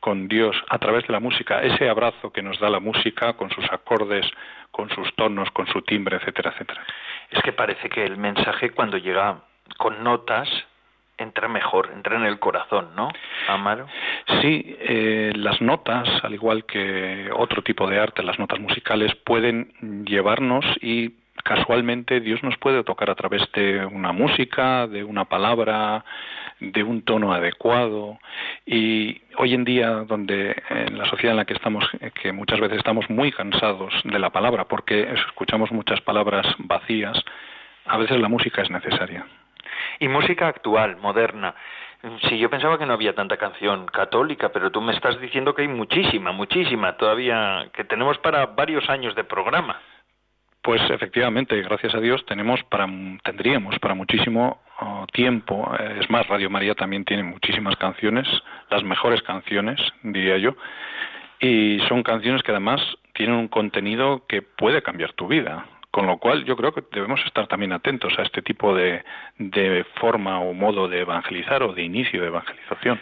con 0.00 0.28
Dios 0.28 0.56
a 0.68 0.78
través 0.78 1.06
de 1.06 1.12
la 1.12 1.20
música, 1.20 1.60
ese 1.60 1.88
abrazo 1.88 2.32
que 2.32 2.42
nos 2.42 2.58
da 2.58 2.70
la 2.70 2.80
música 2.80 3.34
con 3.34 3.50
sus 3.50 3.64
acordes, 3.70 4.26
con 4.70 4.88
sus 4.90 5.14
tonos, 5.14 5.50
con 5.50 5.66
su 5.66 5.82
timbre, 5.82 6.16
etcétera, 6.16 6.50
etcétera. 6.52 6.82
Es 7.30 7.42
que 7.42 7.52
parece 7.52 7.88
que 7.88 8.04
el 8.04 8.16
mensaje 8.16 8.70
cuando 8.70 8.96
llega 8.96 9.42
con 9.76 10.02
notas 10.02 10.48
entra 11.18 11.48
mejor, 11.48 11.90
entra 11.94 12.16
en 12.16 12.24
el 12.24 12.38
corazón, 12.38 12.94
¿no, 12.96 13.10
Amaro? 13.46 13.86
Sí, 14.40 14.76
eh, 14.80 15.32
las 15.36 15.60
notas, 15.60 16.08
al 16.24 16.32
igual 16.32 16.64
que 16.64 17.30
otro 17.36 17.62
tipo 17.62 17.86
de 17.88 18.00
arte, 18.00 18.22
las 18.22 18.38
notas 18.38 18.58
musicales, 18.58 19.14
pueden 19.16 19.72
llevarnos 20.06 20.64
y 20.80 21.19
casualmente 21.42 22.20
Dios 22.20 22.42
nos 22.42 22.56
puede 22.58 22.84
tocar 22.84 23.10
a 23.10 23.14
través 23.14 23.42
de 23.52 23.84
una 23.86 24.12
música, 24.12 24.86
de 24.86 25.04
una 25.04 25.24
palabra, 25.24 26.04
de 26.60 26.82
un 26.82 27.02
tono 27.02 27.32
adecuado. 27.32 28.18
Y 28.66 29.20
hoy 29.36 29.54
en 29.54 29.64
día 29.64 29.90
donde 30.06 30.56
en 30.68 30.98
la 30.98 31.06
sociedad 31.06 31.32
en 31.32 31.38
la 31.38 31.44
que 31.44 31.54
estamos 31.54 31.84
que 32.22 32.32
muchas 32.32 32.60
veces 32.60 32.78
estamos 32.78 33.08
muy 33.10 33.32
cansados 33.32 33.94
de 34.04 34.18
la 34.18 34.30
palabra 34.30 34.64
porque 34.64 35.12
escuchamos 35.12 35.72
muchas 35.72 36.00
palabras 36.00 36.46
vacías 36.58 37.24
a 37.90 37.96
veces 37.96 38.20
la 38.20 38.28
música 38.28 38.62
es 38.62 38.70
necesaria. 38.70 39.26
Y 39.98 40.08
música 40.08 40.48
actual 40.48 40.96
moderna. 40.98 41.54
Sí, 42.28 42.38
yo 42.38 42.48
pensaba 42.48 42.78
que 42.78 42.86
no 42.86 42.94
había 42.94 43.14
tanta 43.14 43.36
canción 43.36 43.86
católica, 43.86 44.50
pero 44.50 44.70
tú 44.70 44.80
me 44.80 44.94
estás 44.94 45.20
diciendo 45.20 45.54
que 45.54 45.62
hay 45.62 45.68
muchísima, 45.68 46.32
muchísima 46.32 46.96
todavía, 46.96 47.68
que 47.74 47.84
tenemos 47.84 48.16
para 48.18 48.46
varios 48.46 48.88
años 48.88 49.14
de 49.14 49.24
programa. 49.24 49.80
Pues 50.62 50.82
efectivamente, 50.90 51.60
gracias 51.62 51.94
a 51.94 52.00
Dios 52.00 52.24
tenemos 52.26 52.62
para 52.64 52.86
tendríamos 53.24 53.78
para 53.78 53.94
muchísimo 53.94 54.60
oh, 54.80 55.06
tiempo. 55.12 55.72
Es 55.98 56.10
más, 56.10 56.26
Radio 56.28 56.50
María 56.50 56.74
también 56.74 57.04
tiene 57.04 57.22
muchísimas 57.22 57.76
canciones, 57.76 58.28
las 58.70 58.82
mejores 58.82 59.22
canciones, 59.22 59.80
diría 60.02 60.36
yo, 60.36 60.54
y 61.40 61.80
son 61.88 62.02
canciones 62.02 62.42
que 62.42 62.50
además 62.50 62.80
tienen 63.14 63.36
un 63.36 63.48
contenido 63.48 64.26
que 64.28 64.42
puede 64.42 64.82
cambiar 64.82 65.14
tu 65.14 65.28
vida. 65.28 65.66
Con 65.90 66.06
lo 66.06 66.18
cual 66.18 66.44
yo 66.44 66.56
creo 66.56 66.72
que 66.72 66.84
debemos 66.92 67.20
estar 67.26 67.48
también 67.48 67.72
atentos 67.72 68.16
a 68.16 68.22
este 68.22 68.42
tipo 68.42 68.74
de, 68.76 69.02
de 69.38 69.84
forma 69.96 70.38
o 70.38 70.52
modo 70.52 70.86
de 70.86 71.00
evangelizar 71.00 71.64
o 71.64 71.72
de 71.72 71.82
inicio 71.82 72.20
de 72.20 72.28
evangelización. 72.28 73.00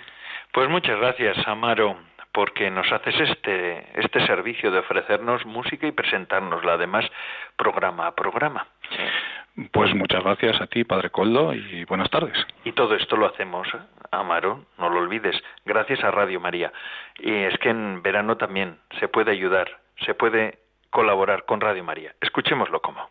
Pues 0.52 0.70
muchas 0.70 0.98
gracias, 0.98 1.36
Amaro, 1.46 1.98
porque 2.38 2.70
nos 2.70 2.86
haces 2.92 3.18
este, 3.18 3.84
este 4.00 4.24
servicio 4.24 4.70
de 4.70 4.78
ofrecernos 4.78 5.44
música 5.44 5.88
y 5.88 5.90
presentárnosla, 5.90 6.74
además, 6.74 7.04
programa 7.56 8.06
a 8.06 8.14
programa. 8.14 8.68
Pues 9.72 9.92
muchas 9.92 10.22
gracias 10.22 10.60
a 10.60 10.68
ti, 10.68 10.84
Padre 10.84 11.10
Coldo, 11.10 11.52
y 11.52 11.84
buenas 11.86 12.08
tardes. 12.10 12.38
Y 12.62 12.70
todo 12.70 12.94
esto 12.94 13.16
lo 13.16 13.26
hacemos, 13.26 13.66
Amaro, 14.12 14.66
no 14.78 14.88
lo 14.88 15.00
olvides, 15.00 15.34
gracias 15.64 16.04
a 16.04 16.12
Radio 16.12 16.38
María. 16.38 16.72
Y 17.18 17.32
es 17.32 17.58
que 17.58 17.70
en 17.70 18.04
verano 18.04 18.36
también 18.36 18.78
se 19.00 19.08
puede 19.08 19.32
ayudar, 19.32 19.80
se 20.06 20.14
puede 20.14 20.60
colaborar 20.90 21.44
con 21.44 21.60
Radio 21.60 21.82
María. 21.82 22.14
Escuchémoslo 22.20 22.80
como. 22.82 23.10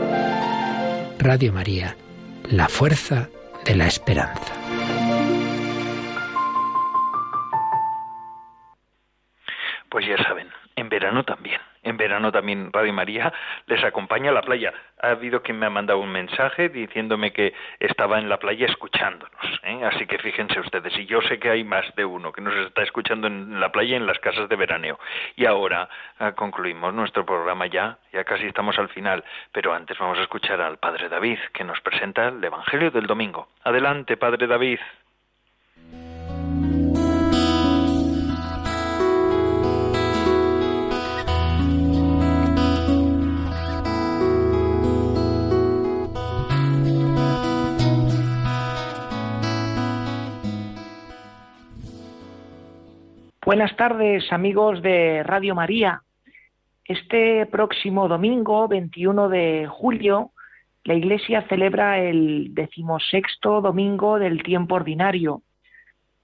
Radio 1.23 1.53
María, 1.53 1.95
la 2.49 2.67
fuerza 2.67 3.29
de 3.63 3.75
la 3.75 3.85
esperanza. 3.85 4.55
Pues 9.87 10.07
ya 10.07 10.17
saben, 10.23 10.49
en 10.75 10.89
verano 10.89 11.23
también 11.23 11.61
en 11.83 11.97
verano 11.97 12.31
también 12.31 12.71
Radio 12.71 12.93
María 12.93 13.31
les 13.67 13.83
acompaña 13.83 14.31
a 14.31 14.33
la 14.33 14.41
playa. 14.41 14.73
Ha 15.01 15.11
habido 15.11 15.41
quien 15.41 15.59
me 15.59 15.65
ha 15.65 15.69
mandado 15.69 15.99
un 15.99 16.11
mensaje 16.11 16.69
diciéndome 16.69 17.31
que 17.33 17.53
estaba 17.79 18.19
en 18.19 18.29
la 18.29 18.37
playa 18.37 18.67
escuchándonos. 18.67 19.59
¿eh? 19.63 19.81
Así 19.83 20.05
que 20.05 20.17
fíjense 20.19 20.59
ustedes, 20.59 20.95
y 20.97 21.05
yo 21.05 21.21
sé 21.21 21.39
que 21.39 21.49
hay 21.49 21.63
más 21.63 21.85
de 21.95 22.05
uno 22.05 22.31
que 22.31 22.41
nos 22.41 22.53
está 22.67 22.83
escuchando 22.83 23.27
en 23.27 23.59
la 23.59 23.71
playa 23.71 23.97
en 23.97 24.05
las 24.05 24.19
casas 24.19 24.47
de 24.47 24.55
veraneo. 24.55 24.99
Y 25.35 25.45
ahora 25.45 25.89
ah, 26.19 26.33
concluimos 26.33 26.93
nuestro 26.93 27.25
programa 27.25 27.65
ya, 27.65 27.97
ya 28.13 28.23
casi 28.23 28.45
estamos 28.45 28.77
al 28.77 28.89
final, 28.89 29.23
pero 29.51 29.73
antes 29.73 29.97
vamos 29.97 30.19
a 30.19 30.23
escuchar 30.23 30.61
al 30.61 30.77
Padre 30.77 31.09
David 31.09 31.39
que 31.53 31.63
nos 31.63 31.81
presenta 31.81 32.27
el 32.27 32.43
Evangelio 32.43 32.91
del 32.91 33.07
Domingo. 33.07 33.49
Adelante, 33.63 34.17
Padre 34.17 34.47
David. 34.47 34.79
Buenas 53.43 53.75
tardes, 53.75 54.31
amigos 54.31 54.83
de 54.83 55.23
Radio 55.23 55.55
María. 55.55 56.03
Este 56.85 57.47
próximo 57.47 58.07
domingo, 58.07 58.67
21 58.67 59.29
de 59.29 59.67
julio, 59.67 60.29
la 60.83 60.93
Iglesia 60.93 61.43
celebra 61.49 61.97
el 61.97 62.53
decimosexto 62.53 63.59
domingo 63.61 64.19
del 64.19 64.43
tiempo 64.43 64.75
ordinario. 64.75 65.41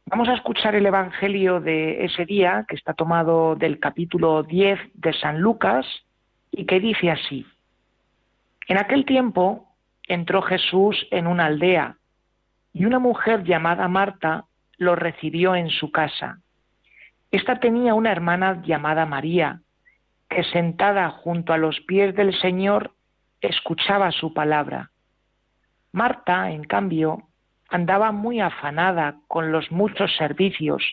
Vamos 0.06 0.30
a 0.30 0.36
escuchar 0.36 0.76
el 0.76 0.86
Evangelio 0.86 1.60
de 1.60 2.06
ese 2.06 2.24
día, 2.24 2.66
que 2.70 2.76
está 2.76 2.94
tomado 2.94 3.56
del 3.56 3.80
capítulo 3.80 4.44
10 4.44 4.80
de 4.94 5.14
San 5.14 5.42
Lucas, 5.42 5.88
y 6.52 6.68
que 6.68 6.80
dice 6.80 7.10
así. 7.10 7.48
En 8.68 8.78
aquel 8.78 9.06
tiempo 9.06 9.74
entró 10.04 10.44
Jesús 10.44 11.08
en 11.10 11.26
una 11.26 11.48
aldea, 11.48 11.98
y 12.74 12.86
una 12.86 13.00
mujer 13.00 13.44
llamada 13.44 13.88
Marta 13.88 14.46
lo 14.78 14.96
recibió 14.96 15.56
en 15.56 15.72
su 15.72 15.92
casa. 15.92 16.42
Esta 17.32 17.60
tenía 17.60 17.94
una 17.94 18.12
hermana 18.12 18.62
llamada 18.64 19.06
María, 19.06 19.62
que 20.30 20.44
sentada 20.44 21.10
junto 21.10 21.54
a 21.54 21.58
los 21.58 21.80
pies 21.82 22.16
del 22.16 22.38
Señor 22.40 22.92
escuchaba 23.42 24.12
su 24.12 24.34
palabra. 24.34 24.92
Marta, 25.92 26.52
en 26.52 26.64
cambio, 26.64 27.24
andaba 27.70 28.12
muy 28.12 28.40
afanada 28.40 29.18
con 29.28 29.52
los 29.52 29.72
muchos 29.72 30.16
servicios, 30.16 30.84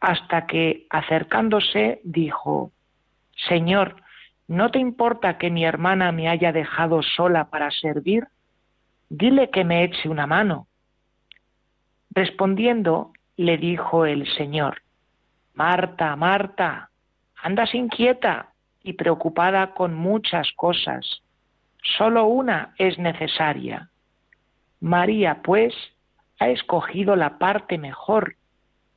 hasta 0.00 0.46
que, 0.46 0.86
acercándose, 0.90 2.00
dijo, 2.04 2.70
Señor, 3.48 3.96
¿no 4.46 4.70
te 4.70 4.78
importa 4.78 5.38
que 5.38 5.50
mi 5.50 5.64
hermana 5.64 6.12
me 6.12 6.28
haya 6.28 6.52
dejado 6.52 7.02
sola 7.02 7.48
para 7.48 7.70
servir? 7.70 8.26
Dile 9.08 9.50
que 9.50 9.64
me 9.64 9.84
eche 9.84 10.08
una 10.08 10.26
mano. 10.26 10.66
Respondiendo, 12.10 13.12
le 13.36 13.56
dijo 13.56 14.04
el 14.04 14.26
Señor, 14.36 14.83
Marta, 15.54 16.16
Marta, 16.16 16.90
andas 17.42 17.74
inquieta 17.74 18.50
y 18.82 18.94
preocupada 18.94 19.72
con 19.74 19.94
muchas 19.94 20.50
cosas. 20.56 21.22
Solo 21.96 22.26
una 22.26 22.74
es 22.78 22.98
necesaria. 22.98 23.88
María, 24.80 25.40
pues, 25.42 25.74
ha 26.40 26.48
escogido 26.48 27.16
la 27.16 27.38
parte 27.38 27.78
mejor 27.78 28.36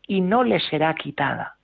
y 0.08 0.22
no 0.22 0.44
le 0.44 0.60
será 0.60 0.96
quitada. 0.96 1.58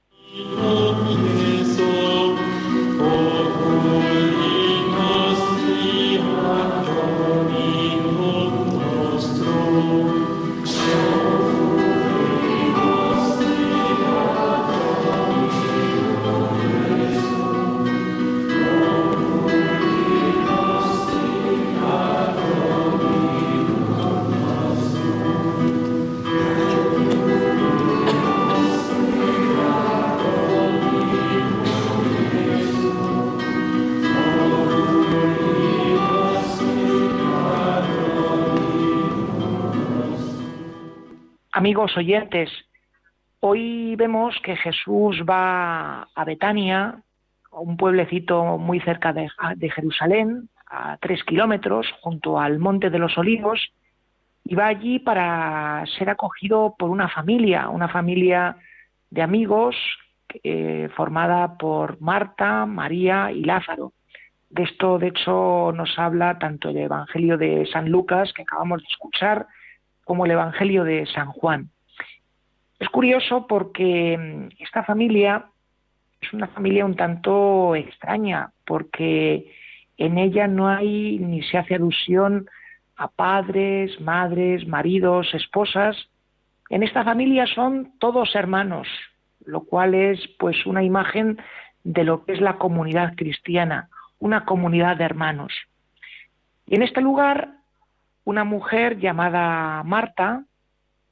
Amigos 41.56 41.96
oyentes, 41.98 42.50
hoy 43.40 43.96
vemos 43.96 44.36
que 44.44 44.56
Jesús 44.56 45.22
va 45.22 46.02
a 46.02 46.26
Betania, 46.26 47.04
un 47.52 47.78
pueblecito 47.78 48.58
muy 48.58 48.80
cerca 48.80 49.14
de, 49.14 49.30
Jerusalén, 49.70 50.50
a 50.66 50.98
tres 50.98 51.24
kilómetros, 51.24 51.86
junto 52.02 52.40
al 52.40 52.58
Monte 52.58 52.90
de 52.90 52.98
los 52.98 53.16
Olivos, 53.20 53.72
y 54.44 54.56
va 54.56 54.66
allí 54.66 54.98
para 54.98 55.86
ser 55.96 56.10
acogido 56.10 56.74
por 56.76 56.90
una 56.90 57.08
familia, 57.08 57.70
una 57.70 57.88
familia 57.88 58.58
de 59.12 59.22
amigos 59.22 59.76
eh, 60.44 60.90
formada 60.96 61.56
por 61.60 62.02
Marta, 62.02 62.66
María 62.66 63.32
y 63.32 63.44
Lázaro. 63.44 63.94
De 64.50 64.64
esto, 64.64 64.98
de 64.98 65.10
hecho, 65.10 65.72
nos 65.72 66.00
habla 66.00 66.40
tanto 66.40 66.70
el 66.70 66.78
Evangelio 66.78 67.38
de 67.38 67.68
San 67.68 67.90
Lucas, 67.90 68.34
que 68.34 68.42
acabamos 68.42 68.82
de 68.82 68.88
escuchar, 68.90 69.46
como 70.04 70.26
el 70.26 70.32
Evangelio 70.32 70.84
de 70.84 71.06
San 71.06 71.32
Juan. 71.32 71.70
Es 72.80 72.90
curioso 72.90 73.48
porque 73.48 74.18
mm, 74.18 74.62
esta 74.62 74.84
familia 74.84 75.46
es 76.22 76.34
una 76.34 76.48
familia 76.48 76.86
un 76.86 76.96
tanto 76.96 77.76
extraña, 77.76 78.52
porque 78.66 79.52
en 79.98 80.18
ella 80.18 80.48
no 80.48 80.68
hay 80.68 81.20
ni 81.20 81.44
se 81.44 81.58
hace 81.58 81.76
alusión 81.76 82.48
a 82.96 83.08
padres, 83.08 84.00
madres, 84.00 84.68
maridos, 84.68 85.34
esposas. 85.34 85.98
En 86.70 86.84
esta 86.84 87.04
familia 87.04 87.46
son 87.48 87.94
todos 88.00 88.36
hermanos, 88.36 88.88
lo 89.46 89.62
cual 89.62 89.94
es 89.94 90.20
pues 90.40 90.66
una 90.66 90.84
imagen 90.84 91.42
de 91.84 92.04
lo 92.04 92.24
que 92.24 92.34
es 92.34 92.42
la 92.42 92.58
comunidad 92.58 93.16
cristiana, 93.16 93.90
una 94.20 94.46
comunidad 94.46 94.98
de 94.98 95.04
hermanos. 95.04 95.54
Y 96.66 96.76
en 96.76 96.84
este 96.84 97.02
lugar, 97.02 97.50
una 98.26 98.44
mujer 98.44 99.00
llamada 99.00 99.84
Marta 99.84 100.46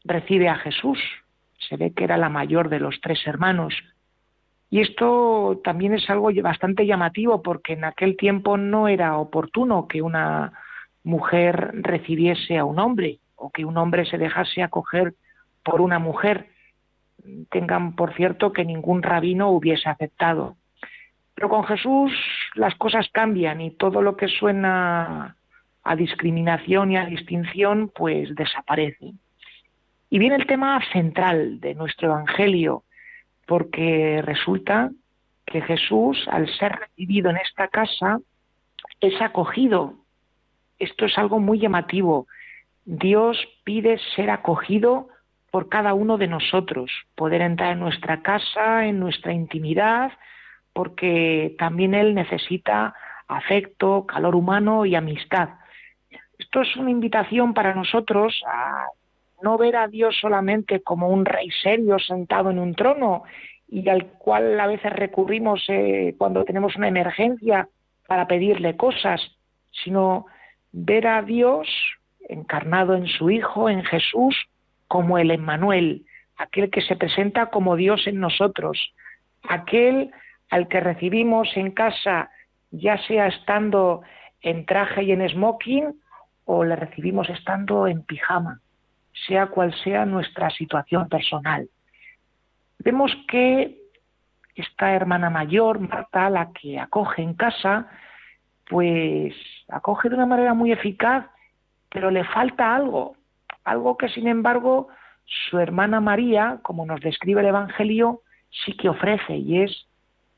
recibe 0.04 0.50
a 0.50 0.56
Jesús. 0.56 1.00
Se 1.58 1.78
ve 1.78 1.94
que 1.94 2.04
era 2.04 2.18
la 2.18 2.30
mayor 2.30 2.70
de 2.70 2.80
los 2.80 3.00
tres 3.02 3.26
hermanos. 3.26 3.74
Y 4.70 4.80
esto 4.80 5.60
también 5.64 5.94
es 5.94 6.10
algo 6.10 6.30
bastante 6.42 6.86
llamativo 6.86 7.42
porque 7.42 7.74
en 7.74 7.84
aquel 7.84 8.16
tiempo 8.16 8.58
no 8.58 8.88
era 8.88 9.18
oportuno 9.18 9.88
que 9.88 10.02
una 10.02 10.54
mujer 11.04 11.72
recibiese 11.74 12.58
a 12.58 12.66
un 12.66 12.80
hombre 12.80 13.20
o 13.36 13.52
que 13.52 13.66
un 13.66 13.78
hombre 13.78 14.06
se 14.06 14.18
dejase 14.18 14.64
acoger 14.64 15.14
por 15.64 15.82
una 15.82 16.00
mujer. 16.00 16.48
Tengan 17.50 17.96
por 17.96 18.14
cierto 18.14 18.54
que 18.54 18.64
ningún 18.64 19.04
rabino 19.04 19.50
hubiese 19.50 19.90
aceptado. 19.90 20.56
Pero 21.36 21.50
con 21.50 21.66
Jesús 21.66 22.14
las 22.56 22.74
cosas 22.76 23.10
cambian 23.12 23.60
y 23.60 23.72
todo 23.72 24.02
lo 24.02 24.16
que 24.16 24.28
suena 24.28 25.36
a 25.84 25.96
discriminación 25.96 26.92
y 26.92 26.98
a 26.98 27.06
distinción 27.06 27.92
pues 27.94 28.34
desaparece. 28.36 29.14
Y 30.10 30.20
viene 30.20 30.36
el 30.36 30.46
tema 30.46 30.80
central 30.92 31.60
de 31.60 31.74
nuestro 31.74 32.10
Evangelio, 32.10 32.84
porque 33.48 34.22
resulta 34.24 34.92
que 35.46 35.62
Jesús, 35.62 36.28
al 36.30 36.48
ser 36.58 36.74
recibido 36.74 37.30
en 37.30 37.38
esta 37.38 37.68
casa, 37.68 38.20
es 39.00 39.20
acogido. 39.22 39.96
Esto 40.80 41.06
es 41.06 41.18
algo 41.18 41.40
muy 41.40 41.60
llamativo. 41.60 42.28
Dios 42.86 43.38
pide 43.64 44.00
ser 44.16 44.30
acogido 44.30 45.08
por 45.52 45.70
cada 45.70 45.94
uno 45.94 46.18
de 46.18 46.28
nosotros, 46.28 46.92
poder 47.16 47.42
entrar 47.42 47.74
en 47.74 47.80
nuestra 47.80 48.22
casa, 48.22 48.86
en 48.86 49.00
nuestra 49.00 49.34
intimidad, 49.34 50.12
porque 50.74 51.56
también 51.60 51.94
Él 51.94 52.16
necesita 52.16 52.96
afecto, 53.28 54.06
calor 54.08 54.36
humano 54.36 54.86
y 54.86 54.96
amistad. 54.96 55.50
Esto 56.54 56.64
es 56.64 56.76
una 56.76 56.92
invitación 56.92 57.54
para 57.54 57.74
nosotros 57.74 58.44
a 58.46 58.88
no 59.42 59.58
ver 59.58 59.78
a 59.78 59.88
Dios 59.88 60.18
solamente 60.20 60.82
como 60.82 61.08
un 61.08 61.24
rey 61.24 61.50
serio 61.64 61.98
sentado 61.98 62.52
en 62.52 62.60
un 62.60 62.76
trono 62.76 63.24
y 63.70 63.88
al 63.88 64.08
cual 64.18 64.60
a 64.60 64.68
veces 64.68 64.92
recurrimos 64.92 65.64
eh, 65.70 66.14
cuando 66.18 66.44
tenemos 66.44 66.76
una 66.76 66.90
emergencia 66.90 67.70
para 68.06 68.28
pedirle 68.28 68.76
cosas, 68.76 69.22
sino 69.72 70.26
ver 70.74 71.08
a 71.08 71.22
Dios 71.22 71.70
encarnado 72.28 72.96
en 72.96 73.08
su 73.08 73.30
Hijo, 73.30 73.70
en 73.70 73.86
Jesús, 73.86 74.36
como 74.90 75.18
el 75.18 75.32
Emmanuel, 75.32 76.06
aquel 76.36 76.70
que 76.70 76.82
se 76.82 76.98
presenta 76.98 77.46
como 77.46 77.78
Dios 77.78 78.08
en 78.08 78.20
nosotros, 78.20 78.94
aquel 79.44 80.12
al 80.50 80.68
que 80.68 80.82
recibimos 80.82 81.48
en 81.56 81.72
casa, 81.72 82.30
ya 82.72 82.98
sea 83.08 83.28
estando 83.28 84.02
en 84.42 84.66
traje 84.66 85.04
y 85.04 85.14
en 85.14 85.30
smoking, 85.30 85.96
le 86.64 86.76
recibimos 86.76 87.30
estando 87.30 87.88
en 87.88 88.04
pijama 88.04 88.62
sea 89.28 89.48
cual 89.48 89.74
sea 89.84 90.06
nuestra 90.06 90.50
situación 90.50 91.08
personal. 91.10 91.70
Vemos 92.80 93.12
que 93.28 93.78
esta 94.56 94.94
hermana 94.94 95.30
mayor, 95.30 95.80
Marta, 95.80 96.30
la 96.30 96.52
que 96.52 96.80
acoge 96.80 97.22
en 97.22 97.34
casa, 97.34 97.88
pues 98.68 99.34
acoge 99.70 100.10
de 100.10 100.16
una 100.16 100.26
manera 100.26 100.54
muy 100.54 100.72
eficaz, 100.72 101.26
pero 101.90 102.10
le 102.10 102.24
falta 102.24 102.76
algo, 102.76 103.16
algo 103.64 103.98
que 103.98 104.10
sin 104.10 104.28
embargo 104.28 104.88
su 105.26 105.60
hermana 105.60 106.02
María, 106.02 106.60
como 106.62 106.86
nos 106.86 107.02
describe 107.02 107.42
el 107.42 107.48
Evangelio, 107.48 108.22
sí 108.50 108.76
que 108.76 108.90
ofrece, 108.90 109.38
y 109.38 109.62
es 109.62 109.88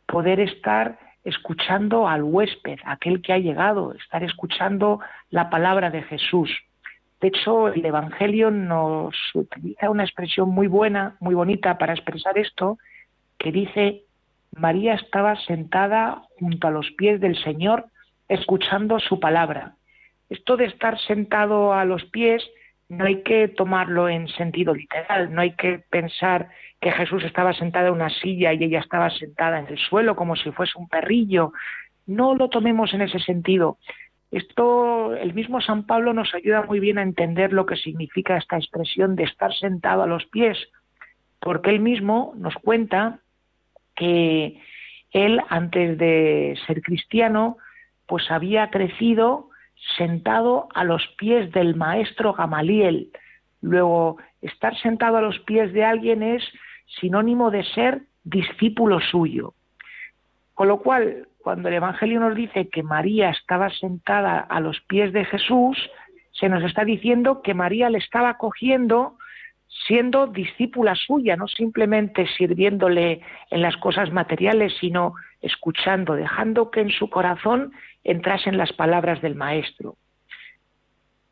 poder 0.06 0.40
estar 0.40 1.00
escuchando 1.24 2.08
al 2.08 2.24
huésped, 2.24 2.80
aquel 2.86 3.22
que 3.22 3.34
ha 3.34 3.38
llegado, 3.38 3.94
estar 3.94 4.24
escuchando 4.24 5.00
la 5.30 5.50
palabra 5.50 5.90
de 5.90 6.04
Jesús. 6.04 6.52
De 7.22 7.30
hecho, 7.30 7.70
el 7.70 7.86
Evangelio 7.86 8.52
nos 8.52 9.16
utiliza 9.34 9.90
una 9.90 10.04
expresión 10.04 10.50
muy 10.50 10.68
buena, 10.68 11.16
muy 11.22 11.34
bonita 11.34 11.78
para 11.78 11.94
expresar 11.94 12.38
esto, 12.38 12.78
que 13.38 13.52
dice, 13.52 14.04
María 14.56 14.96
estaba 14.96 15.36
sentada 15.38 16.24
junto 16.40 16.68
a 16.68 16.72
los 16.72 16.92
pies 16.92 17.22
del 17.22 17.42
Señor 17.44 17.86
escuchando 18.28 19.00
su 19.00 19.20
palabra. 19.20 19.76
Esto 20.30 20.58
de 20.58 20.66
estar 20.66 21.00
sentado 21.00 21.74
a 21.74 21.86
los 21.86 22.04
pies 22.06 22.44
no 22.98 23.06
hay 23.06 23.24
que 23.24 23.48
tomarlo 23.48 24.10
en 24.10 24.28
sentido 24.28 24.74
literal, 24.74 25.34
no 25.34 25.42
hay 25.42 25.56
que 25.56 25.80
pensar 25.90 26.50
que 26.80 26.92
Jesús 26.92 27.24
estaba 27.24 27.54
sentado 27.54 27.88
en 27.88 27.94
una 27.94 28.10
silla 28.10 28.54
y 28.54 28.64
ella 28.64 28.80
estaba 28.80 29.10
sentada 29.10 29.60
en 29.60 29.68
el 29.68 29.78
suelo 29.78 30.16
como 30.16 30.36
si 30.36 30.52
fuese 30.52 30.78
un 30.78 30.88
perrillo. 30.88 31.54
No 32.06 32.36
lo 32.36 32.50
tomemos 32.50 32.94
en 32.94 33.02
ese 33.02 33.20
sentido, 33.20 33.78
esto, 34.34 35.16
el 35.16 35.36
mismo 35.36 35.62
San 35.62 35.86
Pablo 35.86 36.12
nos 36.12 36.34
ayuda 36.34 36.64
muy 36.64 36.80
bien 36.80 36.98
a 36.98 37.04
entender 37.04 37.54
lo 37.54 37.68
que 37.68 37.76
significa 37.76 38.36
esta 38.36 38.58
expresión 38.58 39.16
de 39.16 39.26
estar 39.26 39.54
sentado 39.54 40.02
a 40.02 40.08
los 40.08 40.26
pies, 40.26 40.58
porque 41.40 41.70
él 41.70 41.80
mismo 41.80 42.34
nos 42.36 42.56
cuenta 42.56 43.20
que 43.96 44.60
él, 45.12 45.40
antes 45.50 46.00
de 46.00 46.58
ser 46.66 46.82
cristiano, 46.82 47.58
pues 48.08 48.32
había 48.32 48.72
crecido 48.72 49.50
sentado 49.98 50.68
a 50.74 50.84
los 50.84 51.08
pies 51.18 51.52
del 51.52 51.76
maestro 51.76 52.34
Gamaliel. 52.34 53.12
Luego, 53.62 54.18
estar 54.42 54.78
sentado 54.78 55.18
a 55.18 55.22
los 55.22 55.40
pies 55.40 55.74
de 55.74 55.84
alguien 55.84 56.24
es 56.24 56.44
sinónimo 57.00 57.52
de 57.52 57.64
ser 57.64 58.02
discípulo 58.24 59.00
suyo. 59.00 59.54
Con 60.54 60.68
lo 60.68 60.80
cual, 60.80 61.28
cuando 61.40 61.70
el 61.70 61.76
Evangelio 61.76 62.20
nos 62.20 62.36
dice 62.36 62.70
que 62.70 62.84
María 62.84 63.30
estaba 63.30 63.70
sentada 63.70 64.40
a 64.40 64.60
los 64.60 64.80
pies 64.82 65.12
de 65.14 65.26
Jesús, 65.26 65.78
se 66.32 66.50
nos 66.50 66.64
está 66.64 66.84
diciendo 66.84 67.42
que 67.42 67.54
María 67.54 67.90
le 67.90 67.98
estaba 67.98 68.30
acogiendo 68.30 69.18
siendo 69.88 70.28
discípula 70.28 70.96
suya, 70.96 71.36
no 71.36 71.48
simplemente 71.48 72.28
sirviéndole 72.38 73.22
en 73.50 73.62
las 73.62 73.76
cosas 73.78 74.12
materiales, 74.12 74.74
sino 74.80 75.16
escuchando, 75.42 76.14
dejando 76.14 76.72
que 76.72 76.82
en 76.82 76.92
su 76.92 77.10
corazón 77.10 77.74
entrasen 78.04 78.58
las 78.58 78.74
palabras 78.74 79.22
del 79.22 79.36
Maestro. 79.36 79.96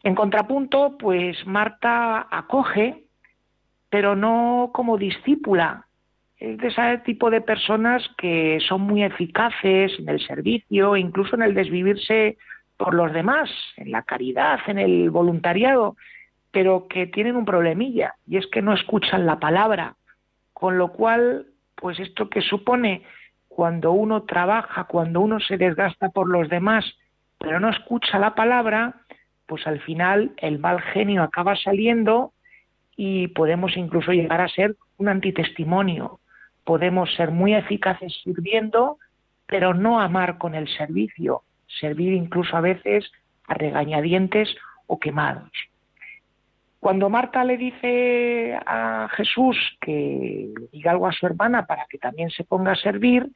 En 0.04 0.16
contrapunto, 0.16 0.98
pues 0.98 1.46
Marta 1.46 2.28
acoge, 2.32 3.04
pero 3.90 4.16
no 4.16 4.72
como 4.74 4.98
discípula, 4.98 5.86
es 6.38 6.58
de 6.58 6.70
ese 6.70 6.98
tipo 7.06 7.30
de 7.30 7.42
personas 7.42 8.04
que 8.18 8.58
son 8.68 8.82
muy 8.82 9.04
eficaces 9.04 9.92
en 10.00 10.10
el 10.10 10.20
servicio, 10.26 10.98
incluso 10.98 11.36
en 11.36 11.44
el 11.44 11.54
desvivirse 11.54 12.38
por 12.78 12.96
los 12.96 13.14
demás, 13.14 13.52
en 13.78 13.92
la 13.92 14.02
caridad, 14.02 14.60
en 14.66 14.80
el 14.80 15.12
voluntariado, 15.12 15.96
pero 16.50 16.88
que 16.88 17.06
tienen 17.06 17.36
un 17.36 17.46
problemilla 17.46 18.16
y 18.28 18.38
es 18.38 18.48
que 18.48 18.64
no 18.64 18.74
escuchan 18.74 19.28
la 19.28 19.40
palabra, 19.40 19.98
con 20.54 20.80
lo 20.80 20.92
cual, 20.92 21.46
pues 21.76 22.00
esto 22.00 22.28
que 22.28 22.42
supone 22.42 23.04
cuando 23.62 23.92
uno 23.92 24.24
trabaja, 24.24 24.86
cuando 24.86 25.22
uno 25.22 25.40
se 25.40 25.56
desgasta 25.56 26.10
por 26.10 26.28
los 26.28 26.50
demás, 26.50 26.84
pero 27.38 27.60
no 27.60 27.70
escucha 27.70 28.18
la 28.18 28.34
palabra, 28.34 29.04
pues 29.46 29.68
al 29.68 29.80
final 29.82 30.32
el 30.38 30.58
mal 30.58 30.82
genio 30.82 31.22
acaba 31.22 31.56
saliendo 31.56 32.34
y 32.96 33.28
podemos 33.28 33.78
incluso 33.78 34.14
llegar 34.14 34.42
a 34.42 34.48
ser 34.48 34.78
un 34.98 35.10
antitestimonio, 35.10 36.20
podemos 36.64 37.14
ser 37.14 37.30
muy 37.30 37.54
eficaces 37.54 38.12
sirviendo, 38.24 38.98
pero 39.46 39.76
no 39.76 40.02
amar 40.02 40.40
con 40.40 40.56
el 40.56 40.68
servicio, 40.68 41.44
servir 41.68 42.14
incluso 42.14 42.58
a 42.58 42.62
veces 42.62 43.12
a 43.48 43.54
regañadientes 43.54 44.50
o 44.88 45.00
quemados. 45.00 45.52
Cuando 46.80 47.12
Marta 47.12 47.44
le 47.44 47.58
dice 47.58 48.60
a 48.66 49.08
Jesús 49.12 49.56
que 49.80 50.52
diga 50.72 50.90
algo 50.90 51.06
a 51.06 51.12
su 51.12 51.28
hermana 51.28 51.68
para 51.68 51.86
que 51.88 52.00
también 52.00 52.32
se 52.32 52.44
ponga 52.44 52.72
a 52.72 52.76
servir, 52.76 53.30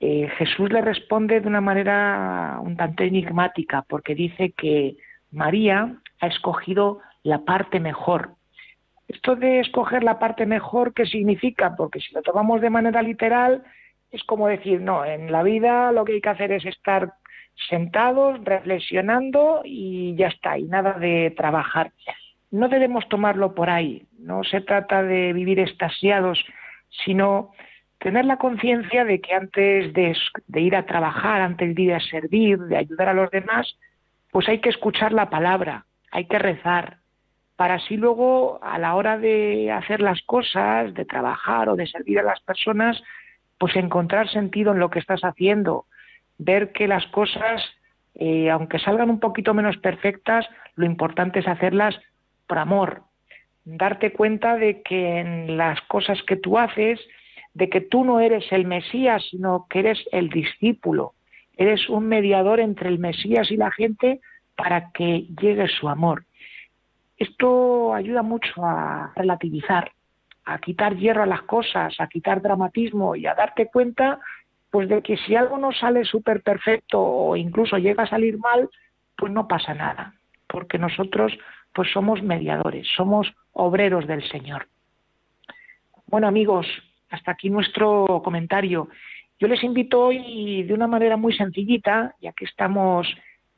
eh, 0.00 0.28
Jesús 0.38 0.72
le 0.72 0.80
responde 0.80 1.40
de 1.40 1.46
una 1.46 1.60
manera 1.60 2.58
un 2.62 2.74
tanto 2.76 3.04
enigmática, 3.04 3.84
porque 3.86 4.14
dice 4.14 4.52
que 4.52 4.96
María 5.30 5.94
ha 6.20 6.26
escogido 6.26 7.00
la 7.22 7.44
parte 7.44 7.80
mejor. 7.80 8.30
Esto 9.08 9.36
de 9.36 9.60
escoger 9.60 10.02
la 10.02 10.18
parte 10.18 10.46
mejor, 10.46 10.94
¿qué 10.94 11.04
significa? 11.04 11.76
Porque 11.76 12.00
si 12.00 12.14
lo 12.14 12.22
tomamos 12.22 12.62
de 12.62 12.70
manera 12.70 13.02
literal, 13.02 13.62
es 14.10 14.24
como 14.24 14.48
decir, 14.48 14.80
no, 14.80 15.04
en 15.04 15.30
la 15.30 15.42
vida 15.42 15.92
lo 15.92 16.04
que 16.04 16.14
hay 16.14 16.20
que 16.22 16.28
hacer 16.30 16.52
es 16.52 16.64
estar 16.64 17.12
sentados, 17.68 18.42
reflexionando 18.42 19.60
y 19.64 20.14
ya 20.16 20.28
está, 20.28 20.56
y 20.56 20.64
nada 20.64 20.94
de 20.94 21.34
trabajar. 21.36 21.92
No 22.50 22.68
debemos 22.68 23.06
tomarlo 23.08 23.54
por 23.54 23.68
ahí, 23.68 24.06
no 24.18 24.44
se 24.44 24.62
trata 24.62 25.02
de 25.02 25.34
vivir 25.34 25.60
estasiados, 25.60 26.42
sino 27.04 27.50
tener 28.00 28.24
la 28.24 28.38
conciencia 28.38 29.04
de 29.04 29.20
que 29.20 29.34
antes 29.34 29.92
de, 29.92 30.60
ir 30.60 30.74
a 30.74 30.86
trabajar, 30.86 31.42
antes 31.42 31.74
de 31.74 31.82
ir 31.82 31.94
a 31.94 32.00
servir, 32.00 32.58
de 32.58 32.78
ayudar 32.78 33.10
a 33.10 33.14
los 33.14 33.30
demás, 33.30 33.76
pues 34.30 34.48
hay 34.48 34.58
que 34.60 34.70
escuchar 34.70 35.12
la 35.12 35.28
palabra, 35.28 35.84
hay 36.10 36.24
que 36.24 36.38
rezar, 36.38 36.96
para 37.56 37.74
así 37.74 37.98
luego 37.98 38.58
a 38.62 38.78
la 38.78 38.94
hora 38.94 39.18
de 39.18 39.70
hacer 39.70 40.00
las 40.00 40.22
cosas, 40.22 40.94
de 40.94 41.04
trabajar 41.04 41.68
o 41.68 41.76
de 41.76 41.86
servir 41.86 42.18
a 42.18 42.22
las 42.22 42.40
personas, 42.40 43.02
pues 43.58 43.76
encontrar 43.76 44.30
sentido 44.30 44.72
en 44.72 44.78
lo 44.78 44.88
que 44.88 44.98
estás 44.98 45.20
haciendo, 45.22 45.84
ver 46.38 46.72
que 46.72 46.88
las 46.88 47.06
cosas, 47.08 47.62
eh, 48.14 48.48
aunque 48.48 48.78
salgan 48.78 49.10
un 49.10 49.20
poquito 49.20 49.52
menos 49.52 49.76
perfectas, 49.76 50.48
lo 50.74 50.86
importante 50.86 51.40
es 51.40 51.46
hacerlas 51.46 52.00
por 52.46 52.56
amor, 52.56 53.02
darte 53.66 54.14
cuenta 54.14 54.56
de 54.56 54.80
que 54.80 55.18
en 55.18 55.58
las 55.58 55.78
cosas 55.82 56.22
que 56.22 56.36
tú 56.36 56.58
haces, 56.58 56.98
de 57.54 57.68
que 57.68 57.80
tú 57.80 58.04
no 58.04 58.20
eres 58.20 58.50
el 58.52 58.66
Mesías, 58.66 59.24
sino 59.30 59.66
que 59.68 59.80
eres 59.80 59.98
el 60.12 60.28
discípulo. 60.30 61.14
Eres 61.56 61.88
un 61.88 62.06
mediador 62.06 62.60
entre 62.60 62.88
el 62.88 62.98
Mesías 62.98 63.50
y 63.50 63.56
la 63.56 63.70
gente 63.70 64.20
para 64.56 64.90
que 64.92 65.26
llegue 65.40 65.68
su 65.68 65.88
amor. 65.88 66.24
Esto 67.16 67.92
ayuda 67.92 68.22
mucho 68.22 68.64
a 68.64 69.12
relativizar, 69.14 69.92
a 70.44 70.58
quitar 70.58 70.96
hierro 70.96 71.22
a 71.22 71.26
las 71.26 71.42
cosas, 71.42 71.94
a 71.98 72.06
quitar 72.06 72.40
dramatismo 72.40 73.14
y 73.14 73.26
a 73.26 73.34
darte 73.34 73.66
cuenta 73.66 74.20
pues 74.70 74.88
de 74.88 75.02
que 75.02 75.16
si 75.16 75.34
algo 75.34 75.58
no 75.58 75.72
sale 75.72 76.04
súper 76.04 76.42
perfecto 76.42 77.00
o 77.00 77.36
incluso 77.36 77.76
llega 77.76 78.04
a 78.04 78.08
salir 78.08 78.38
mal, 78.38 78.68
pues 79.16 79.32
no 79.32 79.48
pasa 79.48 79.74
nada, 79.74 80.14
porque 80.46 80.78
nosotros 80.78 81.36
pues 81.74 81.90
somos 81.92 82.22
mediadores, 82.22 82.86
somos 82.96 83.32
obreros 83.52 84.06
del 84.06 84.26
Señor. 84.28 84.68
Bueno 86.06 86.28
amigos, 86.28 86.66
hasta 87.10 87.32
aquí 87.32 87.50
nuestro 87.50 88.22
comentario. 88.24 88.88
Yo 89.38 89.48
les 89.48 89.62
invito 89.62 90.06
hoy 90.06 90.62
de 90.62 90.74
una 90.74 90.86
manera 90.86 91.16
muy 91.16 91.34
sencillita, 91.34 92.14
ya 92.20 92.32
que 92.32 92.44
estamos 92.44 93.08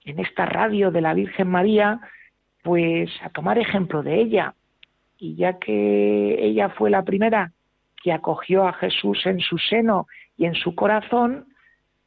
en 0.04 0.18
esta 0.18 0.46
radio 0.46 0.90
de 0.90 1.00
la 1.00 1.14
Virgen 1.14 1.48
María, 1.48 2.00
pues 2.62 3.10
a 3.22 3.28
tomar 3.30 3.58
ejemplo 3.58 4.02
de 4.02 4.20
ella. 4.20 4.54
Y 5.18 5.36
ya 5.36 5.58
que 5.58 6.36
ella 6.40 6.70
fue 6.70 6.90
la 6.90 7.04
primera 7.04 7.52
que 8.02 8.12
acogió 8.12 8.66
a 8.66 8.72
Jesús 8.72 9.24
en 9.26 9.40
su 9.40 9.58
seno 9.58 10.08
y 10.36 10.46
en 10.46 10.54
su 10.54 10.74
corazón, 10.74 11.46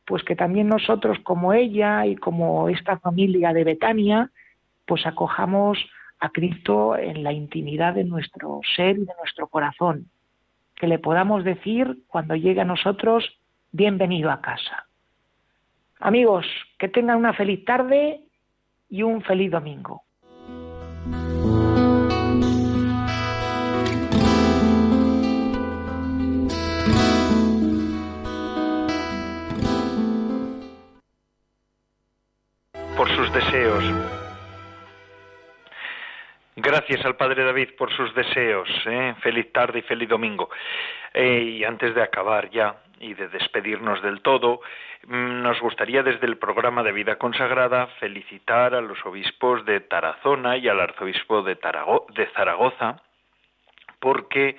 pues 0.06 0.24
que 0.24 0.36
también 0.36 0.68
nosotros 0.68 1.20
como 1.20 1.54
ella 1.54 2.06
y 2.06 2.16
como 2.16 2.68
esta 2.70 2.98
familia 3.00 3.54
de 3.54 3.64
Betania, 3.64 4.32
pues 4.86 5.06
acojamos 5.06 5.78
a 6.20 6.30
Cristo 6.30 6.98
en 6.98 7.24
la 7.24 7.32
intimidad 7.32 7.94
de 7.94 8.04
nuestro 8.04 8.62
ser 8.76 8.98
y 8.98 9.06
de 9.06 9.14
nuestro 9.20 9.48
corazón 9.48 10.10
que 10.76 10.88
le 10.88 11.00
podamos 11.00 11.44
decir 11.44 12.00
cuando 12.08 12.36
llegue 12.36 12.62
a 12.62 12.66
nosotros, 12.66 13.40
bienvenido 13.72 14.32
a 14.32 14.42
casa. 14.42 14.88
Amigos, 16.00 16.46
que 16.78 16.88
tengan 16.88 17.18
una 17.18 17.34
feliz 17.34 17.64
tarde 17.66 18.22
y 18.90 19.04
un 19.04 19.22
feliz 19.22 19.52
domingo. 19.52 20.05
Gracias 36.88 37.08
al 37.08 37.16
Padre 37.16 37.44
David 37.44 37.70
por 37.80 37.92
sus 37.96 38.14
deseos. 38.14 38.70
¿eh? 38.86 39.16
Feliz 39.22 39.52
tarde 39.52 39.80
y 39.80 39.82
feliz 39.82 40.08
domingo. 40.08 40.52
Eh, 41.16 41.56
y 41.58 41.64
antes 41.64 41.96
de 41.96 42.04
acabar 42.04 42.52
ya 42.52 42.76
y 43.00 43.16
de 43.16 43.28
despedirnos 43.28 44.04
del 44.04 44.22
todo, 44.22 44.62
mm, 45.08 45.42
nos 45.42 45.60
gustaría 45.62 46.04
desde 46.04 46.28
el 46.28 46.38
programa 46.38 46.84
de 46.84 46.92
Vida 46.92 47.16
Consagrada 47.16 47.88
felicitar 48.00 48.76
a 48.76 48.82
los 48.82 49.04
obispos 49.04 49.66
de 49.66 49.80
Tarazona 49.80 50.58
y 50.58 50.68
al 50.68 50.80
arzobispo 50.80 51.42
de, 51.42 51.56
de 51.56 52.28
Zaragoza 52.36 53.02
porque 54.00 54.56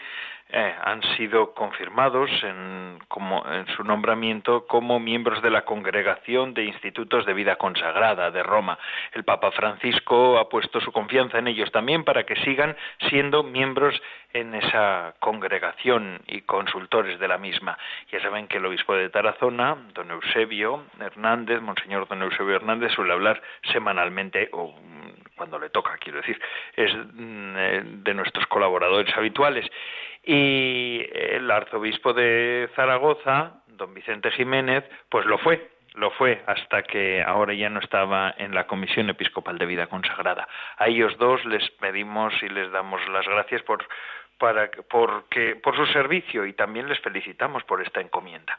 eh, 0.48 0.74
han 0.84 1.02
sido 1.16 1.54
confirmados 1.54 2.30
en, 2.44 3.00
como, 3.08 3.44
en 3.52 3.66
su 3.74 3.82
nombramiento 3.82 4.66
como 4.66 5.00
miembros 5.00 5.42
de 5.42 5.50
la 5.50 5.64
Congregación 5.64 6.54
de 6.54 6.64
Institutos 6.64 7.26
de 7.26 7.34
Vida 7.34 7.56
Consagrada 7.56 8.30
de 8.30 8.44
Roma. 8.44 8.78
El 9.12 9.24
Papa 9.24 9.50
Francisco 9.50 10.38
ha 10.38 10.48
puesto 10.48 10.80
su 10.80 10.92
confianza 10.92 11.38
en 11.38 11.48
ellos 11.48 11.72
también 11.72 12.04
para 12.04 12.24
que 12.24 12.36
sigan 12.36 12.76
siendo 13.08 13.42
miembros 13.42 14.00
en 14.32 14.54
esa 14.54 15.14
congregación 15.18 16.20
y 16.28 16.42
consultores 16.42 17.18
de 17.18 17.26
la 17.26 17.38
misma. 17.38 17.76
Ya 18.12 18.20
saben 18.20 18.46
que 18.46 18.58
el 18.58 18.66
obispo 18.66 18.94
de 18.94 19.10
Tarazona, 19.10 19.76
don 19.94 20.10
Eusebio 20.12 20.84
Hernández, 21.00 21.60
Monseñor 21.60 22.06
don 22.06 22.22
Eusebio 22.22 22.54
Hernández, 22.54 22.92
suele 22.92 23.12
hablar 23.12 23.42
semanalmente 23.72 24.48
o 24.52 24.74
cuando 25.36 25.58
le 25.58 25.70
toca, 25.70 25.96
quiero 25.98 26.18
decir, 26.18 26.40
es 26.76 26.92
mm, 26.94 27.56
eh, 27.56 27.82
de 27.84 28.14
nuestros 28.14 28.46
colaboradores 28.46 29.14
habituales 29.16 29.66
y 30.26 31.06
el 31.14 31.48
arzobispo 31.50 32.12
de 32.12 32.68
Zaragoza, 32.74 33.62
don 33.68 33.94
Vicente 33.94 34.32
Jiménez, 34.32 34.84
pues 35.08 35.24
lo 35.24 35.38
fue, 35.38 35.70
lo 35.94 36.10
fue 36.10 36.42
hasta 36.46 36.82
que 36.82 37.22
ahora 37.22 37.54
ya 37.54 37.70
no 37.70 37.78
estaba 37.78 38.34
en 38.36 38.52
la 38.52 38.66
Comisión 38.66 39.08
Episcopal 39.08 39.56
de 39.56 39.66
Vida 39.66 39.86
Consagrada. 39.86 40.48
A 40.78 40.88
ellos 40.88 41.16
dos 41.18 41.44
les 41.44 41.70
pedimos 41.80 42.34
y 42.42 42.48
les 42.48 42.70
damos 42.72 43.00
las 43.08 43.26
gracias 43.26 43.62
por 43.62 43.86
para 44.38 44.70
porque 44.88 45.56
por 45.56 45.76
su 45.76 45.86
servicio 45.86 46.44
y 46.46 46.52
también 46.52 46.88
les 46.88 47.00
felicitamos 47.00 47.64
por 47.64 47.80
esta 47.82 48.00
encomienda. 48.00 48.58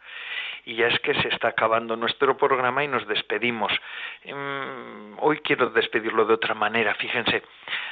Y 0.65 0.75
ya 0.75 0.87
es 0.87 0.99
que 0.99 1.13
se 1.21 1.29
está 1.29 1.49
acabando 1.49 1.95
nuestro 1.95 2.35
programa 2.35 2.83
y 2.83 2.87
nos 2.87 3.07
despedimos. 3.07 3.71
Em, 4.23 5.15
hoy 5.19 5.39
quiero 5.39 5.69
despedirlo 5.69 6.25
de 6.25 6.33
otra 6.33 6.53
manera. 6.53 6.93
Fíjense, 6.95 7.41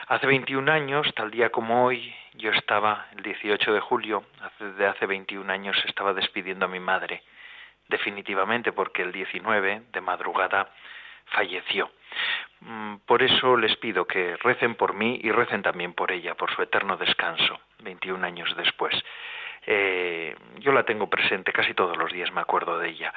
hace 0.08 0.28
21 0.28 0.70
años, 0.70 1.08
tal 1.16 1.32
día 1.32 1.52
como 1.52 1.86
hoy, 1.86 2.14
yo 2.34 2.52
estaba, 2.52 3.08
el 3.16 3.24
18 3.24 3.74
de 3.74 3.80
julio, 3.80 4.26
hace, 4.42 4.72
de 4.74 4.88
hace 4.88 5.06
21 5.06 5.52
años, 5.52 5.78
estaba 5.86 6.14
despidiendo 6.14 6.66
a 6.66 6.70
mi 6.70 6.80
madre, 6.80 7.24
definitivamente, 7.88 8.74
porque 8.74 9.04
el 9.04 9.14
19 9.14 9.84
de 9.94 10.02
madrugada 10.02 10.70
falleció. 11.26 11.92
Mm, 12.62 12.98
por 13.06 13.22
eso 13.22 13.58
les 13.58 13.76
pido 13.78 14.06
que 14.06 14.38
recen 14.38 14.76
por 14.76 14.94
mí 14.94 15.20
y 15.22 15.32
recen 15.32 15.62
también 15.62 15.94
por 15.94 16.12
ella, 16.12 16.36
por 16.36 16.54
su 16.54 16.62
eterno 16.62 16.98
descanso, 16.98 17.60
21 17.80 18.26
años 18.26 18.56
después. 18.56 18.96
Eh, 19.68 20.36
yo 20.60 20.72
la 20.72 20.84
tengo 20.84 21.10
presente 21.10 21.52
casi 21.52 21.74
todos 21.74 21.98
los 21.98 22.12
días, 22.12 22.32
me 22.32 22.42
acuerdo 22.42 22.78
de 22.80 22.90
ella. 22.90 23.14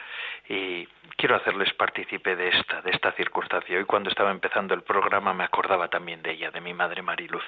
Y 0.48 0.86
quiero 1.16 1.36
hacerles 1.36 1.72
partícipe 1.74 2.36
de 2.36 2.48
esta, 2.48 2.80
de 2.82 2.90
esta 2.90 3.12
circunstancia. 3.12 3.76
Hoy 3.76 3.84
cuando 3.84 4.08
estaba 4.10 4.30
empezando 4.30 4.74
el 4.74 4.82
programa 4.82 5.34
me 5.34 5.44
acordaba 5.44 5.88
también 5.88 6.22
de 6.22 6.32
ella, 6.32 6.50
de 6.50 6.60
mi 6.60 6.72
madre 6.72 7.02
Mariluz. 7.02 7.44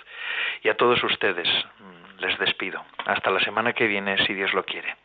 Y 0.62 0.68
a 0.68 0.76
todos 0.76 1.02
ustedes 1.02 1.48
mm, 1.78 2.20
les 2.20 2.38
despido. 2.38 2.84
Hasta 3.06 3.30
la 3.30 3.40
semana 3.40 3.72
que 3.72 3.86
viene, 3.86 4.24
si 4.26 4.34
Dios 4.34 4.52
lo 4.52 4.64
quiere. 4.64 4.96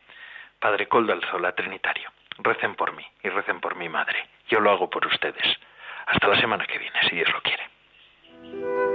Padre 0.60 0.88
Coldo 0.88 1.14
Alzola, 1.14 1.54
Trinitario. 1.54 2.12
Recen 2.38 2.76
por 2.76 2.94
mí 2.96 3.06
y 3.24 3.30
recen 3.30 3.60
por 3.60 3.76
mi 3.76 3.90
madre. 3.90 4.28
Yo 4.50 4.60
lo 4.60 4.72
hago 4.72 4.90
por 4.90 5.06
ustedes. 5.08 5.58
Hasta 6.06 6.28
la 6.28 6.40
semana 6.40 6.66
que 6.66 6.78
viene, 6.78 7.00
si 7.10 7.16
Dios 7.16 7.30
lo 7.32 7.42
quiere. 7.42 8.95